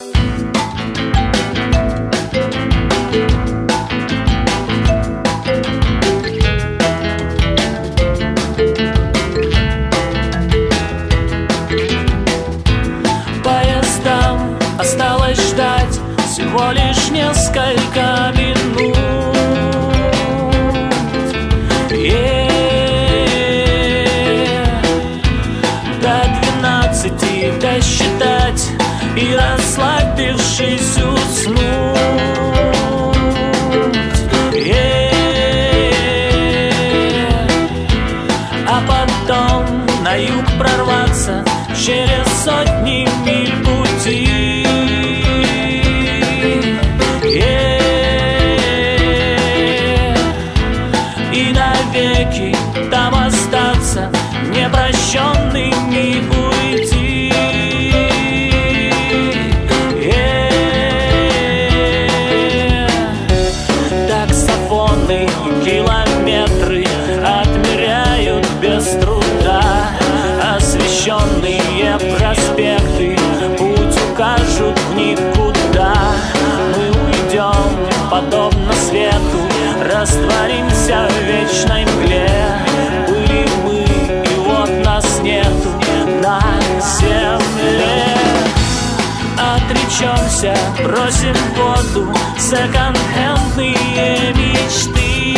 Бросим 90.94 91.34
в 91.34 91.58
воду 91.58 92.14
секонд-хендные 92.38 94.34
мечты. 94.36 95.36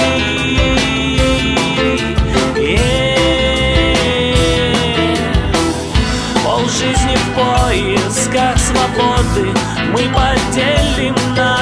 Е, 2.57 2.79
Полжизни 6.43 7.15
в 7.15 7.25
поисках 7.35 8.57
свободы 8.57 9.53
мы 9.91 10.01
поделим 10.13 11.15
на 11.35 11.54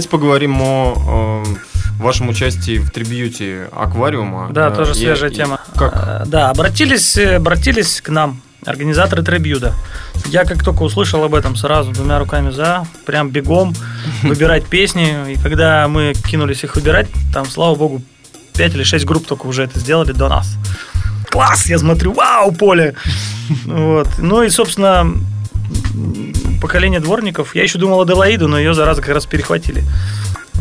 Давайте 0.00 0.12
поговорим 0.16 0.62
о 0.62 1.44
э, 1.46 2.02
вашем 2.02 2.30
участии 2.30 2.78
в 2.78 2.90
трибьюте 2.90 3.68
аквариума. 3.70 4.48
Да, 4.50 4.68
Э, 4.68 4.74
тоже 4.74 4.92
и- 4.92 4.94
свежая 4.94 5.28
и 5.30 5.34
тема. 5.34 5.60
Как? 5.76 5.92
Э, 5.94 6.24
Да, 6.26 6.48
обратились, 6.48 7.18
э, 7.18 7.36
обратились 7.36 8.00
к 8.00 8.08
нам 8.08 8.40
организаторы 8.64 9.22
трибьюда. 9.22 9.74
Я 10.28 10.46
как 10.46 10.64
только 10.64 10.84
услышал 10.84 11.22
об 11.22 11.34
этом, 11.34 11.54
сразу 11.54 11.90
двумя 11.92 12.18
руками 12.18 12.50
за, 12.50 12.86
прям 13.04 13.28
бегом 13.28 13.74
выбирать 14.22 14.64
песни. 14.64 15.34
И 15.34 15.36
когда 15.38 15.86
мы 15.86 16.14
кинулись 16.14 16.64
их 16.64 16.76
выбирать, 16.76 17.08
там, 17.34 17.44
слава 17.44 17.74
богу, 17.74 18.00
5 18.54 18.74
или 18.76 18.84
6 18.84 19.04
групп 19.04 19.26
только 19.26 19.44
уже 19.48 19.64
это 19.64 19.78
сделали 19.80 20.12
до 20.12 20.30
нас. 20.30 20.56
Класс! 21.28 21.66
Я 21.66 21.78
смотрю, 21.78 22.14
вау, 22.14 22.52
поле! 22.52 22.94
Вот. 23.66 24.08
Ну 24.16 24.42
и, 24.44 24.48
собственно, 24.48 25.06
поколение 26.60 27.00
дворников. 27.00 27.54
Я 27.54 27.62
еще 27.62 27.78
думал 27.78 28.02
Аделаиду, 28.02 28.48
но 28.48 28.58
ее, 28.58 28.74
зараза, 28.74 29.00
как 29.00 29.14
раз 29.14 29.26
перехватили. 29.26 29.82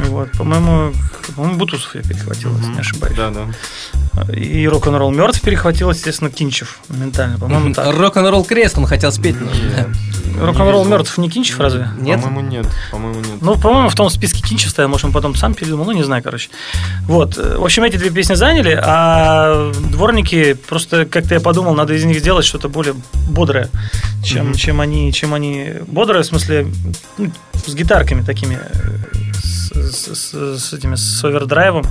Вот, 0.08 0.32
по-моему, 0.32 0.94
по-моему, 1.36 1.58
Бутусов 1.58 1.96
я 1.96 2.02
перехватил, 2.02 2.56
если 2.58 2.72
не 2.72 2.80
ошибаюсь. 2.80 3.16
Да, 3.16 3.32
да. 3.32 4.34
И 4.34 4.68
рок-н-ролл 4.68 5.12
мертв 5.12 5.42
перехватил, 5.42 5.92
естественно, 5.92 6.30
Кинчев 6.30 6.80
моментально. 6.88 7.38
По-моему, 7.38 7.74
так. 7.74 7.96
Рок-н-ролл 7.96 8.44
крест 8.46 8.78
он 8.78 8.86
хотел 8.86 9.12
спеть. 9.12 9.36
Рок-н-ролл 10.40 10.86
мертв 10.86 11.18
не 11.18 11.30
Кинчев 11.30 11.60
разве? 11.60 11.90
Нет? 11.98 12.22
По-моему, 12.22 12.50
нет. 12.50 12.68
По-моему, 12.92 13.20
нет. 13.20 13.42
Ну, 13.42 13.58
по-моему, 13.58 13.90
в 13.90 13.96
том 13.96 14.10
списке 14.10 14.42
Кинчев 14.42 14.70
стоял, 14.70 14.90
может, 14.90 15.06
он 15.06 15.12
потом 15.12 15.36
сам 15.36 15.54
передумал, 15.54 15.86
ну, 15.86 15.92
не 15.92 16.04
знаю, 16.04 16.24
короче. 16.24 16.50
Вот, 17.04 17.38
в 17.38 17.64
общем, 17.64 17.84
эти 17.84 17.98
две 17.98 18.10
песни 18.10 18.36
заняли, 18.36 18.80
а 18.82 19.72
дворники, 19.92 20.54
просто 20.54 21.06
как-то 21.06 21.34
я 21.34 21.42
подумал, 21.42 21.76
надо 21.76 21.94
из 21.94 22.06
них 22.06 22.20
сделать 22.20 22.46
что-то 22.46 22.70
более 22.70 22.96
бодрое, 23.30 23.70
чем, 24.24 24.54
чем, 24.54 24.82
они, 24.82 25.12
чем 25.12 25.34
они... 25.34 25.74
Бодрое, 25.88 26.24
в 26.24 26.26
смысле, 26.26 26.68
ну, 27.18 27.32
с 27.66 27.74
гитарками 27.74 28.22
такими, 28.22 28.60
э, 29.74 29.89
с, 29.92 30.16
с- 30.16 30.58
с 30.60 30.74
этими, 30.74 30.96
с 30.96 31.24
овердрайвом. 31.24 31.86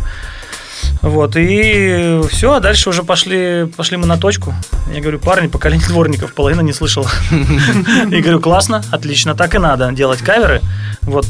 Вот, 1.03 1.37
и 1.37 2.21
все, 2.31 2.55
а 2.55 2.61
дальше 2.61 2.89
уже 2.91 3.03
пошли, 3.03 3.67
пошли 3.77 3.97
мы 3.97 4.07
на 4.07 4.17
точку. 4.17 4.55
Я 4.93 5.01
говорю, 5.01 5.19
парни, 5.19 5.49
поколение 5.49 5.87
дворников, 5.89 6.33
половина 6.35 6.61
не 6.61 6.73
слышала. 6.73 7.09
И 7.31 8.21
говорю, 8.21 8.41
классно, 8.41 8.83
отлично, 8.93 9.35
так 9.35 9.55
и 9.55 9.59
надо 9.59 9.91
делать 9.93 10.21
каверы. 10.21 10.61
Вот, 11.03 11.27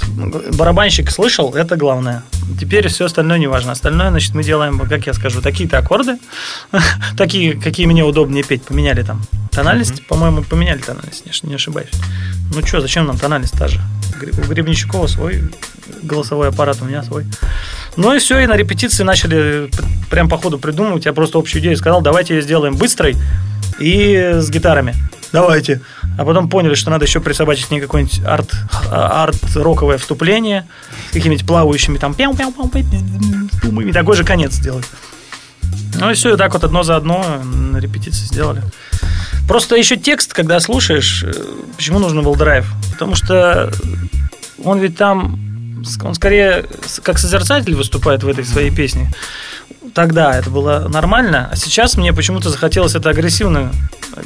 барабанщик 0.55 1.11
слышал, 1.11 1.55
это 1.55 1.77
главное. 1.77 2.23
Теперь 2.61 2.89
все 2.89 3.07
остальное 3.07 3.39
не 3.39 3.47
важно. 3.47 3.73
Остальное, 3.73 4.11
значит, 4.11 4.35
мы 4.35 4.45
делаем, 4.45 4.79
как 4.81 5.07
я 5.07 5.15
скажу, 5.15 5.41
такие-то 5.41 5.79
аккорды, 5.79 6.19
такие, 7.17 7.55
какие 7.55 7.87
мне 7.87 8.05
удобнее 8.05 8.45
петь. 8.45 8.63
Поменяли 8.65 9.03
там 9.03 9.23
тональность, 9.51 10.07
по-моему, 10.07 10.43
поменяли 10.43 10.79
тональность, 10.79 11.25
не- 11.43 11.55
ошибаюсь. 11.55 11.91
Ну 12.55 12.65
что, 12.67 12.81
зачем 12.81 13.07
нам 13.07 13.19
тональность 13.19 13.59
та 13.59 13.69
же? 13.69 13.81
У 14.45 14.49
Гребничукова 14.51 15.07
свой 15.07 15.51
голосовой 16.03 16.49
аппарат, 16.49 16.79
у 16.81 16.85
меня 16.85 17.03
свой. 17.03 17.27
Ну 17.97 18.15
и 18.15 18.19
все, 18.19 18.39
и 18.41 18.47
на 18.47 18.57
репетиции 18.57 19.03
начали 19.03 19.71
прям 20.11 20.29
по 20.29 20.39
ходу 20.39 20.59
придумывать. 20.59 21.05
Я 21.07 21.13
просто 21.13 21.39
общую 21.39 21.63
идею 21.63 21.77
сказал, 21.77 22.01
давайте 22.01 22.35
ее 22.37 22.43
сделаем 22.43 22.77
быстрой 22.77 23.17
и 23.79 24.35
с 24.35 24.51
гитарами. 24.51 24.95
Давайте. 25.33 25.81
А 26.17 26.25
потом 26.25 26.49
поняли, 26.49 26.75
что 26.75 26.91
надо 26.91 27.05
еще 27.05 27.21
присобачить 27.21 27.67
к 27.67 27.71
ней 27.71 27.81
какое-нибудь 27.81 28.21
арт, 28.25 28.51
арт-роковое 28.91 29.99
вступление 29.99 30.67
с 31.11 31.13
какими-нибудь 31.13 31.47
плавающими 31.47 31.99
там 31.99 32.15
пяу 32.15 32.35
пяу 32.35 32.53
пяу 32.53 32.71
и 33.81 33.93
такой 33.93 34.17
же 34.17 34.25
конец 34.25 34.53
сделать. 34.53 34.87
Ну 36.01 36.11
и 36.11 36.15
все, 36.15 36.35
и 36.35 36.37
так 36.37 36.53
вот 36.53 36.65
одно 36.65 36.83
за 36.83 36.97
одно 36.97 37.43
на 37.45 37.79
репетиции 37.79 38.25
сделали. 38.25 38.63
Просто 39.47 39.77
еще 39.77 39.97
текст, 39.97 40.33
когда 40.33 40.61
слушаешь, 40.61 41.25
э, 41.25 41.33
почему 41.77 41.99
нужен 41.99 42.23
был 42.23 42.37
драйв? 42.37 42.67
Потому 42.93 43.15
что 43.15 43.73
он 44.63 44.79
ведь 44.79 44.97
там, 44.97 45.39
он 46.03 46.15
скорее 46.15 46.65
как 47.03 47.19
созерцатель 47.19 47.75
выступает 47.75 48.23
в 48.23 48.29
этой 48.29 48.45
своей 48.45 48.71
песне. 48.71 49.11
Тогда 49.95 50.37
это 50.39 50.51
было 50.51 50.87
нормально, 50.89 51.49
а 51.51 51.57
сейчас 51.57 51.97
мне 51.97 52.13
почему-то 52.13 52.51
захотелось 52.51 52.95
это 52.95 53.11
агрессивно 53.11 53.73
э, 54.15 54.23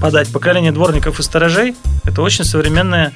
подать. 0.00 0.28
Поколение 0.28 0.72
дворников 0.72 1.18
и 1.18 1.22
сторожей– 1.22 1.74
это 2.04 2.22
очень 2.22 2.44
современное 2.44 3.12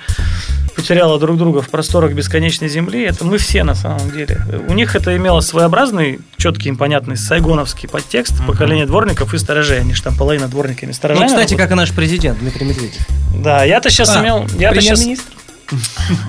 потеряло 0.74 1.18
друг 1.18 1.38
друга 1.38 1.62
в 1.62 1.68
просторах 1.68 2.12
бесконечной 2.12 2.68
земли. 2.68 3.04
Это 3.04 3.24
мы 3.24 3.38
все 3.38 3.64
на 3.64 3.74
самом 3.74 4.10
деле. 4.10 4.40
У 4.68 4.72
них 4.72 4.96
это 4.96 5.16
имело 5.16 5.40
своеобразный, 5.40 6.20
четкий, 6.36 6.68
им 6.68 6.76
понятный 6.76 7.16
сайгоновский 7.16 7.88
подтекст 7.88 8.34
поколение 8.46 8.86
дворников 8.86 9.34
и 9.34 9.38
сторожей. 9.38 9.80
Они 9.80 9.94
же 9.94 10.02
там 10.02 10.16
половина 10.16 10.48
дворниками 10.48 10.90
и 10.90 10.94
сторожами. 10.94 11.24
Ну, 11.24 11.28
кстати, 11.28 11.52
работают. 11.52 11.68
как 11.68 11.70
и 11.72 11.74
наш 11.74 11.92
президент 11.92 12.38
Дмитрий 12.40 12.66
Медведев. 12.66 13.06
Да, 13.36 13.64
я-то 13.64 13.90
сейчас 13.90 14.16
А, 14.16 14.20
имел... 14.20 14.46
Я-то 14.58 14.76
Премьер-министр? 14.76 15.32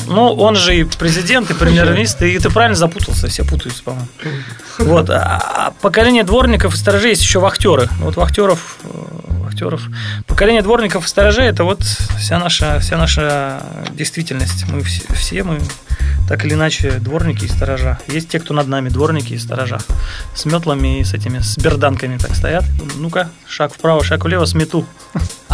Ну, 0.07 0.33
он 0.33 0.55
же 0.55 0.77
и 0.77 0.83
президент, 0.83 1.49
и 1.51 1.53
премьер-министр, 1.53 2.25
и 2.25 2.39
ты 2.39 2.49
правильно 2.49 2.75
запутался, 2.75 3.27
все 3.27 3.43
путаются, 3.43 3.83
по-моему. 3.83 4.07
Вот. 4.79 5.09
А 5.09 5.73
поколение 5.81 6.23
дворников 6.23 6.73
и 6.73 6.77
сторожей 6.77 7.11
есть 7.11 7.21
еще 7.21 7.39
вахтеры. 7.39 7.89
Вот 7.99 8.15
вахтеров, 8.15 8.77
э, 8.83 8.87
вахтеров. 9.43 9.81
Поколение 10.27 10.61
дворников 10.61 11.05
и 11.05 11.07
сторожей 11.07 11.47
это 11.47 11.63
вот 11.63 11.81
вся 11.81 12.39
наша, 12.39 12.79
вся 12.79 12.97
наша 12.97 13.63
действительность. 13.91 14.65
Мы 14.67 14.83
все, 14.83 15.03
все 15.13 15.43
мы 15.43 15.59
так 16.27 16.43
или 16.45 16.53
иначе 16.53 16.91
дворники 16.99 17.45
и 17.45 17.47
сторожа. 17.47 17.99
Есть 18.07 18.29
те, 18.29 18.39
кто 18.39 18.53
над 18.53 18.67
нами, 18.67 18.89
дворники 18.89 19.33
и 19.33 19.37
сторожа. 19.37 19.79
С 20.33 20.45
метлами 20.45 20.99
и 20.99 21.03
с 21.03 21.13
этими, 21.13 21.39
с 21.39 21.57
берданками 21.57 22.17
так 22.17 22.35
стоят. 22.35 22.65
Ну-ка, 22.95 23.29
шаг 23.47 23.73
вправо, 23.73 24.03
шаг 24.03 24.25
влево, 24.25 24.45
смету. 24.45 24.85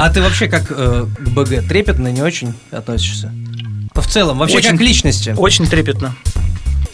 А 0.04 0.10
ты 0.10 0.20
вообще 0.20 0.48
как 0.48 0.64
э, 0.72 1.06
к 1.16 1.30
БГ 1.30 1.68
трепетно 1.68 2.08
не 2.08 2.24
очень 2.24 2.56
относишься? 2.72 3.32
В 3.94 4.08
целом, 4.08 4.40
вообще 4.40 4.58
Очень- 4.58 4.70
как 4.72 4.80
к 4.80 4.82
личности? 4.82 5.36
Очень 5.38 5.68
трепетно. 5.68 6.16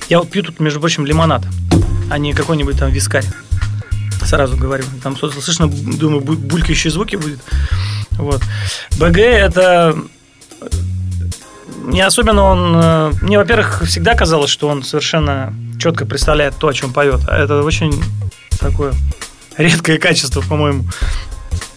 Я 0.09 0.19
вот 0.19 0.29
пью 0.29 0.43
тут, 0.43 0.59
между 0.59 0.81
прочим, 0.81 1.05
лимонад, 1.05 1.41
а 2.09 2.17
не 2.17 2.33
какой-нибудь 2.33 2.77
там 2.77 2.91
вискарь. 2.91 3.23
Сразу 4.25 4.57
говорю. 4.57 4.83
Там 5.03 5.15
слышно, 5.15 5.69
думаю, 5.69 6.21
бу- 6.21 6.35
булькающие 6.35 6.91
звуки 6.91 7.15
будет. 7.15 7.39
Вот. 8.17 8.41
БГ 8.99 9.17
это 9.19 9.95
э, 10.59 10.67
не 11.85 12.01
особенно 12.01 12.43
он... 12.43 12.73
э, 12.75 13.11
Мне, 13.21 13.37
во-первых, 13.37 13.83
всегда 13.85 14.15
казалось, 14.15 14.49
что 14.49 14.67
он 14.67 14.83
совершенно 14.83 15.53
четко 15.79 16.05
представляет 16.05 16.55
то, 16.57 16.67
о 16.67 16.73
чем 16.73 16.91
поет. 16.91 17.21
А 17.29 17.37
это 17.37 17.63
очень 17.63 18.03
такое 18.59 18.93
редкое 19.57 19.97
качество, 19.97 20.41
по-моему, 20.41 20.83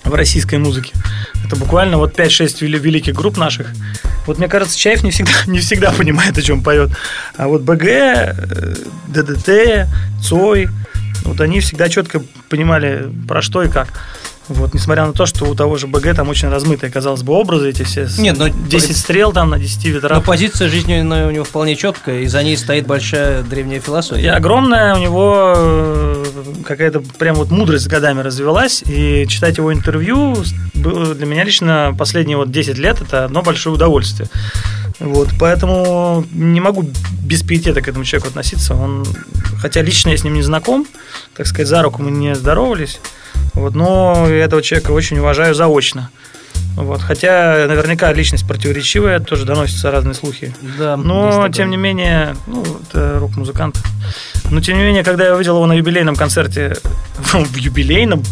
в 0.05 0.15
российской 0.15 0.57
музыке. 0.59 0.93
Это 1.47 1.57
буквально 1.57 1.99
вот 1.99 2.19
5-6 2.19 2.63
вели- 2.63 2.79
великих 2.79 3.15
групп 3.15 3.37
наших. 3.37 3.69
Вот 4.27 4.39
мне 4.39 4.49
кажется, 4.49 4.79
Чаев 4.79 5.03
не 5.03 5.11
всегда, 5.11 5.33
не 5.47 5.59
всегда 5.59 5.91
понимает, 5.99 6.37
о 6.39 6.43
чем 6.43 6.63
поет. 6.63 6.91
А 7.37 7.49
вот 7.49 7.63
БГ, 7.63 7.85
э, 7.85 8.75
ДДТ, 9.09 9.89
Цой, 10.23 10.69
вот 11.25 11.41
они 11.41 11.61
всегда 11.61 11.89
четко 11.89 12.23
понимали, 12.49 13.09
про 13.29 13.43
что 13.43 13.63
и 13.63 13.69
как. 13.69 13.89
Вот, 14.51 14.75
несмотря 14.75 15.07
на 15.07 15.13
то, 15.13 15.27
что 15.27 15.45
у 15.47 15.55
того 15.55 15.77
же 15.77 15.87
БГ 15.87 16.15
там 16.15 16.29
очень 16.29 16.49
размытые, 16.49 16.91
казалось 16.91 17.23
бы, 17.23 17.33
образы 17.35 17.71
эти 17.71 17.83
все. 17.85 18.09
Нет, 18.19 18.37
но- 18.37 18.49
10 18.49 18.97
стрел 18.97 19.33
там 19.33 19.51
на 19.51 19.59
10 19.59 19.87
Но 19.87 19.91
ветрах. 19.95 20.25
позиция 20.25 20.69
жизненная 20.69 21.29
у 21.29 21.31
него 21.31 21.45
вполне 21.45 21.77
четкая, 21.77 22.21
и 22.21 22.27
за 22.27 22.43
ней 22.43 22.57
стоит 22.57 22.87
большая 22.87 23.43
древняя 23.43 23.79
И 23.79 23.83
философия. 23.83 24.33
огромная 24.33 24.95
у 24.97 24.99
него 24.99 25.55
э, 25.57 26.25
какая-то 26.67 27.01
прям 27.19 27.37
вот 27.37 27.51
мудрость 27.51 27.85
с 27.85 27.89
годами 27.89 28.21
развивалась. 28.21 28.83
И 28.87 29.27
читать 29.29 29.57
его 29.59 29.73
интервью 29.73 30.37
было 30.75 31.15
для 31.15 31.27
меня 31.27 31.45
лично 31.45 31.95
последние 31.97 32.37
вот 32.37 32.51
10 32.51 32.77
лет 32.79 33.01
это 33.01 33.25
одно 33.27 33.43
большое 33.43 33.75
удовольствие. 33.75 34.29
Вот, 35.01 35.31
поэтому 35.39 36.25
не 36.33 36.61
могу 36.61 36.89
без 37.23 37.43
пиетета 37.43 37.81
к 37.81 37.89
этому 37.89 38.05
человеку 38.05 38.29
относиться. 38.29 38.75
Он, 38.75 39.07
хотя 39.59 39.81
лично 39.81 40.11
я 40.11 40.17
с 40.19 40.25
ним 40.25 40.35
не 40.35 40.43
знаком, 40.43 40.87
так 41.35 41.47
сказать, 41.47 41.69
за 41.69 41.83
руку 41.83 42.03
мы 42.03 42.11
не 42.11 42.35
здоровались. 42.35 43.01
Вот, 43.55 43.75
но 43.75 44.27
этого 44.29 44.63
человека 44.63 44.91
очень 44.91 45.19
уважаю 45.19 45.55
заочно. 45.55 46.11
Вот, 46.77 47.01
хотя 47.01 47.67
наверняка 47.67 48.13
личность 48.13 48.47
противоречивая, 48.47 49.21
тоже 49.21 49.45
доносятся 49.45 49.91
разные 49.91 50.15
слухи. 50.15 50.55
Да, 50.79 50.97
Но, 50.97 51.49
тем 51.49 51.71
не 51.71 51.77
менее, 51.77 52.37
ну, 52.47 52.65
это 52.83 53.19
рок-музыкант. 53.19 53.79
Но, 54.51 54.61
тем 54.61 54.77
не 54.77 54.85
менее, 54.85 55.03
когда 55.03 55.27
я 55.27 55.35
увидел 55.35 55.57
его 55.57 55.67
на 55.67 55.73
юбилейном 55.73 56.17
концерте, 56.17 56.77
в 57.33 57.57
юбилейном, 57.57 58.23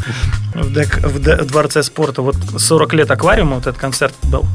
в, 0.54 0.72
в 0.72 1.18
в 1.18 1.46
Дворце 1.46 1.82
спорта, 1.82 2.22
вот 2.22 2.36
40 2.56 2.94
лет 2.94 3.10
аквариума, 3.10 3.56
вот 3.56 3.66
этот 3.66 3.78
концерт 3.78 4.14
был, 4.22 4.46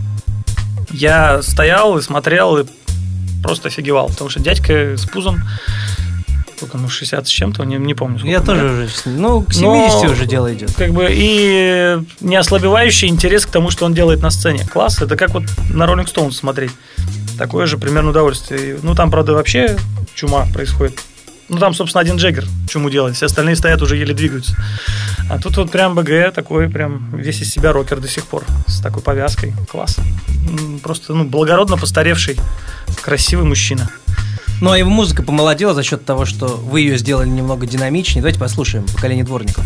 я 0.93 1.41
стоял 1.41 1.97
и 1.97 2.01
смотрел, 2.01 2.57
и 2.59 2.65
просто 3.41 3.67
офигевал, 3.67 4.07
потому 4.07 4.29
что 4.29 4.39
дядька 4.39 4.95
с 4.95 5.05
пузом, 5.05 5.41
сколько, 6.55 6.77
ну, 6.77 6.87
60 6.87 7.27
с 7.27 7.29
чем-то, 7.29 7.63
не, 7.65 7.75
не 7.77 7.93
помню. 7.93 8.19
Я 8.23 8.39
тоже 8.39 8.61
лет. 8.63 8.71
уже, 8.71 8.89
ну, 9.17 9.41
к 9.41 9.53
Но- 9.55 9.89
70 9.89 10.11
уже 10.11 10.25
дело 10.25 10.53
идет. 10.53 10.73
Как 10.75 10.91
бы 10.93 11.07
и 11.09 11.97
не 12.21 12.35
ослабевающий 12.37 13.09
интерес 13.09 13.45
к 13.45 13.49
тому, 13.49 13.69
что 13.69 13.85
он 13.85 13.93
делает 13.93 14.21
на 14.21 14.31
сцене. 14.31 14.65
Класс, 14.65 15.01
это 15.01 15.17
как 15.17 15.31
вот 15.33 15.43
на 15.69 15.85
Роллинг 15.85 16.07
Стоунс 16.07 16.37
смотреть. 16.37 16.71
Такое 17.37 17.65
же 17.65 17.77
примерно 17.77 18.11
удовольствие. 18.11 18.77
Ну, 18.81 18.95
там, 18.95 19.11
правда, 19.11 19.33
вообще 19.33 19.77
чума 20.15 20.45
происходит. 20.53 20.99
Ну, 21.49 21.57
там, 21.57 21.73
собственно, 21.73 22.01
один 22.01 22.15
Джеггер 22.15 22.45
чуму 22.67 22.89
делает, 22.89 23.15
все 23.15 23.25
остальные 23.25 23.55
стоят 23.55 23.81
уже 23.81 23.97
еле 23.97 24.13
двигаются. 24.13 24.55
А 25.29 25.39
тут 25.39 25.57
вот 25.57 25.71
прям 25.71 25.93
БГ 25.95 26.33
такой, 26.33 26.69
прям 26.69 27.15
весь 27.15 27.41
из 27.41 27.51
себя 27.51 27.73
рокер 27.73 27.99
до 27.99 28.07
сих 28.07 28.25
пор, 28.25 28.43
с 28.67 28.79
такой 28.81 29.01
повязкой. 29.01 29.53
Класс. 29.69 29.97
Просто, 30.81 31.13
ну, 31.13 31.25
благородно 31.25 31.77
постаревший, 31.77 32.37
красивый 33.01 33.45
мужчина. 33.45 33.89
Ну, 34.61 34.71
а 34.71 34.77
его 34.77 34.89
музыка 34.89 35.23
помолодела 35.23 35.73
за 35.73 35.83
счет 35.83 36.05
того, 36.05 36.25
что 36.25 36.47
вы 36.47 36.81
ее 36.81 36.97
сделали 36.97 37.27
немного 37.27 37.65
динамичнее. 37.65 38.21
Давайте 38.21 38.39
послушаем 38.39 38.85
«Поколение 38.85 39.25
дворников». 39.25 39.65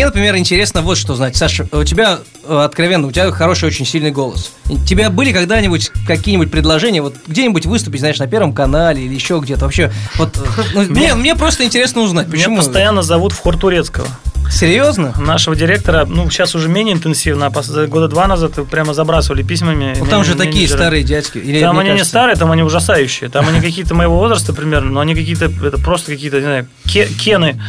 Мне, 0.00 0.06
например, 0.06 0.34
интересно 0.38 0.80
вот 0.80 0.96
что 0.96 1.14
знать. 1.14 1.36
Саша, 1.36 1.66
у 1.72 1.84
тебя, 1.84 2.20
э, 2.48 2.58
откровенно, 2.64 3.06
у 3.06 3.12
тебя 3.12 3.30
хороший, 3.32 3.66
очень 3.66 3.84
сильный 3.84 4.10
голос. 4.10 4.50
У 4.70 4.78
тебя 4.78 5.10
были 5.10 5.30
когда-нибудь 5.30 5.90
какие-нибудь 6.06 6.50
предложения, 6.50 7.02
вот 7.02 7.16
где-нибудь 7.26 7.66
выступить, 7.66 8.00
знаешь, 8.00 8.18
на 8.18 8.26
Первом 8.26 8.54
канале 8.54 9.04
или 9.04 9.12
еще 9.12 9.38
где-то? 9.42 9.66
Вообще, 9.66 9.92
вот, 10.16 10.38
э, 10.38 10.62
ну, 10.74 10.82
мне, 10.84 11.12
мне 11.12 11.36
просто 11.36 11.64
интересно 11.64 12.00
узнать, 12.00 12.30
почему. 12.30 12.54
Меня 12.54 12.62
постоянно 12.62 13.02
зовут 13.02 13.32
в 13.32 13.40
хор 13.40 13.58
турецкого. 13.58 14.06
Серьезно? 14.50 15.14
Нашего 15.16 15.54
директора, 15.54 16.06
ну, 16.06 16.28
сейчас 16.28 16.54
уже 16.54 16.68
менее 16.68 16.96
интенсивно, 16.96 17.46
а 17.54 17.86
года 17.86 18.08
два 18.08 18.26
назад 18.26 18.54
прямо 18.68 18.94
забрасывали 18.94 19.42
письмами. 19.42 19.94
Ну, 19.98 20.06
там 20.06 20.24
же 20.24 20.30
менеджеры. 20.32 20.52
такие 20.52 20.68
старые 20.68 21.02
дядьки. 21.04 21.38
Или, 21.38 21.60
Там 21.60 21.78
они 21.78 21.90
не 21.90 21.96
кажется- 21.98 22.08
старые, 22.08 22.36
там 22.36 22.50
они 22.50 22.62
ужасающие. 22.62 23.30
Там 23.30 23.46
они 23.48 23.60
какие-то 23.60 23.94
моего 23.94 24.16
возраста 24.18 24.52
примерно, 24.52 24.90
но 24.90 25.00
они 25.00 25.14
какие-то, 25.14 25.44
это 25.44 25.78
просто 25.78 26.10
какие-то, 26.10 26.38
не 26.38 26.42
знаю, 26.42 26.66
ке- 26.84 27.06
кены. 27.06 27.62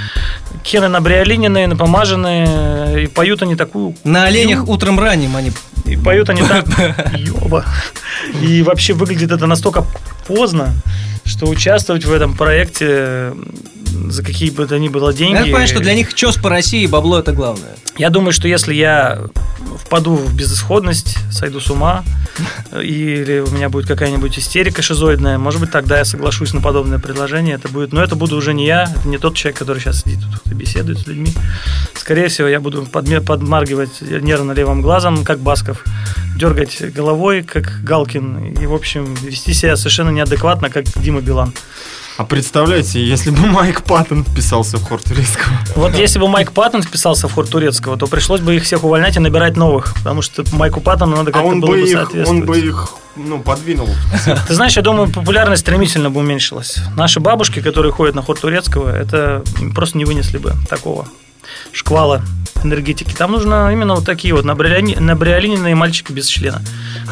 Кены 0.63 0.87
набриолиненные, 0.87 1.67
напомаженные, 1.67 3.03
и 3.03 3.07
поют 3.07 3.41
они 3.41 3.55
такую... 3.55 3.95
На 4.03 4.25
оленях 4.25 4.67
утром 4.67 4.99
ранним 4.99 5.35
они... 5.35 5.51
И 5.85 5.95
поют 5.95 6.29
они 6.29 6.43
так, 6.43 6.65
ёба. 7.17 7.65
И 8.41 8.61
вообще 8.61 8.93
выглядит 8.93 9.31
это 9.31 9.47
настолько 9.47 9.85
поздно, 10.27 10.73
что 11.25 11.47
участвовать 11.47 12.05
в 12.05 12.13
этом 12.13 12.35
проекте 12.35 13.33
за 14.09 14.23
какие 14.23 14.49
бы 14.49 14.65
то 14.67 14.77
ни 14.77 14.87
было 14.87 15.13
деньги... 15.13 15.37
Я 15.37 15.43
понимаю, 15.43 15.67
что 15.67 15.79
для 15.79 15.93
них 15.93 16.13
чес 16.13 16.37
по 16.37 16.49
России, 16.49 16.85
бабло 16.85 17.19
это 17.19 17.31
главное. 17.31 17.75
Я 17.97 18.09
думаю, 18.09 18.31
что 18.31 18.47
если 18.47 18.73
я 18.73 19.19
впаду 19.91 20.15
в 20.15 20.33
безысходность, 20.33 21.17
сойду 21.33 21.59
с 21.59 21.69
ума, 21.69 22.05
или 22.71 23.39
у 23.39 23.51
меня 23.51 23.67
будет 23.67 23.87
какая-нибудь 23.87 24.39
истерика 24.39 24.81
шизоидная, 24.81 25.37
может 25.37 25.59
быть, 25.59 25.69
тогда 25.69 25.97
я 25.97 26.05
соглашусь 26.05 26.53
на 26.53 26.61
подобное 26.61 26.97
предложение. 26.97 27.55
Это 27.55 27.67
будет, 27.67 27.91
но 27.91 28.01
это 28.01 28.15
буду 28.15 28.37
уже 28.37 28.53
не 28.53 28.65
я, 28.65 28.83
это 28.83 29.05
не 29.09 29.17
тот 29.17 29.35
человек, 29.35 29.59
который 29.59 29.79
сейчас 29.79 30.03
сидит 30.03 30.19
тут 30.21 30.49
и 30.49 30.55
беседует 30.55 30.99
с 30.99 31.07
людьми. 31.07 31.33
Скорее 31.93 32.29
всего, 32.29 32.47
я 32.47 32.61
буду 32.61 32.83
подмаргивать 32.85 33.99
нервно 33.99 34.53
левым 34.53 34.81
глазом, 34.81 35.25
как 35.25 35.39
Басков, 35.39 35.83
дергать 36.37 36.93
головой, 36.93 37.43
как 37.43 37.83
Галкин, 37.83 38.53
и, 38.61 38.65
в 38.67 38.73
общем, 38.73 39.13
вести 39.15 39.53
себя 39.53 39.75
совершенно 39.75 40.11
неадекватно, 40.11 40.69
как 40.69 40.85
Дима 41.01 41.19
Билан. 41.19 41.53
А 42.21 42.23
представляете, 42.23 43.03
если 43.03 43.31
бы 43.31 43.47
Майк 43.47 43.81
Паттон 43.81 44.23
вписался 44.23 44.77
в 44.77 44.83
хор 44.83 45.01
турецкого? 45.01 45.55
Вот 45.75 45.95
если 45.95 46.19
бы 46.19 46.27
Майк 46.27 46.51
Паттон 46.51 46.83
вписался 46.83 47.27
в 47.27 47.33
хор 47.33 47.47
турецкого, 47.47 47.97
то 47.97 48.05
пришлось 48.05 48.41
бы 48.41 48.55
их 48.55 48.63
всех 48.63 48.83
увольнять 48.83 49.15
и 49.15 49.19
набирать 49.19 49.57
новых, 49.57 49.95
потому 49.95 50.21
что 50.21 50.43
Майку 50.51 50.81
Паттону 50.81 51.15
надо 51.15 51.31
А 51.31 51.33
как-то 51.33 51.47
он 51.47 51.61
было 51.61 51.71
бы 51.71 51.81
их, 51.81 51.91
соответствовать. 51.91 52.29
он 52.41 52.45
бы 52.45 52.59
их, 52.59 52.89
ну, 53.15 53.39
подвинул. 53.41 53.89
Ты 54.47 54.53
знаешь, 54.53 54.75
я 54.77 54.83
думаю, 54.83 55.09
популярность 55.09 55.61
стремительно 55.63 56.11
бы 56.11 56.19
уменьшилась. 56.19 56.77
Наши 56.95 57.19
бабушки, 57.19 57.59
которые 57.59 57.91
ходят 57.91 58.13
на 58.13 58.21
хор 58.21 58.37
турецкого, 58.37 58.95
это 58.95 59.43
просто 59.73 59.97
не 59.97 60.05
вынесли 60.05 60.37
бы 60.37 60.53
такого 60.69 61.07
шквала 61.71 62.21
энергетики. 62.63 63.15
Там 63.15 63.31
нужно 63.31 63.71
именно 63.73 63.95
вот 63.95 64.05
такие 64.05 64.35
вот 64.35 64.45
набриоли- 64.45 64.99
набриолиненные 64.99 65.73
мальчики 65.73 66.11
без 66.11 66.27
члена. 66.27 66.61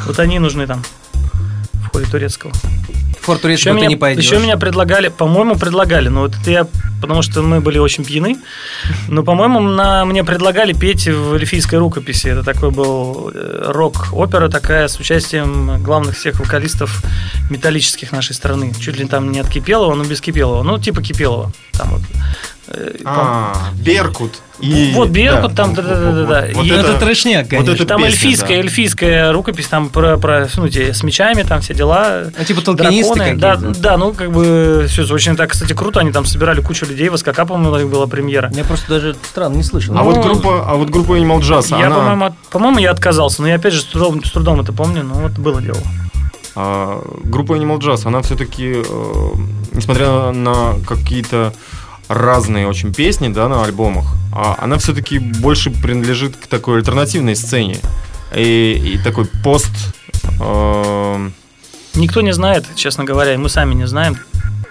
Вот 0.06 0.20
они 0.20 0.38
нужны 0.38 0.68
там 0.68 0.84
в 1.84 1.92
хоре 1.94 2.06
турецкого. 2.06 2.54
Форт 3.30 3.44
Еще 3.44 3.44
Турецкого 3.44 3.74
ты 3.76 3.80
меня, 3.82 3.88
не 3.90 3.96
пойдешь. 3.96 4.24
еще 4.24 4.40
меня 4.40 4.58
предлагали, 4.58 5.10
по-моему, 5.10 5.56
предлагали, 5.56 6.10
но 6.10 6.22
вот 6.22 6.34
это 6.42 6.50
я, 6.50 6.68
потому 7.00 7.22
что 7.22 7.44
мы 7.44 7.62
были 7.62 7.78
очень 7.78 8.04
пьяны, 8.04 8.38
но, 9.08 9.22
по-моему, 9.22 9.60
на, 9.60 10.04
мне 10.06 10.24
предлагали 10.24 10.74
петь 10.74 11.08
в 11.08 11.36
эльфийской 11.36 11.78
рукописи. 11.78 12.28
Это 12.28 12.42
такой 12.42 12.72
был 12.72 13.32
э, 13.32 13.72
рок-опера 13.72 14.50
такая 14.50 14.88
с 14.88 15.00
участием 15.00 15.84
главных 15.84 16.18
всех 16.18 16.40
вокалистов 16.40 17.04
металлических 17.52 18.12
нашей 18.12 18.34
страны. 18.34 18.74
Чуть 18.80 18.98
ли 18.98 19.06
там 19.06 19.32
не 19.32 19.42
от 19.42 19.48
Кипелова, 19.48 19.94
но 19.94 20.04
без 20.04 20.22
Кипелова. 20.22 20.64
Ну, 20.64 20.80
типа 20.80 21.04
Кипелова. 21.04 21.52
Там 21.74 21.90
вот. 21.92 22.02
Э, 22.72 22.92
А, 23.04 23.56
Беркут. 23.76 24.42
И- 24.60 24.92
Вот 24.94 25.10
Беркут 25.10 25.56
там, 25.56 25.70
вот- 25.74 25.78
да-да-да-да. 25.78 26.48
вот 26.54 26.66
И 26.66 26.70
Ну, 26.70 26.76
это- 26.78 26.92
это 26.92 27.00
трешняк, 27.00 27.44
вот 27.46 27.50
конечно. 27.52 27.72
это 27.72 27.86
там 27.86 27.98
песня, 28.04 28.12
эльфийская, 28.12 28.48
да. 28.50 28.54
эльфийская 28.56 29.32
рукопись, 29.32 29.68
там 29.68 29.90
про, 29.90 30.18
про 30.18 30.48
ну, 30.58 30.68
те, 30.70 30.94
с 30.94 31.02
мечами, 31.02 31.44
там 31.44 31.62
все 31.62 31.74
дела. 31.74 32.26
Ну, 32.38 32.44
типа 32.46 32.62
толкинисты 32.62 33.16
Драконы. 33.16 33.38
Да, 33.40 33.56
да, 33.56 33.98
ну 33.98 34.14
как 34.14 34.32
бы 34.32 34.86
все 34.88 35.02
очень 35.12 35.36
так, 35.36 35.52
кстати, 35.52 35.74
круто. 35.74 36.00
Они 36.02 36.12
там 36.12 36.26
собирали 36.26 36.62
кучу 36.62 36.86
людей, 36.86 37.10
в 37.10 37.18
СКК, 37.18 37.48
по-моему, 37.48 37.72
у 37.72 37.78
них 37.80 37.90
была 37.90 38.06
премьера. 38.06 38.52
Я 38.54 38.64
просто 38.66 38.88
даже 38.90 39.16
странно 39.24 39.56
не 39.56 39.64
слышал. 39.64 39.96
А 39.98 40.04
Ну, 40.04 40.12
вот 40.12 40.24
группа, 40.24 40.66
а 40.70 40.76
вот 40.76 40.90
группа 40.90 41.14
Animal 41.18 41.40
Jazz, 41.40 41.68
я, 41.80 41.88
она, 41.88 41.96
по-моему, 41.96 42.26
от- 42.26 42.38
по-моему, 42.52 42.80
я 42.80 42.92
отказался, 42.92 43.42
но 43.42 43.48
я 43.48 43.56
опять 43.56 43.74
же 43.74 43.82
с 43.82 43.86
трудом, 43.86 44.24
с 44.24 44.30
трудом 44.32 44.60
это 44.60 44.74
помню, 44.74 45.04
но 45.04 45.16
вот 45.16 45.32
было 45.40 45.62
дело. 45.62 45.80
а, 46.56 47.02
группа 47.24 47.54
Animal 47.54 47.80
Jazz, 47.80 48.02
она 48.06 48.22
все-таки, 48.22 48.84
несмотря 49.72 50.32
на 50.32 50.74
какие-то 50.86 51.54
разные 52.10 52.68
очень 52.68 52.94
песни, 52.94 53.30
да, 53.30 53.48
на 53.48 53.64
альбомах, 53.64 54.06
а 54.34 54.58
она 54.60 54.78
все-таки 54.78 55.20
больше 55.20 55.70
принадлежит 55.70 56.36
к 56.36 56.48
такой 56.48 56.80
альтернативной 56.80 57.36
сцене 57.36 57.78
и, 58.36 58.96
и 58.96 58.98
такой 59.04 59.26
пост. 59.26 59.72
э, 60.42 61.30
Никто 61.94 62.22
не 62.22 62.34
знает, 62.34 62.66
честно 62.76 63.04
говоря, 63.04 63.34
и 63.34 63.38
мы 63.38 63.48
сами 63.48 63.76
не 63.76 63.88
знаем 63.88 64.18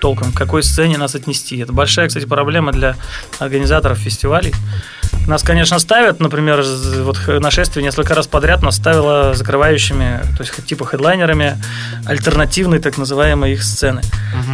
толком, 0.01 0.33
к 0.33 0.37
какой 0.37 0.63
сцене 0.63 0.99
нас 0.99 1.15
отнести. 1.15 1.59
Это 1.59 1.73
большая, 1.73 2.09
кстати, 2.09 2.25
проблема 2.25 2.73
для 2.73 2.97
организаторов 3.39 3.99
фестивалей. 3.99 4.53
Нас, 5.29 5.43
конечно, 5.43 5.79
ставят, 5.79 6.21
например, 6.21 6.65
вот 7.03 7.19
нашествие 7.29 7.85
несколько 7.85 8.15
раз 8.15 8.27
подряд 8.27 8.63
нас 8.63 8.77
ставило 8.77 9.35
закрывающими, 9.35 10.23
то 10.37 10.43
есть 10.43 10.65
типа 10.65 10.87
хедлайнерами 10.87 11.59
альтернативной 12.07 12.79
так 12.79 12.97
называемой 12.97 13.53
их 13.53 13.63
сцены. 13.63 14.01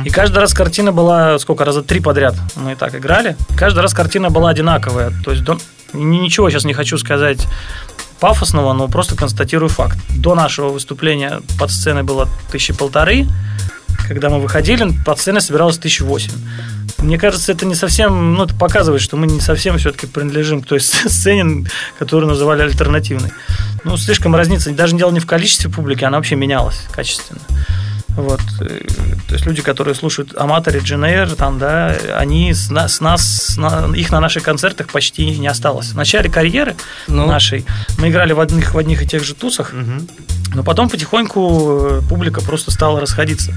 И 0.04 0.10
каждый 0.10 0.38
раз 0.38 0.52
картина 0.52 0.90
была, 0.90 1.38
сколько, 1.38 1.64
раза 1.64 1.82
три 1.84 2.00
подряд 2.00 2.34
мы 2.56 2.72
и 2.72 2.74
так 2.74 2.92
играли. 2.96 3.36
Каждый 3.56 3.80
раз 3.80 3.94
картина 3.94 4.30
была 4.30 4.50
одинаковая. 4.50 5.12
То 5.24 5.30
есть 5.30 5.44
до- 5.44 5.58
ни- 5.92 6.16
ничего 6.18 6.50
сейчас 6.50 6.64
не 6.64 6.74
хочу 6.74 6.98
сказать 6.98 7.46
пафосного, 8.18 8.72
но 8.72 8.88
просто 8.88 9.14
констатирую 9.14 9.68
факт. 9.68 9.96
До 10.16 10.34
нашего 10.34 10.70
выступления 10.70 11.40
под 11.56 11.70
сценой 11.70 12.02
было 12.02 12.28
тысячи 12.50 12.72
полторы, 12.72 13.26
когда 14.08 14.28
мы 14.28 14.40
выходили, 14.40 14.90
под 15.06 15.20
сценой 15.20 15.40
собиралось 15.40 15.78
тысячи 15.78 16.02
восемь. 16.02 16.32
Мне 16.98 17.18
кажется, 17.18 17.52
это 17.52 17.66
не 17.66 17.74
совсем, 17.74 18.34
ну, 18.34 18.44
это 18.44 18.54
показывает, 18.54 19.02
что 19.02 19.16
мы 19.16 19.26
не 19.26 19.40
совсем 19.40 19.76
все-таки 19.78 20.06
принадлежим 20.06 20.62
к 20.62 20.66
той 20.66 20.80
сцене, 20.80 21.66
которую 21.98 22.28
называли 22.30 22.62
альтернативной. 22.62 23.30
Ну, 23.84 23.96
слишком 23.96 24.34
разница, 24.34 24.70
даже 24.70 24.96
дело 24.96 25.10
не 25.10 25.20
в 25.20 25.26
количестве 25.26 25.70
публики, 25.70 26.04
она 26.04 26.16
вообще 26.16 26.36
менялась 26.36 26.80
качественно. 26.92 27.40
Вот. 28.16 28.40
э, 28.60 28.82
То 29.28 29.34
есть 29.34 29.44
люди, 29.44 29.60
которые 29.60 29.96
слушают 29.96 30.34
Аматори, 30.38 30.78
Дженейр, 30.78 31.34
там, 31.34 31.58
да, 31.58 31.96
они 32.16 32.54
с, 32.54 32.70
на- 32.70 32.86
с 32.86 33.00
нас, 33.00 33.22
с 33.24 33.56
на- 33.56 33.92
их 33.94 34.12
на 34.12 34.20
наших 34.20 34.44
концертах 34.44 34.86
почти 34.86 35.36
не 35.36 35.48
осталось. 35.48 35.88
В 35.88 35.96
начале 35.96 36.30
карьеры 36.30 36.76
Ну. 37.08 37.26
нашей 37.26 37.66
мы 37.98 38.10
играли 38.10 38.32
в 38.32 38.38
одних, 38.38 38.72
в 38.72 38.78
одних 38.78 39.02
и 39.02 39.06
тех 39.06 39.24
же 39.24 39.34
тусах, 39.34 39.72
но 40.54 40.62
потом 40.62 40.88
потихоньку 40.88 41.88
э, 41.90 42.02
публика 42.08 42.40
просто 42.40 42.70
стала 42.70 43.00
расходиться. 43.00 43.52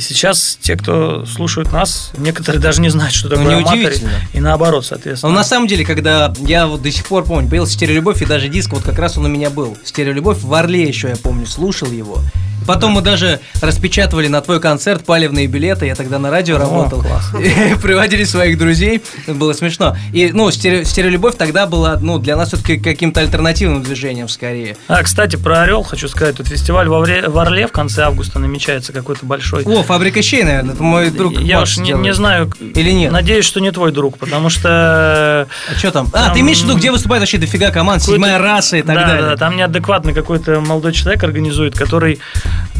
И 0.00 0.02
сейчас 0.02 0.56
те, 0.62 0.76
кто 0.76 1.26
слушают 1.26 1.72
нас, 1.72 2.10
некоторые 2.16 2.58
даже 2.58 2.80
не 2.80 2.88
знают, 2.88 3.12
что 3.12 3.28
такое 3.28 3.58
Аматори. 3.58 3.80
неудивительно. 3.82 4.12
И 4.32 4.40
наоборот, 4.40 4.82
Но 4.84 4.88
соответственно. 4.88 5.34
на 5.34 5.44
самом 5.44 5.68
деле, 5.68 5.84
когда 5.84 6.32
я 6.38 6.66
вот 6.66 6.80
до 6.80 6.90
сих 6.90 7.04
пор 7.04 7.24
помню, 7.24 7.50
появился 7.50 7.74
«Стереолюбовь» 7.74 8.22
и 8.22 8.24
даже 8.24 8.48
диск, 8.48 8.72
вот 8.72 8.82
как 8.82 8.98
раз 8.98 9.18
он 9.18 9.26
у 9.26 9.28
меня 9.28 9.50
был. 9.50 9.76
«Стереолюбовь» 9.84 10.38
в 10.40 10.54
Орле 10.54 10.84
еще, 10.84 11.08
я 11.08 11.16
помню, 11.16 11.44
слушал 11.46 11.90
его. 11.90 12.22
Потом 12.66 12.92
мы 12.92 13.00
даже 13.00 13.40
распечатывали 13.62 14.28
на 14.28 14.40
твой 14.42 14.60
концерт 14.60 15.04
палевные 15.04 15.46
билеты, 15.46 15.86
я 15.86 15.94
тогда 15.94 16.18
на 16.18 16.30
радио 16.30 16.56
работал. 16.58 17.00
класс. 17.02 17.24
И 17.40 17.74
Приводили 17.82 18.22
своих 18.24 18.58
друзей, 18.58 19.02
это 19.26 19.34
было 19.34 19.54
смешно. 19.54 19.96
И, 20.12 20.30
ну, 20.32 20.48
«Стере- 20.50 20.84
«Стереолюбовь» 20.84 21.36
тогда 21.36 21.66
была, 21.66 21.98
ну, 22.00 22.18
для 22.18 22.36
нас 22.36 22.48
все-таки 22.48 22.78
каким-то 22.78 23.20
альтернативным 23.20 23.82
движением 23.82 24.28
скорее. 24.28 24.76
А, 24.88 25.02
кстати, 25.02 25.36
про 25.36 25.62
Орел 25.62 25.82
хочу 25.82 26.06
сказать. 26.08 26.36
Тут 26.36 26.48
фестиваль 26.48 26.86
в 26.88 26.92
Орле, 26.94 27.28
в 27.28 27.38
Орле 27.38 27.66
в 27.66 27.72
конце 27.72 28.02
августа 28.02 28.38
намечается 28.38 28.92
какой-то 28.92 29.24
большой. 29.26 29.64
О, 29.64 29.82
«Фабрика 29.90 30.22
щей», 30.22 30.44
наверное, 30.44 30.74
это 30.74 30.82
мой 30.82 31.10
друг 31.10 31.32
Я 31.40 31.62
уж 31.62 31.78
не, 31.78 31.92
не 31.92 32.14
знаю. 32.14 32.50
Или 32.60 32.90
нет? 32.90 33.12
Надеюсь, 33.12 33.44
что 33.44 33.60
не 33.60 33.70
твой 33.70 33.92
друг, 33.92 34.18
потому 34.18 34.50
что... 34.50 35.48
А 35.68 35.78
что 35.78 35.90
там? 35.90 36.08
А, 36.12 36.26
Там- 36.26 36.34
ты 36.34 36.40
имеешь 36.40 36.58
в 36.60 36.64
виду, 36.64 36.76
где 36.76 36.90
выступает 36.90 37.22
вообще 37.22 37.38
дофига 37.38 37.70
команд, 37.70 38.02
седьмая 38.02 38.38
раса 38.38 38.76
и 38.76 38.82
так 38.82 38.96
да, 38.96 39.06
далее? 39.06 39.22
Да, 39.30 39.36
там 39.36 39.56
неадекватный 39.56 40.14
какой-то 40.14 40.60
молодой 40.60 40.92
человек 40.92 41.22
организует, 41.24 41.76
который 41.76 42.20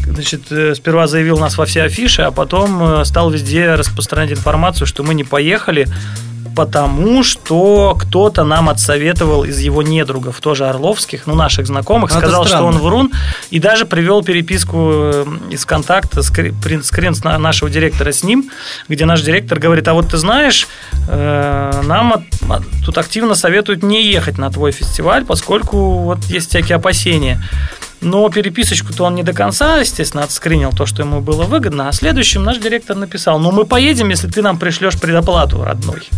значит, 0.05 0.51
э, 0.51 0.75
сперва 0.75 1.07
заявил 1.07 1.37
нас 1.37 1.57
во 1.57 1.65
все 1.65 1.83
афиши, 1.83 2.21
а 2.21 2.31
потом 2.31 3.01
э, 3.01 3.05
стал 3.05 3.29
везде 3.29 3.75
распространять 3.75 4.31
информацию, 4.31 4.87
что 4.87 5.03
мы 5.03 5.13
не 5.13 5.23
поехали, 5.23 5.87
потому 6.55 7.23
что 7.23 7.95
кто-то 7.99 8.43
нам 8.43 8.69
отсоветовал 8.69 9.43
из 9.43 9.59
его 9.59 9.81
недругов, 9.83 10.39
тоже 10.41 10.67
орловских, 10.67 11.27
ну, 11.27 11.35
наших 11.35 11.67
знакомых, 11.67 12.11
Ну, 12.13 12.19
сказал, 12.19 12.45
что 12.45 12.63
он 12.65 12.77
врун, 12.79 13.11
и 13.49 13.59
даже 13.59 13.85
привел 13.85 14.23
переписку 14.23 14.77
э, 14.91 15.25
из 15.49 15.65
контакта, 15.65 16.21
скрин 16.23 17.13
с 17.15 17.23
на- 17.23 17.37
нашего 17.37 17.69
директора 17.69 18.11
с 18.11 18.23
ним, 18.23 18.49
где 18.87 19.05
наш 19.05 19.21
директор 19.21 19.59
говорит, 19.59 19.87
а 19.87 19.93
вот 19.93 20.09
ты 20.09 20.17
знаешь, 20.17 20.67
э, 21.07 21.81
нам 21.83 22.13
от- 22.13 22.51
от- 22.51 22.63
тут 22.85 22.97
активно 22.97 23.35
советуют 23.35 23.83
не 23.83 24.05
ехать 24.11 24.37
на 24.37 24.49
твой 24.51 24.71
фестиваль, 24.71 25.25
поскольку 25.25 25.97
вот 25.99 26.23
есть 26.25 26.49
всякие 26.49 26.75
опасения. 26.75 27.41
Но 28.01 28.27
переписочку-то 28.29 29.03
он 29.05 29.15
не 29.15 29.21
до 29.21 29.31
конца, 29.31 29.77
естественно, 29.77 30.23
отскринил 30.23 30.71
то, 30.71 30.87
что 30.87 31.03
ему 31.03 31.21
было 31.21 31.43
выгодно. 31.43 31.87
А 31.87 31.91
следующим 31.91 32.43
наш 32.43 32.57
директор 32.57 32.95
написал, 32.95 33.39
ну 33.39 33.51
мы 33.51 33.65
поедем, 33.65 34.09
если 34.09 34.27
ты 34.27 34.41
нам 34.41 34.57
пришлешь 34.57 34.99
предоплату, 34.99 35.63
родной. 35.63 36.09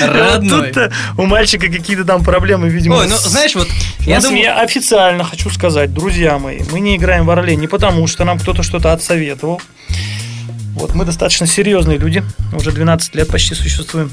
Родной. 0.00 0.72
Тут 0.72 0.92
у 1.18 1.26
мальчика 1.26 1.68
какие-то 1.68 2.04
там 2.04 2.24
проблемы, 2.24 2.68
видимо. 2.68 2.96
Ой, 2.96 3.06
ну 3.06 3.16
знаешь, 3.16 3.54
вот 3.54 3.68
я 4.00 4.20
думаю... 4.20 4.42
я 4.42 4.60
официально 4.60 5.24
хочу 5.24 5.50
сказать, 5.50 5.92
друзья 5.92 6.38
мои, 6.38 6.62
мы 6.72 6.80
не 6.80 6.96
играем 6.96 7.26
в 7.26 7.30
Орле 7.30 7.54
не 7.56 7.68
потому, 7.68 8.06
что 8.06 8.24
нам 8.24 8.38
кто-то 8.38 8.62
что-то 8.62 8.92
отсоветовал. 8.92 9.60
Вот 10.72 10.94
мы 10.94 11.04
достаточно 11.04 11.46
серьезные 11.46 11.98
люди, 11.98 12.24
уже 12.52 12.72
12 12.72 13.14
лет 13.14 13.28
почти 13.28 13.54
существуем. 13.54 14.10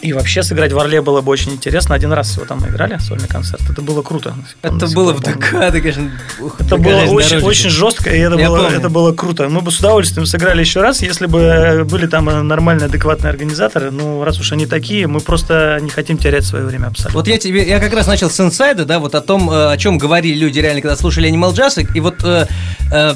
И 0.00 0.12
вообще 0.12 0.44
сыграть 0.44 0.72
в 0.72 0.78
Орле 0.78 1.02
было 1.02 1.22
бы 1.22 1.32
очень 1.32 1.52
интересно. 1.52 1.92
Один 1.94 2.12
раз 2.12 2.28
всего 2.28 2.44
там 2.44 2.64
играли, 2.64 2.98
сольный 2.98 3.26
концерт. 3.26 3.62
Это 3.68 3.82
было 3.82 4.02
круто. 4.02 4.32
Это 4.62 4.86
было 4.94 5.12
в. 5.12 5.20
ДК, 5.20 5.72
ты, 5.72 5.80
конечно... 5.80 6.12
Это 6.60 6.76
было 6.76 7.00
очень, 7.02 7.38
очень 7.38 7.68
жестко, 7.68 8.08
и 8.14 8.18
это 8.20 8.36
Я 8.36 8.46
было, 8.48 8.58
помню. 8.62 8.78
это 8.78 8.88
было 8.90 9.12
круто. 9.12 9.48
Мы 9.48 9.60
бы 9.60 9.72
с 9.72 9.80
удовольствием 9.80 10.24
сыграли 10.24 10.60
еще 10.60 10.82
раз, 10.82 11.02
если 11.02 11.26
бы 11.26 11.84
были 11.84 12.06
там 12.06 12.26
нормальные, 12.46 12.86
адекватные 12.86 13.30
организаторы. 13.30 13.90
Ну, 13.90 14.22
раз 14.22 14.38
уж 14.38 14.52
они 14.52 14.66
такие, 14.66 15.08
мы 15.08 15.18
просто 15.18 15.78
не 15.82 15.90
хотим 15.90 16.16
терять 16.16 16.44
свое 16.44 16.64
время 16.64 16.86
абсолютно. 16.86 17.18
Вот 17.18 17.26
я 17.26 17.36
тебе, 17.38 17.68
я 17.68 17.80
как 17.80 17.92
раз 17.92 18.06
начал 18.06 18.30
с 18.30 18.38
инсайда, 18.38 18.84
да, 18.84 19.00
вот 19.00 19.16
о 19.16 19.20
том, 19.20 19.50
э, 19.50 19.72
о 19.72 19.76
чем 19.78 19.98
говорили 19.98 20.38
люди 20.38 20.60
реально, 20.60 20.80
когда 20.80 20.96
слушали 20.96 21.28
Animal 21.28 21.52
Jazz, 21.54 21.82
и- 21.82 21.96
и 21.96 22.00
вот 22.00 22.22
э, 22.22 22.46
э, 22.92 23.14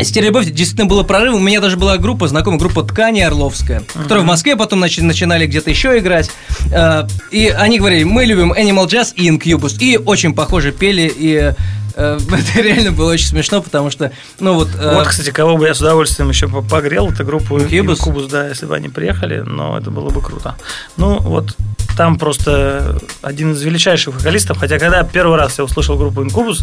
Стереолюбовь 0.00 0.46
действительно 0.46 0.86
было 0.86 1.02
прорыв. 1.02 1.34
У 1.34 1.38
меня 1.38 1.60
даже 1.60 1.76
была 1.76 1.96
группа, 1.98 2.28
знакомая 2.28 2.58
группа 2.60 2.82
Ткани 2.82 3.20
Орловская, 3.20 3.82
которая 3.94 4.20
в 4.22 4.26
Москве 4.26 4.56
потом 4.56 4.82
начи- 4.84 5.02
начинали 5.02 5.46
где-то 5.46 5.70
еще 5.70 5.98
играть. 5.98 6.30
Э, 6.72 7.06
И 7.30 7.48
они 7.48 7.78
говорили, 7.78 8.04
мы 8.04 8.24
любим 8.24 8.52
Animal 8.52 8.86
Jazz 8.86 9.12
и 9.14 9.28
Incubus. 9.28 9.76
И 9.80 9.96
очень 9.98 10.34
похоже 10.34 10.72
пели, 10.72 11.12
и 11.14 11.34
э, 11.34 11.52
это 11.96 12.60
реально 12.60 12.92
было 12.92 13.12
очень 13.12 13.26
смешно, 13.26 13.60
потому 13.62 13.90
что, 13.90 14.12
ну 14.40 14.54
вот... 14.54 14.68
э, 14.78 14.94
Вот, 14.94 15.08
кстати, 15.08 15.30
кого 15.30 15.56
бы 15.56 15.66
я 15.66 15.74
с 15.74 15.80
удовольствием 15.80 16.28
еще 16.30 16.48
по- 16.48 16.62
погрел, 16.62 17.10
это 17.10 17.24
группу? 17.24 17.58
Incubus, 18.04 18.28
да, 18.30 18.48
если 18.48 18.66
бы 18.66 18.76
они 18.76 18.88
приехали, 18.88 19.40
но 19.40 19.76
это 19.78 19.90
было 19.90 20.10
бы 20.10 20.22
круто. 20.22 20.54
Ну, 20.96 21.18
вот 21.18 21.56
там 21.98 22.16
просто 22.16 22.96
один 23.22 23.54
из 23.54 23.62
величайших 23.62 24.14
вокалистов, 24.14 24.56
хотя 24.56 24.78
когда 24.78 25.02
первый 25.02 25.36
раз 25.36 25.58
я 25.58 25.64
услышал 25.64 25.98
группу 25.98 26.22
Incubus, 26.22 26.60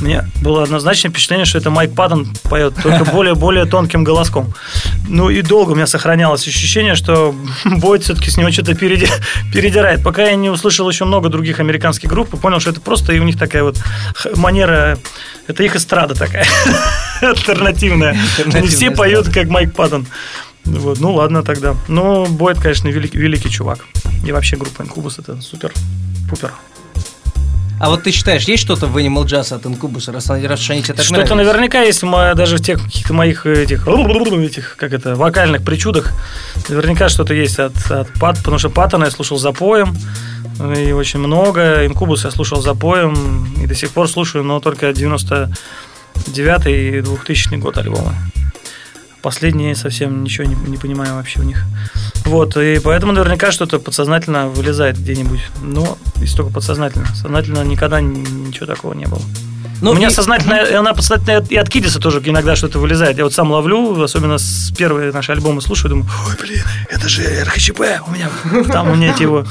мне 0.00 0.28
было 0.42 0.64
однозначное 0.64 1.12
впечатление, 1.12 1.44
что 1.46 1.58
это 1.58 1.70
Майк 1.70 1.94
Паттон 1.94 2.34
поет, 2.42 2.74
только 2.82 3.04
более-более 3.12 3.66
тонким 3.66 4.02
голоском. 4.02 4.52
Ну 5.06 5.30
и 5.30 5.42
долго 5.42 5.70
у 5.70 5.74
меня 5.76 5.86
сохранялось 5.86 6.44
ощущение, 6.48 6.96
что 6.96 7.36
Бойд 7.64 8.02
все-таки 8.02 8.32
с 8.32 8.36
него 8.36 8.50
что-то 8.50 8.72
переди- 8.72 9.08
передирает. 9.52 10.02
Пока 10.02 10.24
я 10.24 10.34
не 10.34 10.50
услышал 10.50 10.90
еще 10.90 11.04
много 11.04 11.28
других 11.28 11.60
американских 11.60 12.08
групп 12.08 12.34
и 12.34 12.36
понял, 12.36 12.58
что 12.58 12.70
это 12.70 12.80
просто 12.80 13.12
и 13.12 13.20
у 13.20 13.22
них 13.22 13.38
такая 13.38 13.62
вот 13.62 13.78
манера, 14.34 14.98
это 15.46 15.62
их 15.62 15.76
эстрада 15.76 16.16
такая, 16.16 16.46
альтернативная. 17.20 18.10
Они 18.10 18.20
Альтернативная 18.38 18.68
все 18.68 18.90
поют, 18.90 19.28
как 19.28 19.46
Майк 19.46 19.72
Паттон. 19.72 20.08
Вот, 20.64 21.00
ну 21.00 21.14
ладно 21.14 21.42
тогда. 21.42 21.76
Но 21.88 22.26
Бойд, 22.26 22.58
конечно, 22.58 22.88
великий, 22.88 23.18
великий 23.18 23.50
чувак. 23.50 23.80
И 24.26 24.32
вообще 24.32 24.56
группа 24.56 24.82
Инкубус 24.82 25.18
это 25.18 25.40
супер-пупер. 25.40 26.52
А 27.80 27.90
вот 27.90 28.04
ты 28.04 28.12
считаешь, 28.12 28.44
есть 28.44 28.62
что-то 28.62 28.86
в 28.86 28.96
Animal 28.96 29.24
Jazz 29.24 29.52
от 29.54 29.66
Incubus, 29.66 30.10
раз, 30.10 30.30
раз 30.30 30.70
они 30.70 30.82
тебе 30.82 30.94
так 30.94 31.04
Что-то 31.04 31.34
наверняка 31.34 31.82
есть 31.82 32.02
в 32.02 32.06
мо- 32.06 32.34
даже 32.34 32.56
в 32.56 32.62
тех 32.62 32.82
каких-то 32.82 33.12
моих 33.12 33.46
этих, 33.46 33.86
этих, 33.86 34.76
как 34.76 34.92
это, 34.92 35.16
вокальных 35.16 35.64
причудах. 35.64 36.12
Наверняка 36.68 37.08
что-то 37.08 37.34
есть 37.34 37.58
от, 37.58 37.74
от 37.90 38.08
Пат, 38.20 38.38
потому 38.38 38.58
что 38.58 38.70
Паттона 38.70 39.04
я 39.04 39.10
слушал 39.10 39.38
запоем, 39.38 39.94
и 40.76 40.92
очень 40.92 41.18
много. 41.18 41.84
Инкубус 41.84 42.24
я 42.24 42.30
слушал 42.30 42.62
запоем, 42.62 43.52
и 43.60 43.66
до 43.66 43.74
сих 43.74 43.90
пор 43.90 44.08
слушаю, 44.08 44.44
но 44.44 44.60
только 44.60 44.92
99 44.92 46.66
и 46.66 47.00
2000 47.00 47.56
год 47.56 47.76
альбома. 47.76 48.14
Последние 49.24 49.74
совсем 49.74 50.22
ничего 50.22 50.46
не, 50.46 50.54
не 50.68 50.76
понимаю 50.76 51.14
вообще 51.14 51.40
у 51.40 51.44
них. 51.44 51.64
Вот, 52.26 52.58
и 52.58 52.78
поэтому 52.78 53.12
наверняка 53.12 53.52
что-то 53.52 53.78
подсознательно 53.78 54.48
вылезает 54.48 54.98
где-нибудь. 54.98 55.40
Но 55.62 55.96
если 56.16 56.36
только 56.36 56.52
подсознательно. 56.52 57.06
Сознательно 57.14 57.64
никогда 57.64 58.02
ничего 58.02 58.66
такого 58.66 58.92
не 58.92 59.06
было. 59.06 59.22
Ну, 59.80 59.90
У 59.90 59.94
меня 59.94 60.08
и- 60.08 60.10
сознательно, 60.10 60.54
и 60.54 60.72
она 60.72 60.94
подсознательно 60.94 61.44
и 61.48 61.56
от 61.56 61.68
Кидиса 61.68 61.98
тоже 61.98 62.22
иногда 62.24 62.56
что-то 62.56 62.78
вылезает. 62.78 63.18
Я 63.18 63.24
вот 63.24 63.34
сам 63.34 63.50
ловлю, 63.50 64.00
особенно 64.02 64.38
с 64.38 64.72
первые 64.76 65.12
наши 65.12 65.32
альбомы 65.32 65.60
слушаю, 65.60 65.90
думаю, 65.90 66.08
ой, 66.28 66.36
блин, 66.40 66.62
это 66.88 67.08
же 67.08 67.22
РХЧП 67.44 67.80
у 68.06 68.10
меня. 68.10 68.30
Там 68.72 68.90
у 68.90 68.94
меня 68.94 69.10
эти 69.10 69.22
его 69.22 69.44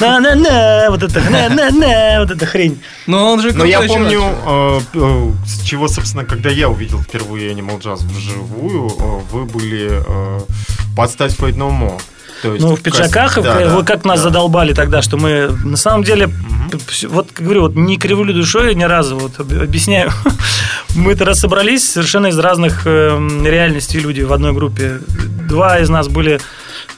на-на-на, 0.00 0.86
вот 0.90 1.02
это, 1.02 1.20
на-на-на, 1.20 2.20
вот 2.20 2.30
эта 2.30 2.46
хрень. 2.46 2.80
Но 3.06 3.32
он 3.32 3.40
же 3.42 3.52
Но 3.52 3.64
я 3.64 3.80
помню, 3.82 4.22
э, 4.46 4.80
э, 4.94 5.32
с 5.46 5.62
чего, 5.64 5.88
собственно, 5.88 6.24
когда 6.24 6.50
я 6.50 6.68
увидел 6.68 7.00
впервые 7.02 7.52
Animal 7.52 7.80
Jazz 7.80 8.04
вживую, 8.06 8.88
э, 8.88 9.20
вы 9.32 9.44
были 9.44 10.02
под 10.96 11.10
стать 11.10 11.32
Fate 11.34 11.56
No 11.56 11.70
More. 11.70 12.00
То 12.42 12.52
есть 12.54 12.64
Ну, 12.64 12.76
в 12.76 12.80
пиджаках, 12.80 13.36
и 13.38 13.40
в- 13.40 13.44
Да, 13.44 13.58
да, 13.58 13.68
вы 13.74 13.84
как 13.84 14.04
нас 14.04 14.20
да. 14.20 14.24
задолбали 14.24 14.72
тогда, 14.72 15.02
что 15.02 15.16
мы 15.16 15.48
на 15.64 15.76
самом 15.76 16.04
деле, 16.04 16.28
п- 16.28 17.06
вот 17.08 17.28
как 17.32 17.44
говорю, 17.44 17.62
вот 17.62 17.74
не 17.74 17.96
кривлю 17.98 18.32
душой 18.32 18.74
ни 18.74 18.84
разу, 18.84 19.16
вот 19.18 19.38
об- 19.40 19.52
объясняю. 19.52 20.10
Мы 20.94 21.14
тогда 21.14 21.34
собрались 21.34 21.88
совершенно 21.92 22.28
из 22.28 22.38
разных 22.38 22.82
эм, 22.86 23.46
реальностей 23.46 24.00
люди 24.00 24.22
в 24.22 24.32
одной 24.32 24.52
группе. 24.52 24.98
Два 25.48 25.78
из 25.78 25.88
нас 25.90 26.08
были 26.08 26.40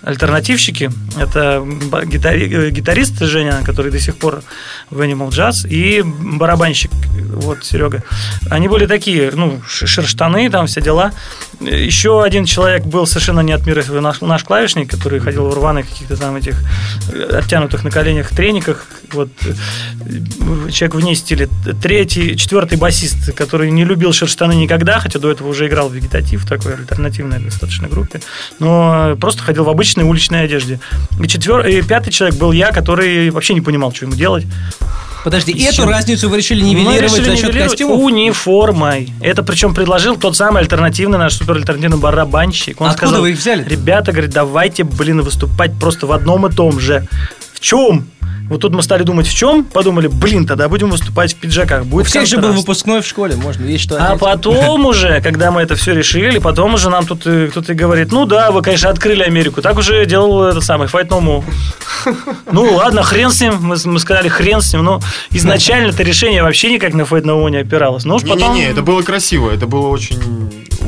альтернативщики. 0.03 0.91
Это 1.19 1.63
гитари- 2.05 2.69
э, 2.69 2.71
гитарист 2.71 3.21
Женя, 3.21 3.61
который 3.65 3.91
до 3.91 4.01
сих 4.01 4.17
пор 4.17 4.43
в 4.91 5.01
Animal 5.01 5.29
Jazz, 5.29 5.69
и 5.69 6.03
барабанщик, 6.03 6.91
вот 7.35 7.65
Серега. 7.65 8.03
Они 8.51 8.69
были 8.69 8.87
такие, 8.87 9.31
ну, 9.35 9.61
шерштаны, 9.67 10.51
там 10.51 10.67
все 10.67 10.81
дела. 10.81 11.13
Еще 11.61 12.23
один 12.23 12.47
человек 12.47 12.85
был 12.85 13.07
совершенно 13.07 13.41
не 13.41 13.53
от 13.53 13.67
мира 13.67 13.85
наш, 14.01 14.21
наш 14.21 14.45
клавишник, 14.45 14.91
который 14.91 15.21
ходил 15.21 15.49
в 15.49 15.55
рваных 15.55 15.89
каких-то 15.89 16.17
там 16.17 16.37
этих 16.37 16.57
э, 17.13 17.39
оттянутых 17.39 17.85
на 17.85 17.91
коленях 17.91 18.31
трениках. 18.31 18.87
Вот 19.13 19.29
э, 19.45 20.71
человек 20.71 20.95
вне 20.95 21.15
стиля. 21.15 21.49
Третий, 21.83 22.37
четвертый 22.37 22.79
басист, 22.79 23.35
который 23.35 23.71
не 23.71 23.85
любил 23.85 24.13
шерштаны 24.13 24.55
никогда, 24.55 25.01
хотя 25.01 25.19
до 25.19 25.31
этого 25.31 25.49
уже 25.49 25.67
играл 25.67 25.89
в 25.89 25.95
вегетатив, 25.95 26.47
такой 26.47 26.75
альтернативной 26.75 27.41
достаточно 27.41 27.89
группе, 27.89 28.21
но 28.59 29.17
просто 29.21 29.43
ходил 29.43 29.65
в 29.65 29.69
обычной 29.91 30.05
уличной 30.05 30.45
одежде. 30.45 30.81
И, 31.21 31.27
четвер... 31.27 31.67
и 31.67 31.83
пятый 31.83 32.11
человек 32.11 32.39
был 32.39 32.53
я, 32.53 32.71
который 32.73 33.31
вообще 33.31 33.55
не 33.55 33.61
понимал, 33.61 33.93
что 33.93 34.07
ему 34.07 34.15
делать. 34.15 34.47
Подожди, 35.25 35.53
И 35.53 35.63
эту 35.65 35.85
разницу 35.85 36.31
вы 36.31 36.39
решили 36.39 36.63
нивелировать 36.63 37.03
решили 37.03 37.25
за 37.25 37.37
счет 37.37 37.55
костюмов? 37.55 38.01
Униформой. 38.01 39.13
Это 39.21 39.43
причем 39.43 39.75
предложил 39.75 40.17
тот 40.17 40.35
самый 40.35 40.63
альтернативный 40.63 41.19
наш 41.19 41.35
супер 41.35 41.57
альтернативный 41.57 41.99
барабанщик. 41.99 42.81
Он 42.81 42.87
Откуда 42.89 43.09
сказал, 43.09 43.23
вы 43.23 43.33
их 43.33 43.39
взяли? 43.39 43.69
Ребята, 43.69 44.13
говорит, 44.13 44.31
давайте, 44.31 44.85
блин, 44.85 45.21
выступать 45.21 45.73
просто 45.79 46.07
в 46.07 46.13
одном 46.13 46.47
и 46.47 46.55
том 46.55 46.81
же. 46.81 47.07
В 47.53 47.61
чем? 47.61 48.07
Вот 48.51 48.63
тут 48.63 48.75
мы 48.75 48.83
стали 48.83 49.05
думать, 49.05 49.29
в 49.29 49.33
чем? 49.33 49.63
Подумали, 49.63 50.09
блин, 50.09 50.45
тогда 50.45 50.69
будем 50.69 50.91
выступать 50.91 51.35
в 51.35 51.37
пиджаках. 51.37 51.83
У 51.83 51.85
Будет 51.85 52.09
всех 52.09 52.27
же 52.27 52.39
был 52.39 52.53
выпускной 52.53 53.01
в 53.01 53.07
школе, 53.07 53.37
можно, 53.37 53.65
есть 53.65 53.85
что 53.85 53.97
А 53.97 54.17
потом 54.17 54.87
уже, 54.87 55.21
когда 55.21 55.53
мы 55.53 55.63
это 55.63 55.77
все 55.77 55.95
решили, 55.95 56.41
потом 56.41 56.75
уже 56.75 56.91
нам 56.91 57.07
тут 57.07 57.25
э, 57.27 57.47
кто-то 57.47 57.73
и 57.73 57.77
говорит, 57.77 58.11
ну 58.11 58.27
да, 58.27 58.51
вы, 58.51 58.61
конечно, 58.63 58.91
открыли 58.91 59.23
Америку. 59.23 59.63
Так 59.63 59.79
уже 59.79 60.05
делал 60.05 60.43
этот 60.43 60.65
самый 60.65 60.89
Fight 60.89 61.07
No 61.07 61.21
More. 61.21 61.45
Ну 62.51 62.75
ладно, 62.75 63.05
хрен 63.05 63.31
с 63.31 63.41
ним. 63.41 63.55
Мы, 63.61 63.77
мы 63.85 64.01
сказали, 64.01 64.27
хрен 64.29 64.61
с 64.61 64.73
ним. 64.73 64.83
Но 64.83 65.01
изначально 65.31 65.91
это 65.91 66.03
решение 66.03 66.43
вообще 66.43 66.73
никак 66.73 66.93
на 66.93 67.03
Fight 67.03 67.23
No 67.23 67.41
More 67.41 67.53
не 67.53 67.59
опиралось. 67.59 68.05
Ну 68.05 68.17
уж 68.17 68.23
потом... 68.23 68.55
Не-не-не, 68.55 68.73
это 68.73 68.83
было 68.83 69.03
красиво, 69.03 69.49
это 69.49 69.69
было 69.69 69.87
очень... 69.87 70.21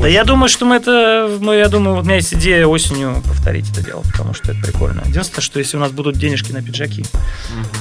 Да 0.01 0.09
я 0.09 0.25
думаю, 0.25 0.49
что 0.49 0.65
мы 0.65 0.75
это... 0.75 1.29
Мы, 1.39 1.55
я 1.55 1.69
думаю, 1.69 1.95
вот 1.95 2.01
у 2.01 2.05
меня 2.05 2.15
есть 2.15 2.33
идея 2.33 2.67
осенью 2.67 3.23
повторить 3.25 3.71
это 3.71 3.81
дело, 3.81 4.01
потому 4.01 4.33
что 4.33 4.51
это 4.51 4.59
прикольно. 4.59 5.01
Единственное, 5.05 5.41
что 5.41 5.59
если 5.59 5.77
у 5.77 5.79
нас 5.79 5.91
будут 5.91 6.17
денежки 6.17 6.51
на 6.51 6.61
пиджаки, 6.61 7.05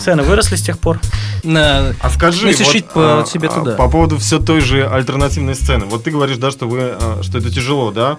цены 0.00 0.22
выросли 0.22 0.56
с 0.56 0.62
тех 0.62 0.78
пор. 0.78 0.98
На- 1.44 1.94
А 2.00 2.10
скажи, 2.10 2.42
Ну, 2.44 2.48
если 2.50 2.64
вот, 2.64 2.84
по 2.92 3.20
а, 3.22 3.24
себе 3.26 3.48
а, 3.48 3.52
туда. 3.52 3.72
по 3.72 3.88
поводу 3.88 4.16
все 4.18 4.38
той 4.38 4.60
же 4.60 4.86
альтернативной 4.86 5.54
сцены. 5.56 5.86
Вот 5.86 6.04
ты 6.04 6.10
говоришь, 6.10 6.36
да, 6.36 6.50
что 6.50 6.68
вы, 6.68 6.78
а, 6.82 7.20
что 7.22 7.38
это 7.38 7.50
тяжело, 7.50 7.90
да, 7.90 8.16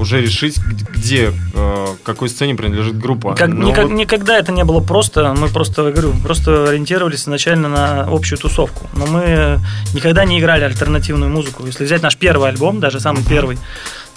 уже 0.00 0.20
решить, 0.20 0.58
где, 0.94 1.32
а, 1.54 1.94
какой 2.02 2.28
сцене 2.28 2.54
принадлежит 2.56 2.98
группа. 2.98 3.34
Как- 3.34 3.48
Но 3.48 3.68
никак- 3.68 3.84
вот- 3.84 3.92
никогда 3.92 4.36
это 4.38 4.50
не 4.52 4.64
было 4.64 4.80
просто. 4.80 5.34
Мы 5.38 5.48
просто, 5.48 5.86
я 5.86 5.92
говорю, 5.92 6.12
просто 6.22 6.68
ориентировались 6.68 7.20
изначально 7.22 7.68
на 7.68 8.00
общую 8.02 8.38
тусовку. 8.38 8.88
Но 8.94 9.06
мы 9.06 9.60
никогда 9.94 10.24
не 10.24 10.40
играли 10.40 10.64
альтернативную 10.64 11.30
музыку. 11.30 11.64
Если 11.64 11.84
взять 11.84 12.02
наш 12.02 12.16
первый 12.16 12.48
альбом, 12.48 12.80
даже 12.80 12.98
самый 12.98 13.22
первый, 13.24 13.58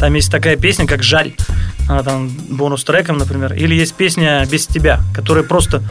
там 0.01 0.15
есть 0.15 0.31
такая 0.31 0.55
песня, 0.55 0.87
как 0.87 1.03
«Жаль». 1.03 1.33
Она 1.87 2.01
там 2.01 2.27
бонус-треком, 2.27 3.19
например. 3.19 3.53
Или 3.53 3.75
есть 3.75 3.93
песня 3.93 4.43
«Без 4.49 4.65
тебя», 4.65 4.99
которая 5.13 5.43
просто... 5.43 5.83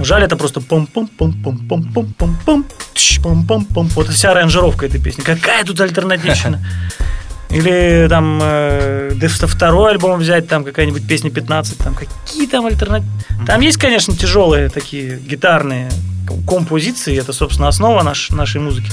Жаль, 0.00 0.22
это 0.22 0.36
просто 0.38 0.62
пом 0.62 0.86
пом 0.86 1.06
пом 1.06 1.34
пом 1.34 1.58
пом 1.68 1.84
пом 1.92 2.14
пом 2.16 2.36
пом 2.46 2.64
пом 3.22 3.46
пом 3.46 3.64
пом 3.66 3.88
Вот 3.94 4.08
вся 4.08 4.30
аранжировка 4.30 4.86
этой 4.86 4.98
песни. 4.98 5.20
Какая 5.20 5.64
тут 5.64 5.78
альтернативщина? 5.82 6.64
Или 7.52 8.06
там 8.08 8.38
э, 8.42 9.12
да, 9.14 9.28
второй 9.28 9.92
альбом 9.92 10.18
взять, 10.18 10.48
там 10.48 10.64
какая-нибудь 10.64 11.06
песня 11.06 11.30
15, 11.30 11.78
там 11.78 11.94
какие 11.94 12.46
там 12.46 12.66
альтернативы. 12.66 13.10
Там 13.46 13.60
есть, 13.60 13.76
конечно, 13.78 14.16
тяжелые 14.16 14.68
такие 14.68 15.18
гитарные 15.18 15.90
композиции, 16.48 17.18
это, 17.18 17.32
собственно, 17.32 17.68
основа 17.68 18.02
наш, 18.02 18.30
нашей 18.30 18.60
музыки. 18.60 18.90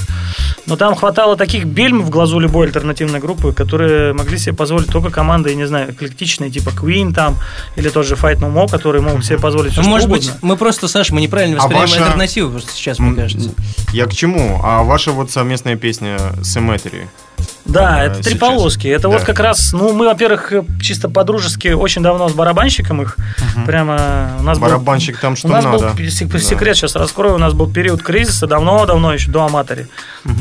Но 0.66 0.76
там 0.76 0.94
хватало 0.94 1.36
таких 1.36 1.64
бельм 1.64 2.02
в 2.02 2.10
глазу 2.10 2.38
любой 2.38 2.66
альтернативной 2.66 3.20
группы, 3.20 3.52
которые 3.52 4.12
могли 4.12 4.36
себе 4.36 4.54
позволить 4.54 4.88
только 4.88 5.10
команды, 5.10 5.50
я 5.50 5.56
не 5.56 5.66
знаю, 5.66 5.92
эклектичные, 5.92 6.50
типа 6.50 6.70
Queen 6.70 7.14
там, 7.14 7.36
или 7.76 7.88
тот 7.88 8.04
же 8.04 8.14
Fight 8.16 8.40
No 8.40 8.52
More, 8.52 8.68
которые 8.70 9.00
могут 9.00 9.24
себе 9.24 9.38
позволить 9.38 9.72
все, 9.72 9.80
Ну, 9.80 9.84
что 9.84 9.90
может 9.90 10.08
угодно. 10.08 10.32
быть, 10.32 10.42
мы 10.42 10.56
просто, 10.56 10.88
Саша, 10.88 11.14
мы 11.14 11.22
неправильно 11.22 11.56
А 11.56 11.60
воспринимаем 11.60 11.88
ваша- 11.90 12.04
альтернативу 12.04 12.50
просто 12.50 12.72
сейчас, 12.72 12.98
мне 12.98 13.14
кажется. 13.16 13.50
Я 13.92 14.06
к 14.06 14.12
чему? 14.12 14.60
А 14.62 14.82
ваша 14.82 15.12
вот 15.12 15.30
совместная 15.30 15.76
песня 15.76 16.16
Symmetry? 16.40 17.06
Да, 17.64 18.02
э, 18.04 18.06
это 18.08 18.22
три 18.22 18.34
полоски. 18.36 18.88
Это 18.88 19.08
вот 19.08 19.20
Да. 19.20 19.24
как 19.26 19.38
раз, 19.40 19.72
ну, 19.72 19.92
мы, 19.92 20.06
во-первых, 20.06 20.52
чисто 20.80 21.08
по-дружески 21.08 21.68
очень 21.68 22.02
давно 22.02 22.28
с 22.28 22.32
барабанщиком 22.32 23.02
их. 23.02 23.16
Прямо 23.66 24.36
у 24.40 24.42
нас 24.42 24.58
был- 24.58 24.66
Барабанщик 24.68 25.18
там 25.18 25.36
что 25.36 25.48
у 25.48 25.50
нас 25.50 25.64
надо. 25.64 25.78
был 25.88 25.94
пе- 25.96 26.10
сек- 26.10 26.28
Да. 26.28 26.38
секрет 26.38 26.76
сейчас 26.76 26.96
раскрою. 26.96 27.34
У 27.34 27.38
нас 27.38 27.52
был 27.52 27.70
период 27.70 28.02
кризиса 28.02 28.46
давно-давно 28.46 29.12
еще 29.14 29.30
до 29.30 29.44
Аматори. 29.44 29.86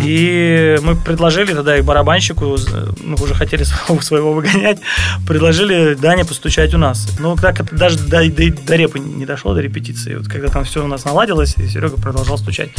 И 0.03 0.77
мы 0.81 0.95
предложили 0.95 1.53
тогда 1.53 1.77
и 1.77 1.81
барабанщику, 1.81 2.57
мы 3.03 3.15
уже 3.15 3.33
хотели 3.33 3.63
своего, 3.63 4.01
своего 4.01 4.33
выгонять, 4.33 4.79
предложили 5.27 5.93
Дане 5.95 6.25
постучать 6.25 6.73
у 6.73 6.77
нас. 6.77 7.07
Ну, 7.19 7.35
так 7.35 7.59
это 7.61 7.75
даже 7.75 7.97
до, 7.99 8.27
до, 8.29 8.51
до 8.51 8.75
репы 8.75 8.99
не 8.99 9.25
дошло, 9.25 9.53
до 9.53 9.61
репетиции. 9.61 10.15
Вот 10.15 10.27
когда 10.27 10.47
там 10.47 10.63
все 10.63 10.83
у 10.83 10.87
нас 10.87 11.05
наладилось, 11.05 11.55
и 11.57 11.67
Серега 11.67 11.97
продолжал 11.97 12.37
стучать. 12.37 12.69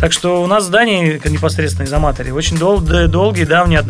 Так 0.00 0.12
что 0.12 0.42
у 0.42 0.46
нас 0.46 0.66
с 0.66 0.68
Даней 0.68 1.18
как 1.18 1.32
непосредственно 1.32 1.86
из 1.86 1.92
Аматори 1.92 2.30
очень 2.30 2.58
дол- 2.58 2.80
долгие, 2.80 3.44
давние 3.44 3.78
отношения. 3.78 3.87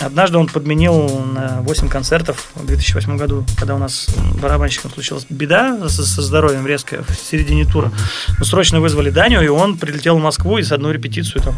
Однажды 0.00 0.38
он 0.38 0.46
подменил 0.46 1.08
на 1.18 1.60
8 1.60 1.88
концертов 1.88 2.50
в 2.54 2.64
2008 2.64 3.16
году, 3.16 3.44
когда 3.58 3.74
у 3.74 3.78
нас 3.78 4.08
барабанщиком 4.40 4.90
случилась 4.90 5.26
беда 5.28 5.88
со, 5.88 6.22
здоровьем 6.22 6.66
резкая 6.66 7.02
в 7.02 7.14
середине 7.14 7.66
тура. 7.66 7.92
Мы 8.38 8.44
срочно 8.44 8.80
вызвали 8.80 9.10
Даню, 9.10 9.42
и 9.42 9.48
он 9.48 9.76
прилетел 9.76 10.18
в 10.18 10.22
Москву 10.22 10.58
и 10.58 10.62
с 10.62 10.72
одной 10.72 10.94
репетицию 10.94 11.42
там 11.42 11.54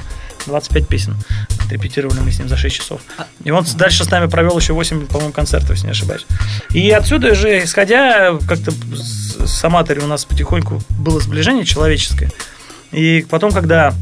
25 0.46 0.88
песен 0.88 1.16
отрепетировали 1.64 2.18
мы 2.20 2.32
с 2.32 2.38
ним 2.38 2.48
за 2.48 2.56
6 2.56 2.74
часов. 2.74 3.00
И 3.44 3.50
он 3.50 3.64
дальше 3.76 4.04
с 4.04 4.10
нами 4.10 4.26
провел 4.26 4.58
еще 4.58 4.72
8, 4.72 5.06
по-моему, 5.06 5.32
концертов, 5.32 5.70
если 5.70 5.86
не 5.86 5.92
ошибаюсь. 5.92 6.26
И 6.70 6.90
отсюда 6.90 7.34
же, 7.34 7.62
исходя, 7.62 8.36
как-то 8.48 8.72
с 8.92 9.64
Аматори 9.64 10.00
у 10.00 10.06
нас 10.06 10.24
потихоньку 10.24 10.82
было 10.90 11.20
сближение 11.20 11.64
человеческое. 11.64 12.30
И 12.90 13.24
потом, 13.30 13.52
когда 13.52 13.94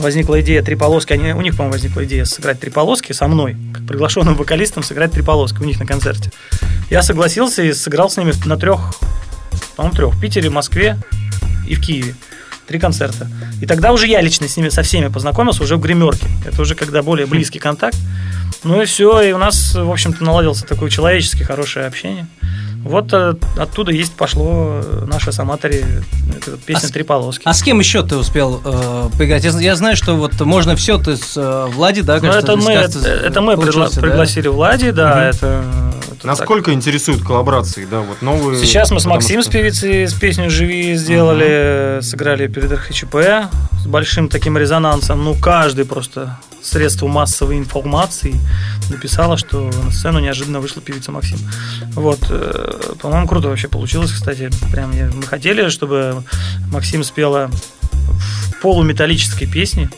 возникла 0.00 0.40
идея 0.40 0.62
три 0.62 0.76
полоски, 0.76 1.12
они, 1.12 1.32
у 1.32 1.40
них, 1.40 1.56
по-моему, 1.56 1.72
возникла 1.72 2.04
идея 2.04 2.24
сыграть 2.24 2.60
три 2.60 2.70
полоски 2.70 3.12
со 3.12 3.26
мной, 3.26 3.56
как 3.72 3.86
приглашенным 3.86 4.34
вокалистом 4.34 4.82
сыграть 4.82 5.12
три 5.12 5.22
полоски 5.22 5.58
у 5.58 5.64
них 5.64 5.78
на 5.78 5.86
концерте. 5.86 6.30
Я 6.90 7.02
согласился 7.02 7.62
и 7.62 7.72
сыграл 7.72 8.10
с 8.10 8.16
ними 8.16 8.32
на 8.46 8.56
трех, 8.56 8.80
по-моему, 9.76 9.96
трех, 9.96 10.14
в 10.14 10.20
Питере, 10.20 10.50
Москве 10.50 10.98
и 11.66 11.74
в 11.74 11.80
Киеве. 11.80 12.14
Три 12.66 12.78
концерта. 12.78 13.28
И 13.60 13.66
тогда 13.66 13.92
уже 13.92 14.06
я 14.06 14.20
лично 14.20 14.48
с 14.48 14.56
ними 14.56 14.68
со 14.70 14.82
всеми 14.82 15.08
познакомился, 15.08 15.62
уже 15.62 15.76
в 15.76 15.80
гримерке. 15.80 16.26
Это 16.46 16.62
уже 16.62 16.74
когда 16.74 17.02
более 17.02 17.26
близкий 17.26 17.58
контакт. 17.58 17.96
Ну 18.62 18.80
и 18.80 18.86
все, 18.86 19.20
и 19.20 19.32
у 19.32 19.38
нас, 19.38 19.74
в 19.74 19.90
общем-то, 19.90 20.24
наладился 20.24 20.64
такое 20.66 20.88
человеческое 20.90 21.44
хорошее 21.44 21.86
общение. 21.86 22.26
Вот 22.82 23.12
э, 23.14 23.34
оттуда 23.58 23.92
есть 23.92 24.12
пошло 24.14 24.80
э, 24.82 25.04
наша 25.06 25.32
с 25.32 25.38
Аматори, 25.38 25.84
эта 26.36 26.50
вот 26.50 26.60
песня 26.60 26.88
А 26.88 26.92
«Три 26.92 27.02
полоски». 27.02 27.42
А 27.46 27.54
с 27.54 27.62
кем 27.62 27.78
еще 27.78 28.02
ты 28.02 28.16
успел 28.16 28.60
э, 28.62 29.08
поиграть? 29.16 29.42
Я, 29.42 29.50
я 29.58 29.74
знаю, 29.74 29.96
что 29.96 30.14
вот 30.16 30.38
можно 30.42 30.76
все, 30.76 30.98
ты 30.98 31.16
с 31.16 31.32
э, 31.34 31.66
Влади, 31.72 32.02
да, 32.02 32.16
Ну, 32.16 32.20
кажется, 32.20 32.52
это 32.52 32.56
мы, 32.56 32.72
это, 32.72 32.98
это 32.98 33.40
мы 33.40 33.54
пригла- 33.54 33.94
да? 33.94 34.00
пригласили 34.02 34.48
Влади, 34.48 34.90
да, 34.90 35.10
Мгм. 35.12 35.18
это, 35.20 35.64
Насколько 36.24 36.72
интересуют 36.72 37.22
коллаборации, 37.22 37.84
да, 37.84 38.00
вот 38.00 38.22
новые? 38.22 38.58
так. 38.58 38.66
Сейчас 38.66 38.90
мы 38.90 39.00
с 39.00 39.04
Максим 39.06 39.42
с 39.42 39.44
что- 39.44 39.52
певицей 39.52 40.08
с 40.08 40.14
песней 40.14 40.48
«Живи» 40.48 40.94
сделали, 40.94 42.00
сыграли 42.02 42.46
перед 42.46 42.72
РХЧП 42.72 43.16
с 43.82 43.86
большим 43.86 44.28
таким 44.28 44.56
резонансом. 44.56 45.22
Ну, 45.22 45.34
каждый 45.34 45.84
просто 45.84 46.38
средство 46.62 47.06
массовой 47.06 47.58
информации 47.58 48.34
написала, 48.88 49.36
что 49.36 49.70
на 49.84 49.90
сцену 49.90 50.18
неожиданно 50.18 50.60
вышла 50.60 50.80
певица 50.80 51.12
Максим. 51.12 51.38
Вот, 51.92 52.20
э, 52.30 52.94
по-моему, 53.00 53.28
круто 53.28 53.48
вообще 53.48 53.68
получилось, 53.68 54.10
кстати. 54.12 54.50
Прям 54.72 54.92
мы 55.14 55.22
хотели, 55.24 55.68
чтобы 55.68 56.24
Максим 56.72 57.04
спела 57.04 57.50
в 57.50 58.60
полуметаллической 58.62 59.46
песне, 59.46 59.90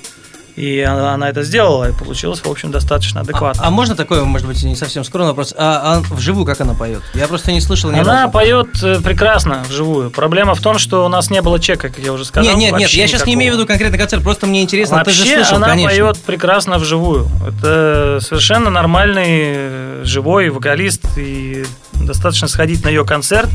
и 0.57 0.81
она, 0.81 1.13
она 1.13 1.29
это 1.29 1.43
сделала, 1.43 1.91
и 1.91 1.93
получилось, 1.93 2.41
в 2.41 2.51
общем, 2.51 2.71
достаточно 2.71 3.21
адекватно. 3.21 3.63
А, 3.63 3.69
а 3.69 3.71
можно 3.71 3.95
такой, 3.95 4.25
может 4.25 4.47
быть, 4.47 4.63
не 4.65 4.75
совсем 4.75 5.05
скромный 5.05 5.29
вопрос? 5.29 5.55
А, 5.57 6.01
а 6.09 6.15
вживую 6.15 6.47
как 6.47 6.61
она 6.63 6.73
поет? 6.73 7.03
Я 7.15 7.29
просто 7.29 7.53
не 7.53 7.61
слышал 7.61 7.91
ни 7.91 7.99
Она 7.99 8.23
разу. 8.23 8.33
поет 8.33 8.83
э, 8.83 9.01
прекрасно 9.03 9.65
вживую. 9.69 10.11
Проблема 10.11 10.55
в 10.55 10.61
том, 10.63 10.79
что 10.79 11.05
у 11.05 11.09
нас 11.09 11.29
не 11.31 11.43
было 11.43 11.61
чека, 11.61 11.91
как 11.91 11.99
я 11.99 12.11
уже 12.11 12.25
сказал. 12.25 12.49
Нет, 12.49 12.59
нет, 12.59 12.73
нет, 12.73 12.83
вообще 12.83 13.01
я 13.01 13.07
сейчас 13.07 13.27
не 13.27 13.35
имею 13.35 13.53
в 13.53 13.57
виду 13.57 13.67
конкретный 13.67 13.99
концерт, 13.99 14.23
просто 14.23 14.47
мне 14.47 14.63
интересно, 14.63 15.05
ты 15.05 15.11
же 15.11 15.21
Вообще 15.21 15.37
слышал, 15.37 15.57
она 15.57 15.69
конечно. 15.69 15.91
поет 15.91 16.19
прекрасно 16.19 16.79
вживую. 16.79 17.29
Это 17.47 18.19
совершенно 18.23 18.71
нормальный 18.71 20.05
живой 20.05 20.49
вокалист 20.49 21.05
и 21.19 21.66
достаточно 21.93 22.49
сходить 22.49 22.83
на 22.83 22.89
ее 22.89 23.05
концерт. 23.05 23.51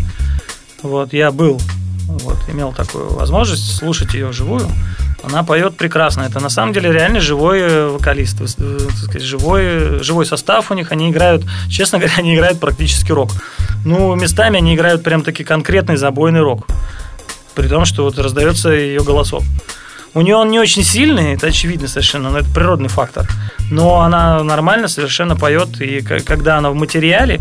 Вот 0.84 1.14
я 1.14 1.32
был, 1.32 1.60
вот 2.20 2.38
имел 2.48 2.74
такую 2.74 3.14
возможность 3.14 3.76
слушать 3.76 4.14
ее 4.14 4.28
вживую. 4.28 4.68
Она 5.24 5.44
поет 5.44 5.78
прекрасно. 5.78 6.24
Это 6.24 6.40
на 6.40 6.50
самом 6.50 6.74
деле 6.74 6.92
реально 6.92 7.20
живой 7.20 7.60
э, 7.60 7.88
вокалист, 7.88 8.42
э, 8.42 8.48
сказать, 8.48 9.22
живой, 9.22 10.04
живой 10.04 10.26
состав 10.26 10.72
у 10.72 10.74
них. 10.74 10.92
Они 10.92 11.10
играют, 11.12 11.44
честно 11.70 12.00
говоря, 12.00 12.16
они 12.18 12.36
играют 12.36 12.60
практически 12.60 13.12
рок. 13.12 13.32
Ну, 13.86 14.16
местами 14.16 14.58
они 14.58 14.76
играют 14.76 15.04
прям 15.04 15.24
таки 15.24 15.44
конкретный 15.44 15.98
забойный 15.98 16.42
рок. 16.42 16.68
При 17.56 17.68
том, 17.68 17.86
что 17.86 18.04
вот 18.04 18.18
раздается 18.18 18.70
ее 18.70 19.04
голосок. 19.04 19.44
У 20.14 20.22
нее 20.22 20.36
он 20.36 20.50
не 20.52 20.60
очень 20.60 20.84
сильный, 20.84 21.36
это 21.36 21.48
очевидно 21.48 21.88
совершенно, 21.88 22.30
но 22.30 22.40
это 22.40 22.50
природный 22.50 22.90
фактор. 22.90 23.28
Но 23.70 24.02
она 24.02 24.44
нормально 24.44 24.90
совершенно 24.90 25.38
поет, 25.38 25.80
и 25.80 26.02
когда 26.02 26.58
она 26.58 26.70
в 26.70 26.76
материале, 26.76 27.40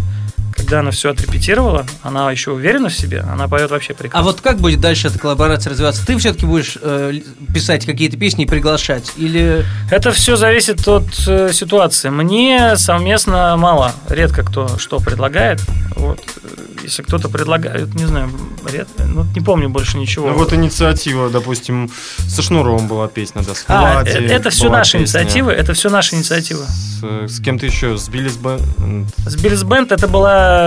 когда 0.71 0.81
она 0.83 0.93
все 0.93 1.11
отрепетировала, 1.11 1.85
она 2.05 2.31
еще 2.31 2.53
уверена 2.53 2.91
в 2.91 2.95
себе, 2.95 3.23
она 3.23 3.49
поет 3.49 3.73
вообще 3.73 3.93
А 3.93 3.97
прекрасно. 3.97 4.23
вот 4.31 4.41
как 4.41 4.59
будет 4.59 4.81
дальше 4.81 5.09
эта 5.09 5.19
коллаборация 5.19 5.73
развиваться? 5.73 6.07
Ты 6.07 6.17
все-таки 6.17 6.47
будешь 6.47 6.79
э, 6.81 7.13
писать 7.53 7.85
какие-то 7.87 8.17
песни 8.17 8.45
и 8.45 8.47
приглашать? 8.47 9.11
Или 9.17 9.65
Это 9.91 10.13
все 10.13 10.37
зависит 10.37 10.87
от 10.87 11.07
э, 11.27 11.53
ситуации. 11.53 12.11
Мне 12.11 12.77
совместно 12.77 13.57
мало, 13.57 13.93
редко 14.09 14.45
кто 14.45 14.79
что 14.79 15.01
предлагает. 15.01 15.61
Вот. 15.97 16.21
э, 16.45 16.49
Если 16.85 17.03
кто-то 17.03 17.29
предлагает, 17.29 17.93
не 17.97 18.05
знаю, 18.07 18.31
редко, 18.73 19.03
ну, 19.07 19.25
не 19.35 19.41
помню 19.41 19.69
больше 19.71 19.99
ничего. 19.99 20.29
Ну 20.29 20.35
вот 20.35 20.53
инициатива, 20.53 21.31
допустим, 21.31 21.91
со 22.29 22.43
Шнуровым 22.43 22.87
была 22.87 23.09
песня, 23.09 23.43
да, 23.43 23.55
с 23.57 23.65
А, 23.67 24.05
э, 24.05 24.09
это 24.29 24.51
все 24.51 24.67
была 24.69 24.79
наши 24.79 24.99
песня. 24.99 25.01
инициативы, 25.23 25.51
это 25.51 25.73
все 25.75 25.91
наши 25.91 26.15
инициативы. 26.15 26.63
С, 26.65 27.03
с 27.29 27.41
кем-то 27.41 27.67
еще, 27.67 27.97
с 27.99 28.09
Биллис 28.09 28.37
Бен- 28.37 29.07
С 29.27 29.35
Биллис 29.35 29.65
Бенд 29.65 29.91
это 29.91 30.07
была 30.07 30.60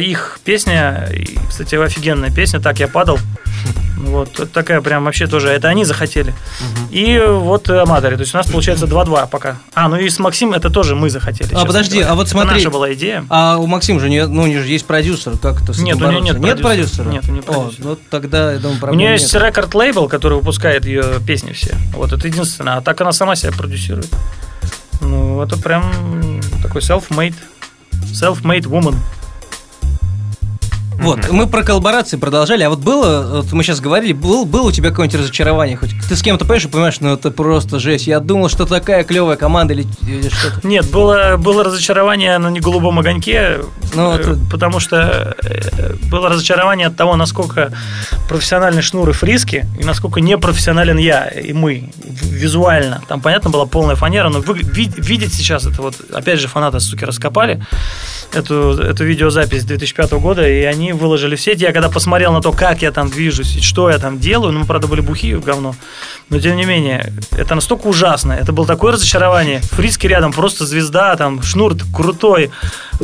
их 0.00 0.40
песня, 0.44 1.08
и, 1.12 1.38
кстати, 1.48 1.74
офигенная 1.74 2.30
песня, 2.30 2.60
так 2.60 2.78
я 2.80 2.88
падал. 2.88 3.18
Вот, 3.98 4.34
это 4.34 4.46
такая 4.46 4.80
прям 4.80 5.04
вообще 5.04 5.26
тоже, 5.26 5.48
это 5.48 5.68
они 5.68 5.84
захотели. 5.84 6.32
И 6.90 7.20
вот 7.28 7.68
Аматори, 7.68 8.14
то 8.14 8.20
есть 8.22 8.32
у 8.32 8.38
нас 8.38 8.46
получается 8.46 8.86
2-2 8.86 9.28
пока. 9.28 9.56
А, 9.74 9.88
ну 9.88 9.96
и 9.96 10.08
с 10.08 10.20
Максимом 10.20 10.54
это 10.54 10.70
тоже 10.70 10.94
мы 10.94 11.10
захотели. 11.10 11.48
честно 11.48 11.66
подожди, 11.66 11.96
говоря. 11.98 12.12
а 12.12 12.14
вот 12.14 12.22
Это 12.22 12.30
смотри. 12.30 12.54
наша 12.54 12.70
была 12.70 12.92
идея. 12.94 13.26
А 13.28 13.58
у 13.58 13.66
Максима 13.66 13.98
же, 13.98 14.08
не, 14.08 14.24
ну, 14.24 14.42
у 14.44 14.46
него 14.46 14.62
же 14.62 14.68
есть 14.68 14.86
продюсер, 14.86 15.36
как 15.36 15.62
это 15.62 15.72
с 15.72 15.78
Нет, 15.80 15.96
у 16.00 16.08
него 16.10 16.20
нет 16.20 16.38
Нет 16.38 16.62
продюсера. 16.62 17.08
Нет, 17.10 17.24
у 17.28 17.32
него 17.32 17.42
О, 17.48 17.52
продюсера. 17.62 17.84
ну 17.88 17.98
тогда, 18.08 18.52
я 18.52 18.58
думаю, 18.58 18.76
У 18.76 18.80
проблем 18.80 18.98
нее 19.00 19.10
нет. 19.10 19.20
есть 19.20 19.34
рекорд-лейбл, 19.34 20.08
который 20.08 20.38
выпускает 20.38 20.86
ее 20.86 21.04
песни 21.26 21.52
все. 21.52 21.74
Вот 21.94 22.12
это 22.12 22.28
единственное. 22.28 22.76
А 22.76 22.80
так 22.80 23.00
она 23.00 23.10
сама 23.12 23.34
себя 23.34 23.50
продюсирует. 23.50 24.08
Ну, 25.00 25.42
это 25.42 25.56
прям 25.58 26.40
такой 26.62 26.82
self-made. 26.82 27.34
Self-made 28.12 28.62
woman. 28.66 28.94
Вот, 30.98 31.30
мы 31.30 31.46
про 31.46 31.62
коллаборации 31.62 32.16
продолжали, 32.16 32.62
а 32.64 32.70
вот 32.70 32.80
было, 32.80 33.36
вот 33.42 33.52
мы 33.52 33.62
сейчас 33.62 33.80
говорили, 33.80 34.12
был, 34.12 34.44
было 34.44 34.62
у 34.68 34.72
тебя 34.72 34.90
какое-нибудь 34.90 35.20
разочарование? 35.20 35.76
Хоть 35.76 35.90
ты 36.08 36.16
с 36.16 36.22
кем-то 36.22 36.44
поешь 36.44 36.64
и 36.64 36.68
понимаешь, 36.68 36.98
ну 37.00 37.12
это 37.14 37.30
просто 37.30 37.78
жесть. 37.78 38.06
Я 38.06 38.20
думал, 38.20 38.48
что 38.48 38.66
такая 38.66 39.04
клевая 39.04 39.36
команда 39.36 39.74
или, 39.74 39.86
или 40.06 40.28
что-то. 40.28 40.66
Нет, 40.66 40.90
было, 40.90 41.36
было 41.38 41.62
разочарование 41.64 42.38
на 42.38 42.48
неголубом 42.48 42.98
огоньке, 42.98 43.58
Ну, 43.94 44.12
э, 44.12 44.20
это- 44.20 44.38
потому 44.50 44.80
что 44.80 45.36
э, 45.42 45.94
было 46.10 46.28
разочарование 46.28 46.88
от 46.88 46.96
того, 46.96 47.16
насколько 47.16 47.72
профессиональны 48.28 48.82
Шнур 48.82 49.08
и 49.10 49.12
Фриски, 49.12 49.66
и 49.78 49.84
насколько 49.84 50.20
непрофессионален 50.20 50.98
я 50.98 51.26
и 51.28 51.52
мы 51.52 51.90
визуально. 52.04 53.02
Там, 53.08 53.20
понятно, 53.20 53.50
была 53.50 53.66
полная 53.66 53.94
фанера, 53.96 54.28
но 54.30 54.40
вы, 54.40 54.58
ви- 54.62 54.92
видеть 54.96 55.32
сейчас 55.34 55.64
это 55.64 55.80
вот, 55.82 55.94
опять 56.12 56.40
же, 56.40 56.48
фанаты, 56.48 56.80
суки, 56.80 57.04
раскопали 57.04 57.62
эту, 58.32 58.72
эту 58.72 59.04
видеозапись 59.04 59.64
2005 59.64 60.12
года, 60.14 60.46
и 60.48 60.62
они 60.64 60.87
они 60.88 60.98
выложили 60.98 61.36
в 61.36 61.40
сеть. 61.40 61.60
Я 61.60 61.72
когда 61.72 61.88
посмотрел 61.88 62.32
на 62.32 62.40
то, 62.40 62.52
как 62.52 62.82
я 62.82 62.90
там 62.92 63.10
движусь 63.10 63.56
и 63.56 63.60
что 63.60 63.90
я 63.90 63.98
там 63.98 64.18
делаю, 64.18 64.52
ну, 64.52 64.60
мы, 64.60 64.66
правда, 64.66 64.86
были 64.86 65.00
бухие 65.00 65.36
в 65.36 65.44
говно, 65.44 65.74
но 66.30 66.40
тем 66.40 66.56
не 66.56 66.64
менее, 66.64 67.12
это 67.32 67.54
настолько 67.54 67.86
ужасно. 67.86 68.32
Это 68.32 68.52
было 68.52 68.66
такое 68.66 68.92
разочарование. 68.92 69.60
Фриски 69.60 70.06
рядом 70.06 70.32
просто 70.32 70.66
звезда, 70.66 71.16
там, 71.16 71.42
шнур 71.42 71.76
крутой, 71.94 72.50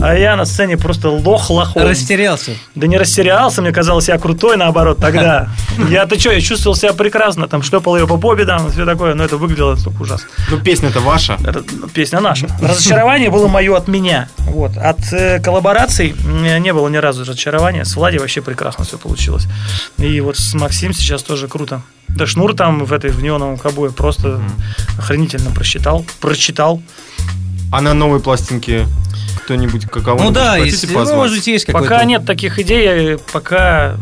а 0.01 0.15
я 0.15 0.37
на 0.37 0.45
сцене 0.47 0.77
просто 0.77 1.11
лох 1.11 1.51
лохом. 1.51 1.83
Растерялся. 1.83 2.53
Да 2.75 2.87
не 2.87 2.97
растерялся, 2.97 3.61
мне 3.63 3.73
казалось, 3.73 4.09
я 4.09 4.19
крутой, 4.19 4.57
наоборот, 4.57 4.99
тогда. 4.99 5.49
Я, 5.91 6.07
ты 6.07 6.19
что, 6.21 6.31
я 6.31 6.41
чувствовал 6.41 6.77
себя 6.77 6.93
прекрасно, 6.93 7.49
там, 7.49 7.63
шлепал 7.63 7.97
ее 7.97 8.07
по 8.07 8.17
попе, 8.17 8.45
там, 8.45 8.71
все 8.71 8.85
такое, 8.87 9.15
но 9.15 9.25
это 9.25 9.37
выглядело 9.37 9.73
настолько 9.73 10.03
ужасно. 10.03 10.29
Ну, 10.51 10.59
песня-то 10.61 11.01
ваша. 11.01 11.37
Р- 11.45 11.65
Песня 11.93 12.21
наша. 12.21 12.47
Разочарование 12.63 13.29
было 13.29 13.49
мое 13.49 13.77
от 13.77 13.89
меня. 13.89 14.29
Вот. 14.39 14.77
От 14.77 15.13
э, 15.13 15.41
коллабораций 15.41 16.15
не 16.61 16.73
было 16.73 16.89
ни 16.89 16.97
разу 16.97 17.23
разочарования. 17.23 17.74
С 17.83 17.97
Влади 17.97 18.19
вообще 18.19 18.43
прекрасно 18.43 18.85
все 18.85 18.99
получилось. 18.99 19.47
И 19.99 20.21
вот 20.21 20.37
с 20.37 20.55
Максим 20.55 20.93
сейчас 20.93 21.23
тоже 21.23 21.49
круто. 21.49 21.83
Да 22.09 22.27
шнур 22.27 22.55
там 22.55 22.85
в 22.85 22.93
этой 22.93 23.11
в 23.11 23.23
неоновом 23.23 23.59
кабуе 23.59 23.91
просто 23.91 24.41
охренительно 24.99 25.51
просчитал, 25.51 26.05
прочитал. 26.21 26.83
А 27.73 27.81
на 27.81 27.95
новой 27.95 28.21
пластинке 28.21 28.87
кто-нибудь 29.45 29.87
каково 29.87 30.23
Ну 30.23 30.31
да, 30.31 30.57
если, 30.57 30.87
ну, 30.87 31.17
может, 31.17 31.47
есть 31.47 31.65
какой-то... 31.65 31.89
Пока 31.89 32.05
нет 32.05 32.25
таких 32.25 32.59
идей, 32.59 33.19
пока 33.33 33.97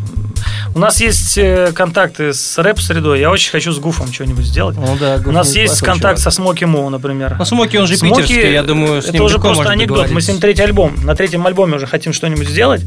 у 0.74 0.78
нас 0.78 1.00
есть 1.00 1.36
э, 1.38 1.72
контакты 1.74 2.32
с 2.32 2.58
рэп-средой. 2.58 3.20
Я 3.20 3.30
очень 3.30 3.50
хочу 3.50 3.72
с 3.72 3.78
Гуфом 3.78 4.12
что-нибудь 4.12 4.44
сделать. 4.44 4.76
Ну 4.76 4.96
да, 4.98 5.20
У 5.24 5.32
нас 5.32 5.48
Гуф 5.48 5.56
есть 5.56 5.80
контакт 5.80 6.18
чувак. 6.18 6.18
со 6.18 6.30
Смоки 6.30 6.64
Мо, 6.64 6.88
например. 6.90 7.36
Ну, 7.38 7.44
Смоки, 7.44 7.76
он 7.76 7.86
же 7.86 7.96
Смоки, 7.96 8.22
питерский, 8.22 8.52
я 8.52 8.62
думаю, 8.62 9.02
с 9.02 9.06
это 9.06 9.14
ним 9.14 9.24
уже 9.24 9.34
легко 9.34 9.48
просто 9.48 9.70
анекдот. 9.70 10.10
Мы 10.10 10.20
с 10.20 10.28
ним 10.28 10.40
третий 10.40 10.62
альбом. 10.62 10.96
На 11.04 11.14
третьем 11.14 11.46
альбоме 11.46 11.76
уже 11.76 11.86
хотим 11.86 12.12
что-нибудь 12.12 12.48
сделать, 12.48 12.82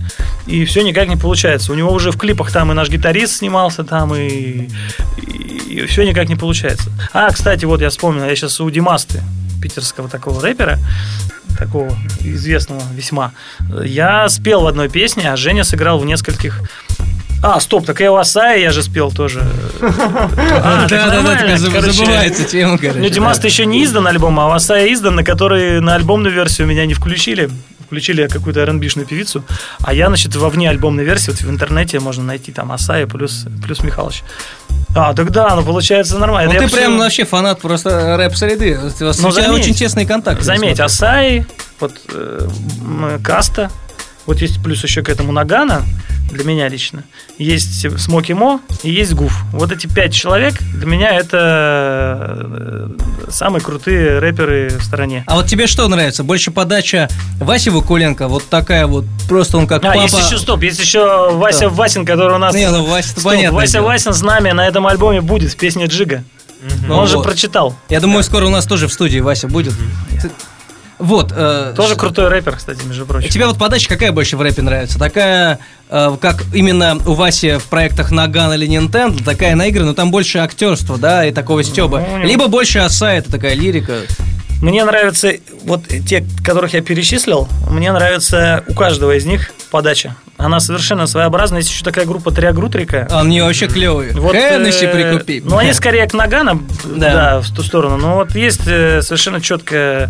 и 0.47 0.65
все 0.65 0.81
никак 0.81 1.07
не 1.07 1.15
получается. 1.15 1.71
У 1.71 1.75
него 1.75 1.91
уже 1.91 2.11
в 2.11 2.17
клипах 2.17 2.51
там 2.51 2.71
и 2.71 2.75
наш 2.75 2.89
гитарист 2.89 3.37
снимался 3.37 3.83
там, 3.83 4.15
и, 4.15 4.69
и, 5.67 5.85
все 5.85 6.03
никак 6.05 6.29
не 6.29 6.35
получается. 6.35 6.91
А, 7.13 7.29
кстати, 7.31 7.65
вот 7.65 7.81
я 7.81 7.89
вспомнил, 7.89 8.23
я 8.25 8.35
сейчас 8.35 8.59
у 8.61 8.69
Димасты, 8.69 9.21
питерского 9.61 10.09
такого 10.09 10.41
рэпера, 10.41 10.79
такого 11.57 11.91
известного 12.21 12.81
весьма, 12.93 13.31
я 13.83 14.27
спел 14.29 14.61
в 14.61 14.67
одной 14.67 14.89
песне, 14.89 15.31
а 15.31 15.37
Женя 15.37 15.63
сыграл 15.63 15.99
в 15.99 16.05
нескольких 16.05 16.61
а, 17.43 17.59
стоп, 17.59 17.85
так 17.85 17.99
я 17.99 18.11
у 18.11 18.15
Асая 18.15 18.57
я 18.59 18.71
же 18.71 18.81
спел 18.83 19.11
тоже. 19.11 19.43
А, 19.81 20.87
Да, 20.87 21.09
да, 21.09 21.21
да, 21.21 21.57
забывается 21.57 22.43
тема, 22.45 22.77
короче. 22.77 22.99
Ну, 22.99 23.09
Димас-то 23.09 23.47
еще 23.47 23.65
не 23.65 23.83
издан 23.83 24.07
альбом, 24.07 24.39
а 24.39 24.47
Васая 24.47 24.91
издан, 24.93 25.15
на 25.15 25.23
который 25.23 25.79
на 25.81 25.95
альбомную 25.95 26.33
версию 26.33 26.67
меня 26.67 26.85
не 26.85 26.93
включили. 26.93 27.49
Включили 27.85 28.27
какую-то 28.27 28.61
R&B-шную 28.61 29.05
певицу. 29.05 29.43
А 29.83 29.93
я, 29.93 30.07
значит, 30.07 30.35
во 30.35 30.49
вне 30.49 30.69
альбомной 30.69 31.03
версии, 31.03 31.29
вот 31.29 31.41
в 31.41 31.49
интернете 31.49 31.99
можно 31.99 32.23
найти 32.23 32.51
там 32.51 32.71
Асая 32.71 33.05
плюс, 33.05 33.45
плюс 33.63 33.83
Михалыч. 33.83 34.23
А, 34.95 35.13
так 35.13 35.31
да, 35.31 35.55
ну 35.55 35.63
получается 35.63 36.17
нормально. 36.17 36.53
Ну, 36.53 36.59
ты 36.59 36.73
прям 36.73 36.97
вообще 36.97 37.25
фанат 37.25 37.61
просто 37.61 38.17
рэп-среды. 38.17 38.79
У 38.79 38.81
Ну, 38.81 38.87
у 38.87 38.91
тебя 38.91 39.31
заметь. 39.31 39.49
очень 39.49 39.75
тесный 39.75 40.05
контакт. 40.05 40.41
Заметь. 40.41 40.79
Асаи, 40.79 41.45
вот 41.79 41.93
э, 42.11 42.47
Каста, 43.23 43.69
вот 44.25 44.41
есть 44.41 44.63
плюс 44.63 44.81
еще 44.83 45.03
к 45.03 45.09
этому 45.09 45.31
Нагана, 45.31 45.83
для 46.31 46.43
меня 46.43 46.67
лично, 46.67 47.03
есть 47.37 47.85
Смоки 47.99 48.33
Мо 48.33 48.59
и 48.83 48.91
есть 48.91 49.13
Гуф. 49.13 49.33
Вот 49.51 49.71
эти 49.71 49.87
пять 49.87 50.13
человек 50.13 50.55
для 50.73 50.85
меня 50.85 51.11
это 51.15 52.35
э, 53.27 53.29
самые 53.29 53.61
крутые 53.61 54.19
рэперы 54.19 54.69
в 54.77 54.83
стране. 54.83 55.23
А 55.27 55.35
вот 55.35 55.47
тебе 55.47 55.67
что 55.67 55.87
нравится? 55.87 56.23
Больше 56.23 56.51
подача 56.51 57.09
Васи 57.39 57.69
Вакуленко, 57.69 58.27
вот 58.27 58.43
такая 58.49 58.87
вот, 58.87 59.05
просто 59.29 59.57
он 59.57 59.67
как 59.67 59.83
А, 59.83 59.87
папа. 59.87 59.97
есть 59.99 60.17
еще, 60.17 60.37
стоп, 60.37 60.61
есть 60.63 60.79
еще 60.79 61.31
Вася 61.33 61.61
Да. 61.61 61.69
Васин, 61.69 62.05
который 62.05 62.35
у 62.35 62.39
нас... 62.39 62.53
Не, 62.55 62.69
ну, 62.69 62.83
Вася-то 62.85 63.21
Стоп, 63.21 63.31
понятное 63.33 63.51
Вася 63.61 63.73
дело. 63.73 63.85
Васин 63.87 64.13
знамя 64.13 64.53
на 64.53 64.67
этом 64.67 64.85
альбоме 64.87 65.21
будет 65.21 65.51
в 65.51 65.55
песне 65.57 65.85
Джига. 65.85 66.23
Ну 66.87 66.95
Он 66.97 67.07
же 67.07 67.17
вот. 67.17 67.23
прочитал. 67.25 67.75
Я 67.89 67.99
думаю, 67.99 68.23
скоро 68.23 68.45
у 68.45 68.49
нас 68.49 68.65
тоже 68.65 68.87
в 68.87 68.93
студии 68.93 69.19
Вася 69.19 69.47
будет. 69.47 69.73
Ты- 70.21 70.31
Вот. 70.97 71.33
э, 71.35 71.73
Тоже 71.75 71.95
крутой 71.95 72.29
рэпер, 72.29 72.55
кстати, 72.55 72.83
между 72.85 73.05
прочим. 73.05 73.29
Тебе 73.29 73.47
вот 73.47 73.57
подача 73.57 73.89
какая 73.89 74.11
больше 74.11 74.37
в 74.37 74.41
рэпе 74.41 74.61
нравится? 74.61 74.97
Такая, 74.97 75.59
э, 75.89 76.17
как 76.21 76.43
именно 76.53 76.97
у 77.05 77.13
Васи 77.13 77.57
в 77.57 77.65
проектах 77.65 78.11
Наган 78.11 78.53
или 78.53 78.67
Nintendo, 78.67 79.23
такая 79.23 79.55
наигранная, 79.55 79.89
но 79.89 79.93
там 79.95 80.11
больше 80.11 80.39
актерства, 80.39 80.97
да, 80.97 81.25
и 81.25 81.31
такого 81.31 81.63
стеба. 81.63 82.03
Ну, 82.07 82.15
у 82.15 82.19
Либо 82.19 82.47
больше 82.47 82.79
оса, 82.79 83.13
это 83.13 83.31
такая 83.31 83.55
лирика. 83.55 84.01
Мне 84.65 84.83
нравятся 84.83 85.31
вот 85.63 85.83
те, 86.07 86.25
которых 86.43 86.73
я 86.73 86.81
перечислил, 86.81 87.47
мне 87.69 87.91
нравится 87.91 88.63
у 88.67 88.73
каждого 88.73 89.15
из 89.15 89.23
них 89.23 89.51
подача. 89.69 90.15
Она 90.37 90.59
совершенно 90.59 91.05
своеобразная. 91.05 91.59
Есть 91.59 91.69
еще 91.69 91.83
такая 91.83 92.05
группа 92.05 92.31
Триагрутрика. 92.31 93.07
А 93.11 93.21
они 93.21 93.41
вообще 93.41 93.67
клевые. 93.67 94.13
Вот, 94.13 94.33
Хеннесси 94.33 94.85
э, 94.87 94.91
прикупи. 94.91 95.41
Ну, 95.45 95.57
они 95.57 95.71
скорее 95.73 96.07
к 96.07 96.15
Наганам, 96.15 96.67
Да. 96.83 97.13
да. 97.13 97.41
в 97.41 97.55
ту 97.55 97.61
сторону. 97.61 97.97
Но 97.97 98.15
вот 98.15 98.33
есть 98.33 98.65
э, 98.65 99.03
совершенно 99.03 99.39
четко... 99.39 100.09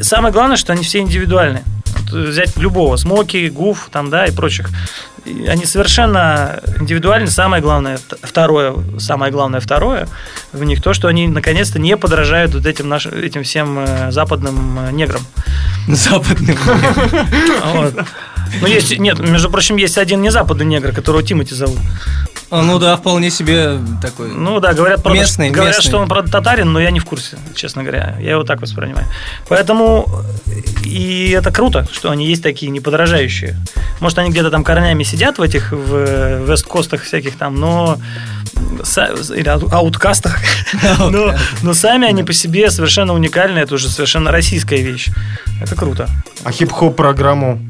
Самое 0.00 0.32
главное, 0.32 0.56
что 0.56 0.72
они 0.72 0.84
все 0.84 1.00
индивидуальны. 1.00 1.64
Э, 2.12 2.26
взять 2.28 2.56
любого, 2.58 2.96
Смоки, 2.96 3.48
Гуф, 3.48 3.88
там, 3.90 4.10
да, 4.10 4.26
и 4.26 4.30
прочих. 4.30 4.70
Они 5.24 5.64
совершенно 5.64 6.60
индивидуальны. 6.80 7.28
Самое 7.28 7.62
главное, 7.62 7.98
второе, 8.22 8.74
самое 8.98 9.32
главное 9.32 9.60
второе 9.60 10.08
в 10.52 10.64
них 10.64 10.82
то, 10.82 10.92
что 10.92 11.08
они 11.08 11.28
наконец-то 11.28 11.78
не 11.78 11.96
подражают 11.96 12.54
вот 12.54 12.66
этим, 12.66 12.88
нашим, 12.88 13.12
этим 13.14 13.42
всем 13.42 13.78
э, 13.78 14.10
западным 14.10 14.78
э, 14.80 14.92
неграм. 14.92 15.22
Западный. 15.88 16.58
Вот. 17.72 17.94
Ну, 18.60 18.66
есть, 18.66 18.98
нет, 18.98 19.18
между 19.20 19.50
прочим, 19.50 19.76
есть 19.76 19.98
один 19.98 20.22
не 20.22 20.30
западный 20.30 20.64
негр, 20.66 20.92
которого 20.92 21.22
Тимати 21.22 21.54
зовут. 21.54 21.78
А, 22.50 22.60
Ну 22.62 22.78
да, 22.78 22.96
вполне 22.96 23.30
себе 23.30 23.78
такой. 24.02 24.28
Ну 24.30 24.60
да, 24.60 24.74
говорят, 24.74 25.02
правда, 25.02 25.20
Местный, 25.20 25.50
говорят, 25.50 25.76
местный. 25.76 25.88
что 25.88 25.98
он, 25.98 26.08
правда, 26.08 26.30
татарин, 26.30 26.70
но 26.72 26.80
я 26.80 26.90
не 26.90 27.00
в 27.00 27.04
курсе, 27.06 27.38
честно 27.54 27.82
говоря. 27.82 28.16
Я 28.20 28.32
его 28.32 28.44
так 28.44 28.60
воспринимаю. 28.60 29.06
Поэтому 29.48 30.06
и 30.84 31.30
это 31.36 31.50
круто, 31.50 31.86
что 31.92 32.10
они 32.10 32.26
есть 32.26 32.42
такие 32.42 32.70
неподражающие. 32.70 33.56
Может, 34.00 34.18
они 34.18 34.30
где-то 34.30 34.50
там 34.50 34.64
корнями 34.64 35.02
сидят 35.02 35.38
в 35.38 35.42
этих 35.42 35.72
в 35.72 36.44
весткостах 36.46 37.02
всяких 37.02 37.36
там, 37.36 37.58
но 37.58 37.98
или 38.54 39.48
ау- 39.48 39.68
ауткастах, 39.72 40.38
но, 40.98 41.34
но 41.62 41.74
сами 41.74 42.06
они 42.06 42.22
по 42.22 42.32
себе 42.32 42.70
совершенно 42.70 43.14
уникальны, 43.14 43.58
это 43.60 43.74
уже 43.74 43.88
совершенно 43.88 44.30
российская 44.30 44.82
вещь. 44.82 45.08
Это 45.60 45.74
круто. 45.74 46.08
А 46.44 46.52
хип-хоп 46.52 46.96
программу 46.96 47.60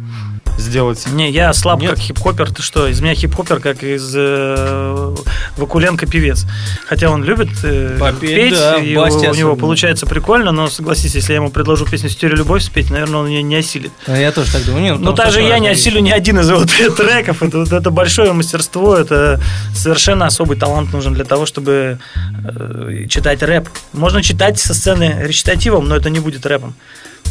сделать? 0.59 1.07
Не, 1.13 1.31
я 1.31 1.53
слаб 1.53 1.81
Нет? 1.81 1.91
как 1.91 1.99
хип-хопер. 1.99 2.51
Ты 2.51 2.63
что? 2.63 2.87
Из 2.87 3.01
меня 3.01 3.15
хип-хопер 3.15 3.61
как 3.61 3.83
из 3.83 4.13
э, 4.15 5.15
Вакуленко 5.57 6.07
певец. 6.07 6.47
Хотя 6.87 7.11
он 7.11 7.25
любит 7.25 7.51
э, 7.63 7.97
Попеть, 7.99 8.31
петь, 8.31 8.55
да, 8.55 8.77
и 8.79 8.97
у, 8.97 9.03
у 9.03 9.35
него 9.35 9.57
получается 9.57 10.07
прикольно, 10.07 10.53
но 10.53 10.69
согласись, 10.69 11.15
если 11.15 11.33
я 11.33 11.37
ему 11.37 11.51
предложу 11.51 11.87
песню 11.87 12.09
«Стерео 12.09 12.37
любовь» 12.37 12.63
спеть, 12.63 12.91
наверное, 12.91 13.21
он 13.21 13.27
ее 13.27 13.43
не 13.43 13.57
осилит. 13.57 13.93
А 14.07 14.17
Я 14.17 14.33
тоже 14.33 14.53
так 14.53 14.65
думаю. 14.65 14.99
Но 14.99 15.13
там 15.13 15.27
даже 15.27 15.43
я 15.43 15.59
не 15.59 15.69
осилю 15.69 16.01
ни 16.01 16.11
один 16.11 16.39
из 16.41 16.49
его 16.49 16.65
треков. 16.97 17.43
Это, 17.43 17.63
это 17.77 17.91
большое 17.91 18.33
мастерство, 18.33 18.97
это 18.97 19.41
совершенно 19.75 20.27
особый 20.27 20.57
талант 20.57 20.93
нужен 20.93 21.15
для 21.15 21.25
того, 21.25 21.47
чтобы 21.47 21.99
э, 22.45 23.07
читать 23.09 23.43
рэп. 23.43 23.69
Можно 23.93 24.23
читать 24.23 24.59
со 24.59 24.75
сцены 24.75 25.17
речитативом, 25.23 25.89
но 25.89 25.97
это 25.97 26.11
не 26.11 26.21
будет 26.21 26.47
рэпом. 26.47 26.75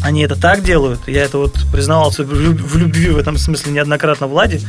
Они 0.04 0.24
это 0.24 0.36
так 0.40 0.64
делают. 0.64 1.08
Я 1.08 1.24
это 1.24 1.38
вот 1.38 1.54
признавался 1.72 2.24
в 2.24 2.34
люб- 2.34 2.62
в 2.62 2.76
любви 2.78 3.10
в 3.10 3.18
этом 3.18 3.38
смысле 3.38 3.72
неоднократно 3.74 4.26
Владе, 4.28 4.60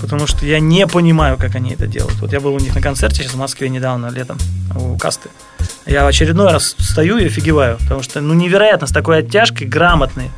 потому 0.00 0.26
что 0.28 0.46
я 0.46 0.60
не 0.60 0.86
понимаю, 0.86 1.36
как 1.38 1.56
они 1.56 1.72
это 1.72 1.86
делают. 1.88 2.20
Вот 2.20 2.32
я 2.32 2.38
был 2.40 2.54
у 2.54 2.58
них 2.60 2.74
на 2.74 2.80
концерте 2.80 3.22
сейчас 3.22 3.32
в 3.32 3.38
Москве 3.38 3.68
недавно, 3.68 4.06
летом, 4.10 4.38
у 4.76 4.96
Касты. 4.96 5.28
Я 5.86 6.04
в 6.04 6.06
очередной 6.06 6.52
раз 6.52 6.76
стою 6.78 7.18
и 7.18 7.26
офигеваю, 7.26 7.78
потому 7.78 8.02
что, 8.02 8.20
ну, 8.20 8.34
невероятно, 8.34 8.86
с 8.86 8.92
такой 8.92 9.18
оттяжкой, 9.18 9.66
грамотный, 9.66 10.30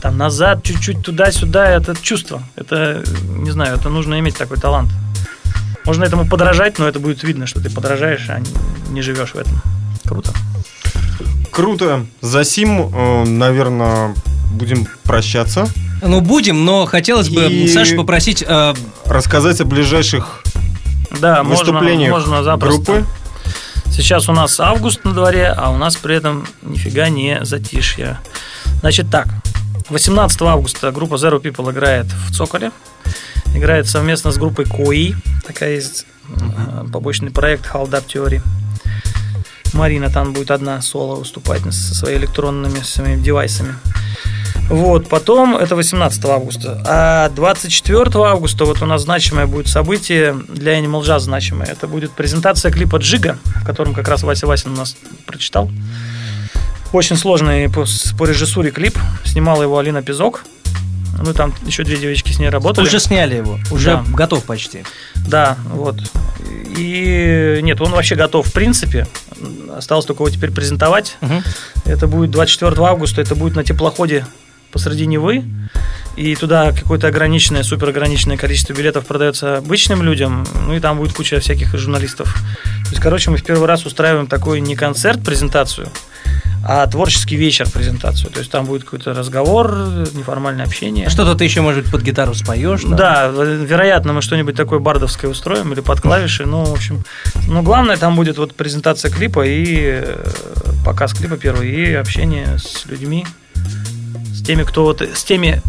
там 0.00 0.16
назад, 0.16 0.62
чуть-чуть 0.62 1.02
туда-сюда, 1.02 1.68
это 1.68 1.94
чувство. 2.00 2.42
Это, 2.56 3.04
не 3.24 3.50
знаю, 3.50 3.76
это 3.76 3.88
нужно 3.90 4.18
иметь 4.20 4.36
такой 4.38 4.56
талант. 4.56 4.90
Можно 5.84 6.04
этому 6.04 6.26
подражать, 6.26 6.78
но 6.78 6.88
это 6.88 6.98
будет 6.98 7.22
видно, 7.24 7.46
что 7.46 7.60
ты 7.60 7.68
подражаешь, 7.68 8.26
а 8.30 8.40
не 8.90 9.02
живешь 9.02 9.34
в 9.34 9.38
этом. 9.38 9.60
Круто. 10.04 10.32
Круто. 11.52 12.06
За 12.20 12.44
сим, 12.44 12.90
э, 12.94 13.24
наверное, 13.24 14.14
будем 14.52 14.86
прощаться. 15.04 15.68
Ну, 16.02 16.20
будем, 16.20 16.64
но 16.64 16.86
хотелось 16.86 17.28
бы 17.28 17.44
И- 17.44 17.68
Сашу 17.68 17.96
попросить... 17.96 18.42
э, 18.46 18.74
Рассказать 19.04 19.60
о 19.60 19.64
ближайших 19.64 20.42
Да, 21.20 21.42
можно, 21.44 21.64
выступлениях 21.72 22.10
можно 22.10 22.42
запросто. 22.42 22.92
группы. 22.92 23.06
Сейчас 23.90 24.28
у 24.28 24.32
нас 24.32 24.58
август 24.58 25.04
на 25.04 25.12
дворе, 25.12 25.48
а 25.48 25.70
у 25.70 25.76
нас 25.76 25.96
при 25.96 26.16
этом 26.16 26.46
нифига 26.62 27.08
не 27.10 27.44
затишье. 27.44 28.18
Значит 28.80 29.10
так, 29.10 29.28
18 29.90 30.40
августа 30.42 30.90
группа 30.90 31.14
Zero 31.16 31.40
People 31.40 31.70
играет 31.70 32.06
в 32.06 32.34
Цоколе. 32.34 32.72
Играет 33.54 33.86
совместно 33.86 34.32
с 34.32 34.38
группой 34.38 34.64
Кои. 34.64 35.14
Такая 35.46 35.74
есть 35.74 36.06
э, 36.28 36.84
побочный 36.90 37.30
проект 37.30 37.66
Hold 37.74 37.90
Up 37.90 38.04
Theory. 38.06 38.40
Марина 39.74 40.10
там 40.10 40.32
будет 40.32 40.50
одна 40.50 40.80
соло 40.82 41.16
выступать 41.16 41.62
со 41.72 41.94
своими 41.94 42.20
электронными 42.20 42.80
своими 42.80 43.22
девайсами. 43.22 43.74
Вот, 44.68 45.08
потом 45.08 45.56
это 45.56 45.76
18 45.76 46.24
августа. 46.24 46.82
А 46.86 47.28
24 47.30 48.10
августа 48.24 48.64
вот 48.64 48.80
у 48.80 48.86
нас 48.86 49.02
значимое 49.02 49.46
будет 49.46 49.68
событие 49.68 50.34
для 50.48 50.78
Animal 50.78 51.02
Jazz 51.02 51.20
значимое. 51.20 51.68
Это 51.68 51.86
будет 51.86 52.12
презентация 52.12 52.70
клипа 52.70 52.96
Джига, 52.96 53.38
в 53.44 53.64
котором 53.64 53.92
как 53.92 54.08
раз 54.08 54.22
Вася 54.22 54.46
Васин 54.46 54.72
у 54.72 54.76
нас 54.76 54.96
прочитал. 55.26 55.70
Очень 56.92 57.16
сложный 57.16 57.68
по, 57.68 57.84
по 58.18 58.24
режиссуре 58.24 58.70
клип. 58.70 58.98
Снимала 59.24 59.62
его 59.62 59.78
Алина 59.78 60.02
Пизок. 60.02 60.44
Ну, 61.20 61.34
там 61.34 61.54
еще 61.66 61.84
две 61.84 61.96
девочки 61.96 62.32
с 62.32 62.38
ней 62.38 62.48
работали. 62.48 62.86
Уже 62.86 63.00
сняли 63.00 63.36
его, 63.36 63.58
уже 63.70 63.92
Да. 63.96 64.04
готов 64.12 64.44
почти. 64.44 64.84
Да, 65.14 65.56
вот. 65.66 66.00
И 66.76 67.60
нет, 67.62 67.80
он 67.80 67.92
вообще 67.92 68.14
готов 68.14 68.46
в 68.48 68.52
принципе. 68.52 69.06
Осталось 69.76 70.06
только 70.06 70.22
его 70.22 70.30
теперь 70.30 70.50
презентовать. 70.50 71.16
Мгм. 71.20 71.42
Это 71.84 72.06
будет 72.06 72.30
24 72.30 72.74
августа, 72.86 73.20
это 73.20 73.34
будет 73.34 73.54
на 73.56 73.64
теплоходе 73.64 74.26
посреди 74.72 75.06
Невы. 75.06 75.44
И 76.16 76.34
туда 76.36 76.72
какое-то 76.72 77.08
ограниченное, 77.08 77.62
супер 77.62 77.88
ограниченное 77.88 78.36
количество 78.36 78.74
билетов 78.74 79.06
продается 79.06 79.58
обычным 79.58 80.02
людям. 80.02 80.46
Ну 80.66 80.74
и 80.74 80.80
там 80.80 80.98
будет 80.98 81.12
куча 81.12 81.40
всяких 81.40 81.76
журналистов. 81.78 82.34
То 82.84 82.90
есть, 82.90 83.00
короче, 83.00 83.30
мы 83.30 83.38
в 83.38 83.44
первый 83.44 83.66
раз 83.66 83.86
устраиваем 83.86 84.26
такой 84.26 84.60
не 84.60 84.76
концерт, 84.76 85.24
презентацию, 85.24 85.88
а 86.64 86.86
творческий 86.86 87.36
вечер 87.36 87.68
презентацию. 87.70 88.30
То 88.30 88.40
есть 88.40 88.50
там 88.50 88.66
будет 88.66 88.84
какой-то 88.84 89.14
разговор, 89.14 89.72
неформальное 90.12 90.66
общение. 90.66 91.08
Что-то 91.08 91.34
ты 91.34 91.44
еще, 91.44 91.62
может 91.62 91.84
быть, 91.84 91.92
под 91.92 92.02
гитару 92.02 92.34
споешь. 92.34 92.82
там? 92.82 92.96
Да, 92.96 93.28
вероятно, 93.28 94.12
мы 94.12 94.20
что-нибудь 94.20 94.54
такое 94.54 94.80
бардовское 94.80 95.30
устроим 95.30 95.72
или 95.72 95.80
под 95.80 96.02
клавиши. 96.02 96.44
Ну, 96.44 96.64
в 96.64 96.72
общем, 96.72 97.04
ну, 97.48 97.62
главное, 97.62 97.96
там 97.96 98.16
будет 98.16 98.36
вот 98.36 98.54
презентация 98.54 99.10
клипа 99.10 99.46
и 99.46 100.02
э, 100.02 100.26
показ 100.84 101.14
клипа 101.14 101.38
первый, 101.38 101.70
и 101.70 101.94
общение 101.94 102.58
с 102.58 102.84
людьми, 102.86 103.24
с 104.42 104.44
теми, 104.44 104.64
кто 104.64 104.82
вот, 104.82 105.00
с 105.00 105.22
теми 105.22 105.62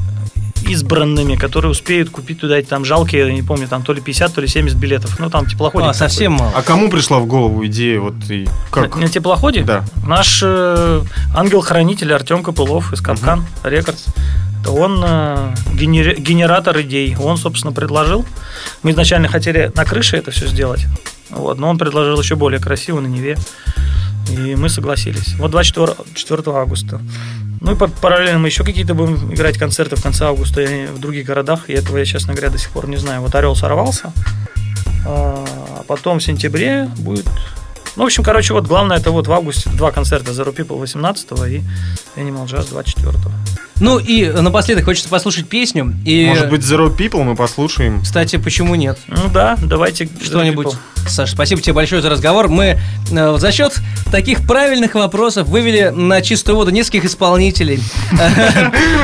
избранными, 0.68 1.36
которые 1.36 1.70
успеют 1.72 2.10
купить 2.10 2.40
туда 2.40 2.58
эти 2.58 2.68
там 2.68 2.86
жалкие, 2.86 3.28
я 3.28 3.32
не 3.32 3.44
помню, 3.44 3.68
там 3.68 3.84
то 3.84 3.94
ли 3.94 4.02
50, 4.02 4.34
то 4.34 4.42
ли 4.42 4.48
70 4.48 4.78
билетов. 4.78 5.20
Ну, 5.20 5.30
там 5.30 5.46
теплоходик. 5.46 5.90
А, 5.90 5.94
совсем 5.94 6.34
мало. 6.34 6.52
А 6.56 6.64
кому 6.64 6.90
пришла 6.90 7.20
в 7.20 7.28
голову 7.28 7.66
идея 7.68 8.00
вот 8.00 8.16
и 8.30 8.48
как? 8.72 8.96
На, 8.96 9.02
на 9.02 9.08
теплоходе? 9.10 9.62
Да. 9.62 9.84
Наш 10.08 10.42
э, 10.44 11.04
ангел-хранитель 11.36 12.12
Артем 12.14 12.42
Копылов 12.42 12.94
из 12.94 13.02
Капкан 13.02 13.46
Рекордс. 13.64 14.06
Это 14.62 14.72
он 14.72 15.04
э, 15.06 15.54
генери- 15.74 16.20
генератор 16.20 16.82
идей. 16.82 17.16
Он, 17.22 17.38
собственно, 17.38 17.74
предложил. 17.74 18.26
Мы 18.82 18.92
изначально 18.92 19.28
хотели 19.28 19.72
на 19.76 19.86
крыше 19.86 20.18
это 20.18 20.32
все 20.32 20.48
сделать. 20.48 20.86
Вот, 21.36 21.58
но 21.58 21.70
он 21.70 21.78
предложил 21.78 22.20
еще 22.20 22.36
более 22.36 22.60
красиво 22.60 23.00
на 23.00 23.08
Неве. 23.08 23.38
И 24.30 24.56
мы 24.56 24.70
согласились. 24.70 25.36
Вот 25.38 25.52
24 25.52 25.96
4 26.14 26.44
августа. 26.48 27.02
Ну 27.60 27.74
и 27.74 27.76
параллельно 27.76 28.40
мы 28.40 28.48
еще 28.48 28.64
какие-то 28.64 28.94
будем 28.94 29.34
играть 29.34 29.58
концерты 29.58 29.96
в 29.96 30.04
конце 30.04 30.26
августа 30.26 30.62
и 30.62 30.88
в 30.88 31.00
других 31.00 31.26
городах. 31.26 31.70
И 31.70 31.74
этого 31.74 31.98
я, 31.98 32.06
честно 32.06 32.34
говоря, 32.34 32.50
до 32.50 32.58
сих 32.58 32.70
пор 32.70 32.88
не 32.88 32.98
знаю. 32.98 33.22
Вот 33.22 33.36
Орел 33.36 33.56
сорвался. 33.56 34.14
А 35.06 35.84
потом 35.88 36.20
в 36.20 36.24
сентябре 36.24 36.90
будет 36.98 37.28
ну, 37.96 38.04
в 38.04 38.06
общем, 38.08 38.24
короче, 38.24 38.54
вот 38.54 38.66
главное, 38.66 38.98
это 38.98 39.12
вот 39.12 39.28
в 39.28 39.32
августе 39.32 39.70
два 39.70 39.92
концерта 39.92 40.32
The 40.32 40.48
Raw 40.48 40.56
People 40.56 40.80
18 40.80 41.32
и 41.32 41.62
Animal 42.20 42.46
Jazz 42.48 42.70
24 42.70 43.14
Ну 43.80 44.00
и 44.00 44.30
напоследок 44.30 44.86
хочется 44.86 45.10
послушать 45.10 45.48
песню. 45.48 45.94
И, 46.04 46.26
Может 46.26 46.50
быть, 46.50 46.62
Zero 46.62 46.96
People 46.96 47.24
мы 47.24 47.36
послушаем? 47.36 48.02
Кстати, 48.02 48.38
почему 48.38 48.74
нет? 48.74 48.98
Ну 49.08 49.30
да, 49.32 49.58
давайте 49.62 50.10
Что-нибудь. 50.24 50.76
The 51.04 51.10
Raw 51.10 51.10
People. 51.10 51.10
Саш, 51.10 51.32
спасибо 51.32 51.62
тебе 51.62 51.74
большое 51.74 52.02
за 52.02 52.10
разговор. 52.10 52.48
Мы 52.48 52.80
э, 53.12 53.38
за 53.38 53.52
счет 53.52 53.80
таких 54.12 54.46
правильных 54.46 54.96
вопросов 54.96 55.48
вывели 55.48 55.90
на 55.90 56.22
чистую 56.22 56.56
воду 56.56 56.72
нескольких 56.72 57.06
исполнителей. 57.06 57.82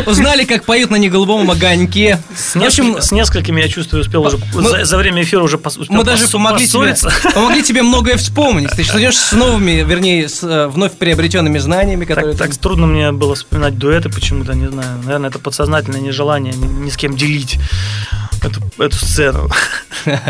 Узнали, 0.05 0.45
как 0.45 0.65
поют 0.65 0.91
на 0.91 0.95
неголубом 0.97 1.49
огоньке. 1.49 2.19
С, 2.35 2.55
В 2.55 2.63
общем, 2.63 2.89
несколь- 2.89 3.01
с 3.01 3.11
несколькими, 3.11 3.61
я 3.61 3.67
чувствую, 3.67 4.01
успел 4.01 4.23
уже 4.23 4.38
за, 4.85 4.97
время 4.97 5.23
эфира 5.23 5.43
уже 5.43 5.59
мы 5.89 6.03
даже 6.03 6.27
помогли 6.27 6.67
тебе, 6.67 6.95
помогли 7.34 7.63
тебе 7.63 7.84
многое 7.84 8.17
вспомнить. 8.17 8.71
Ты 8.71 8.81
идешь 8.81 9.17
с 9.17 9.31
новыми, 9.34 9.84
вернее, 9.84 10.27
с 10.30 10.43
э, 10.43 10.67
вновь 10.67 10.93
приобретенными 10.93 11.57
знаниями, 11.57 12.05
которые... 12.05 12.35
Так, 12.35 12.55
трудно 12.57 12.88
мне 12.88 13.11
было 13.11 13.35
вспоминать 13.35 13.77
дуэты 13.77 14.09
почему-то, 14.09 14.53
не 14.53 14.67
знаю. 14.67 14.99
Наверное, 15.03 15.30
это 15.30 15.39
подсознательное 15.39 16.01
нежелание 16.01 16.53
ни, 16.53 16.85
ни 16.85 16.89
с 16.89 16.97
кем 16.97 17.15
делить 17.15 17.59
эту, 18.44 18.61
эту 18.82 18.95
сцену. 18.95 19.49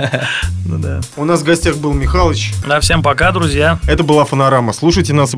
Ну 0.65 0.77
да. 0.77 1.01
У 1.17 1.25
нас 1.25 1.41
в 1.41 1.45
гостях 1.45 1.77
был 1.77 1.93
Михалыч. 1.93 2.53
Да, 2.67 2.79
всем 2.79 3.01
пока, 3.01 3.31
друзья. 3.31 3.79
Это 3.87 4.03
была 4.03 4.23
Фонорама. 4.25 4.71
Слушайте 4.71 5.13
нас 5.13 5.33
и 5.33 5.37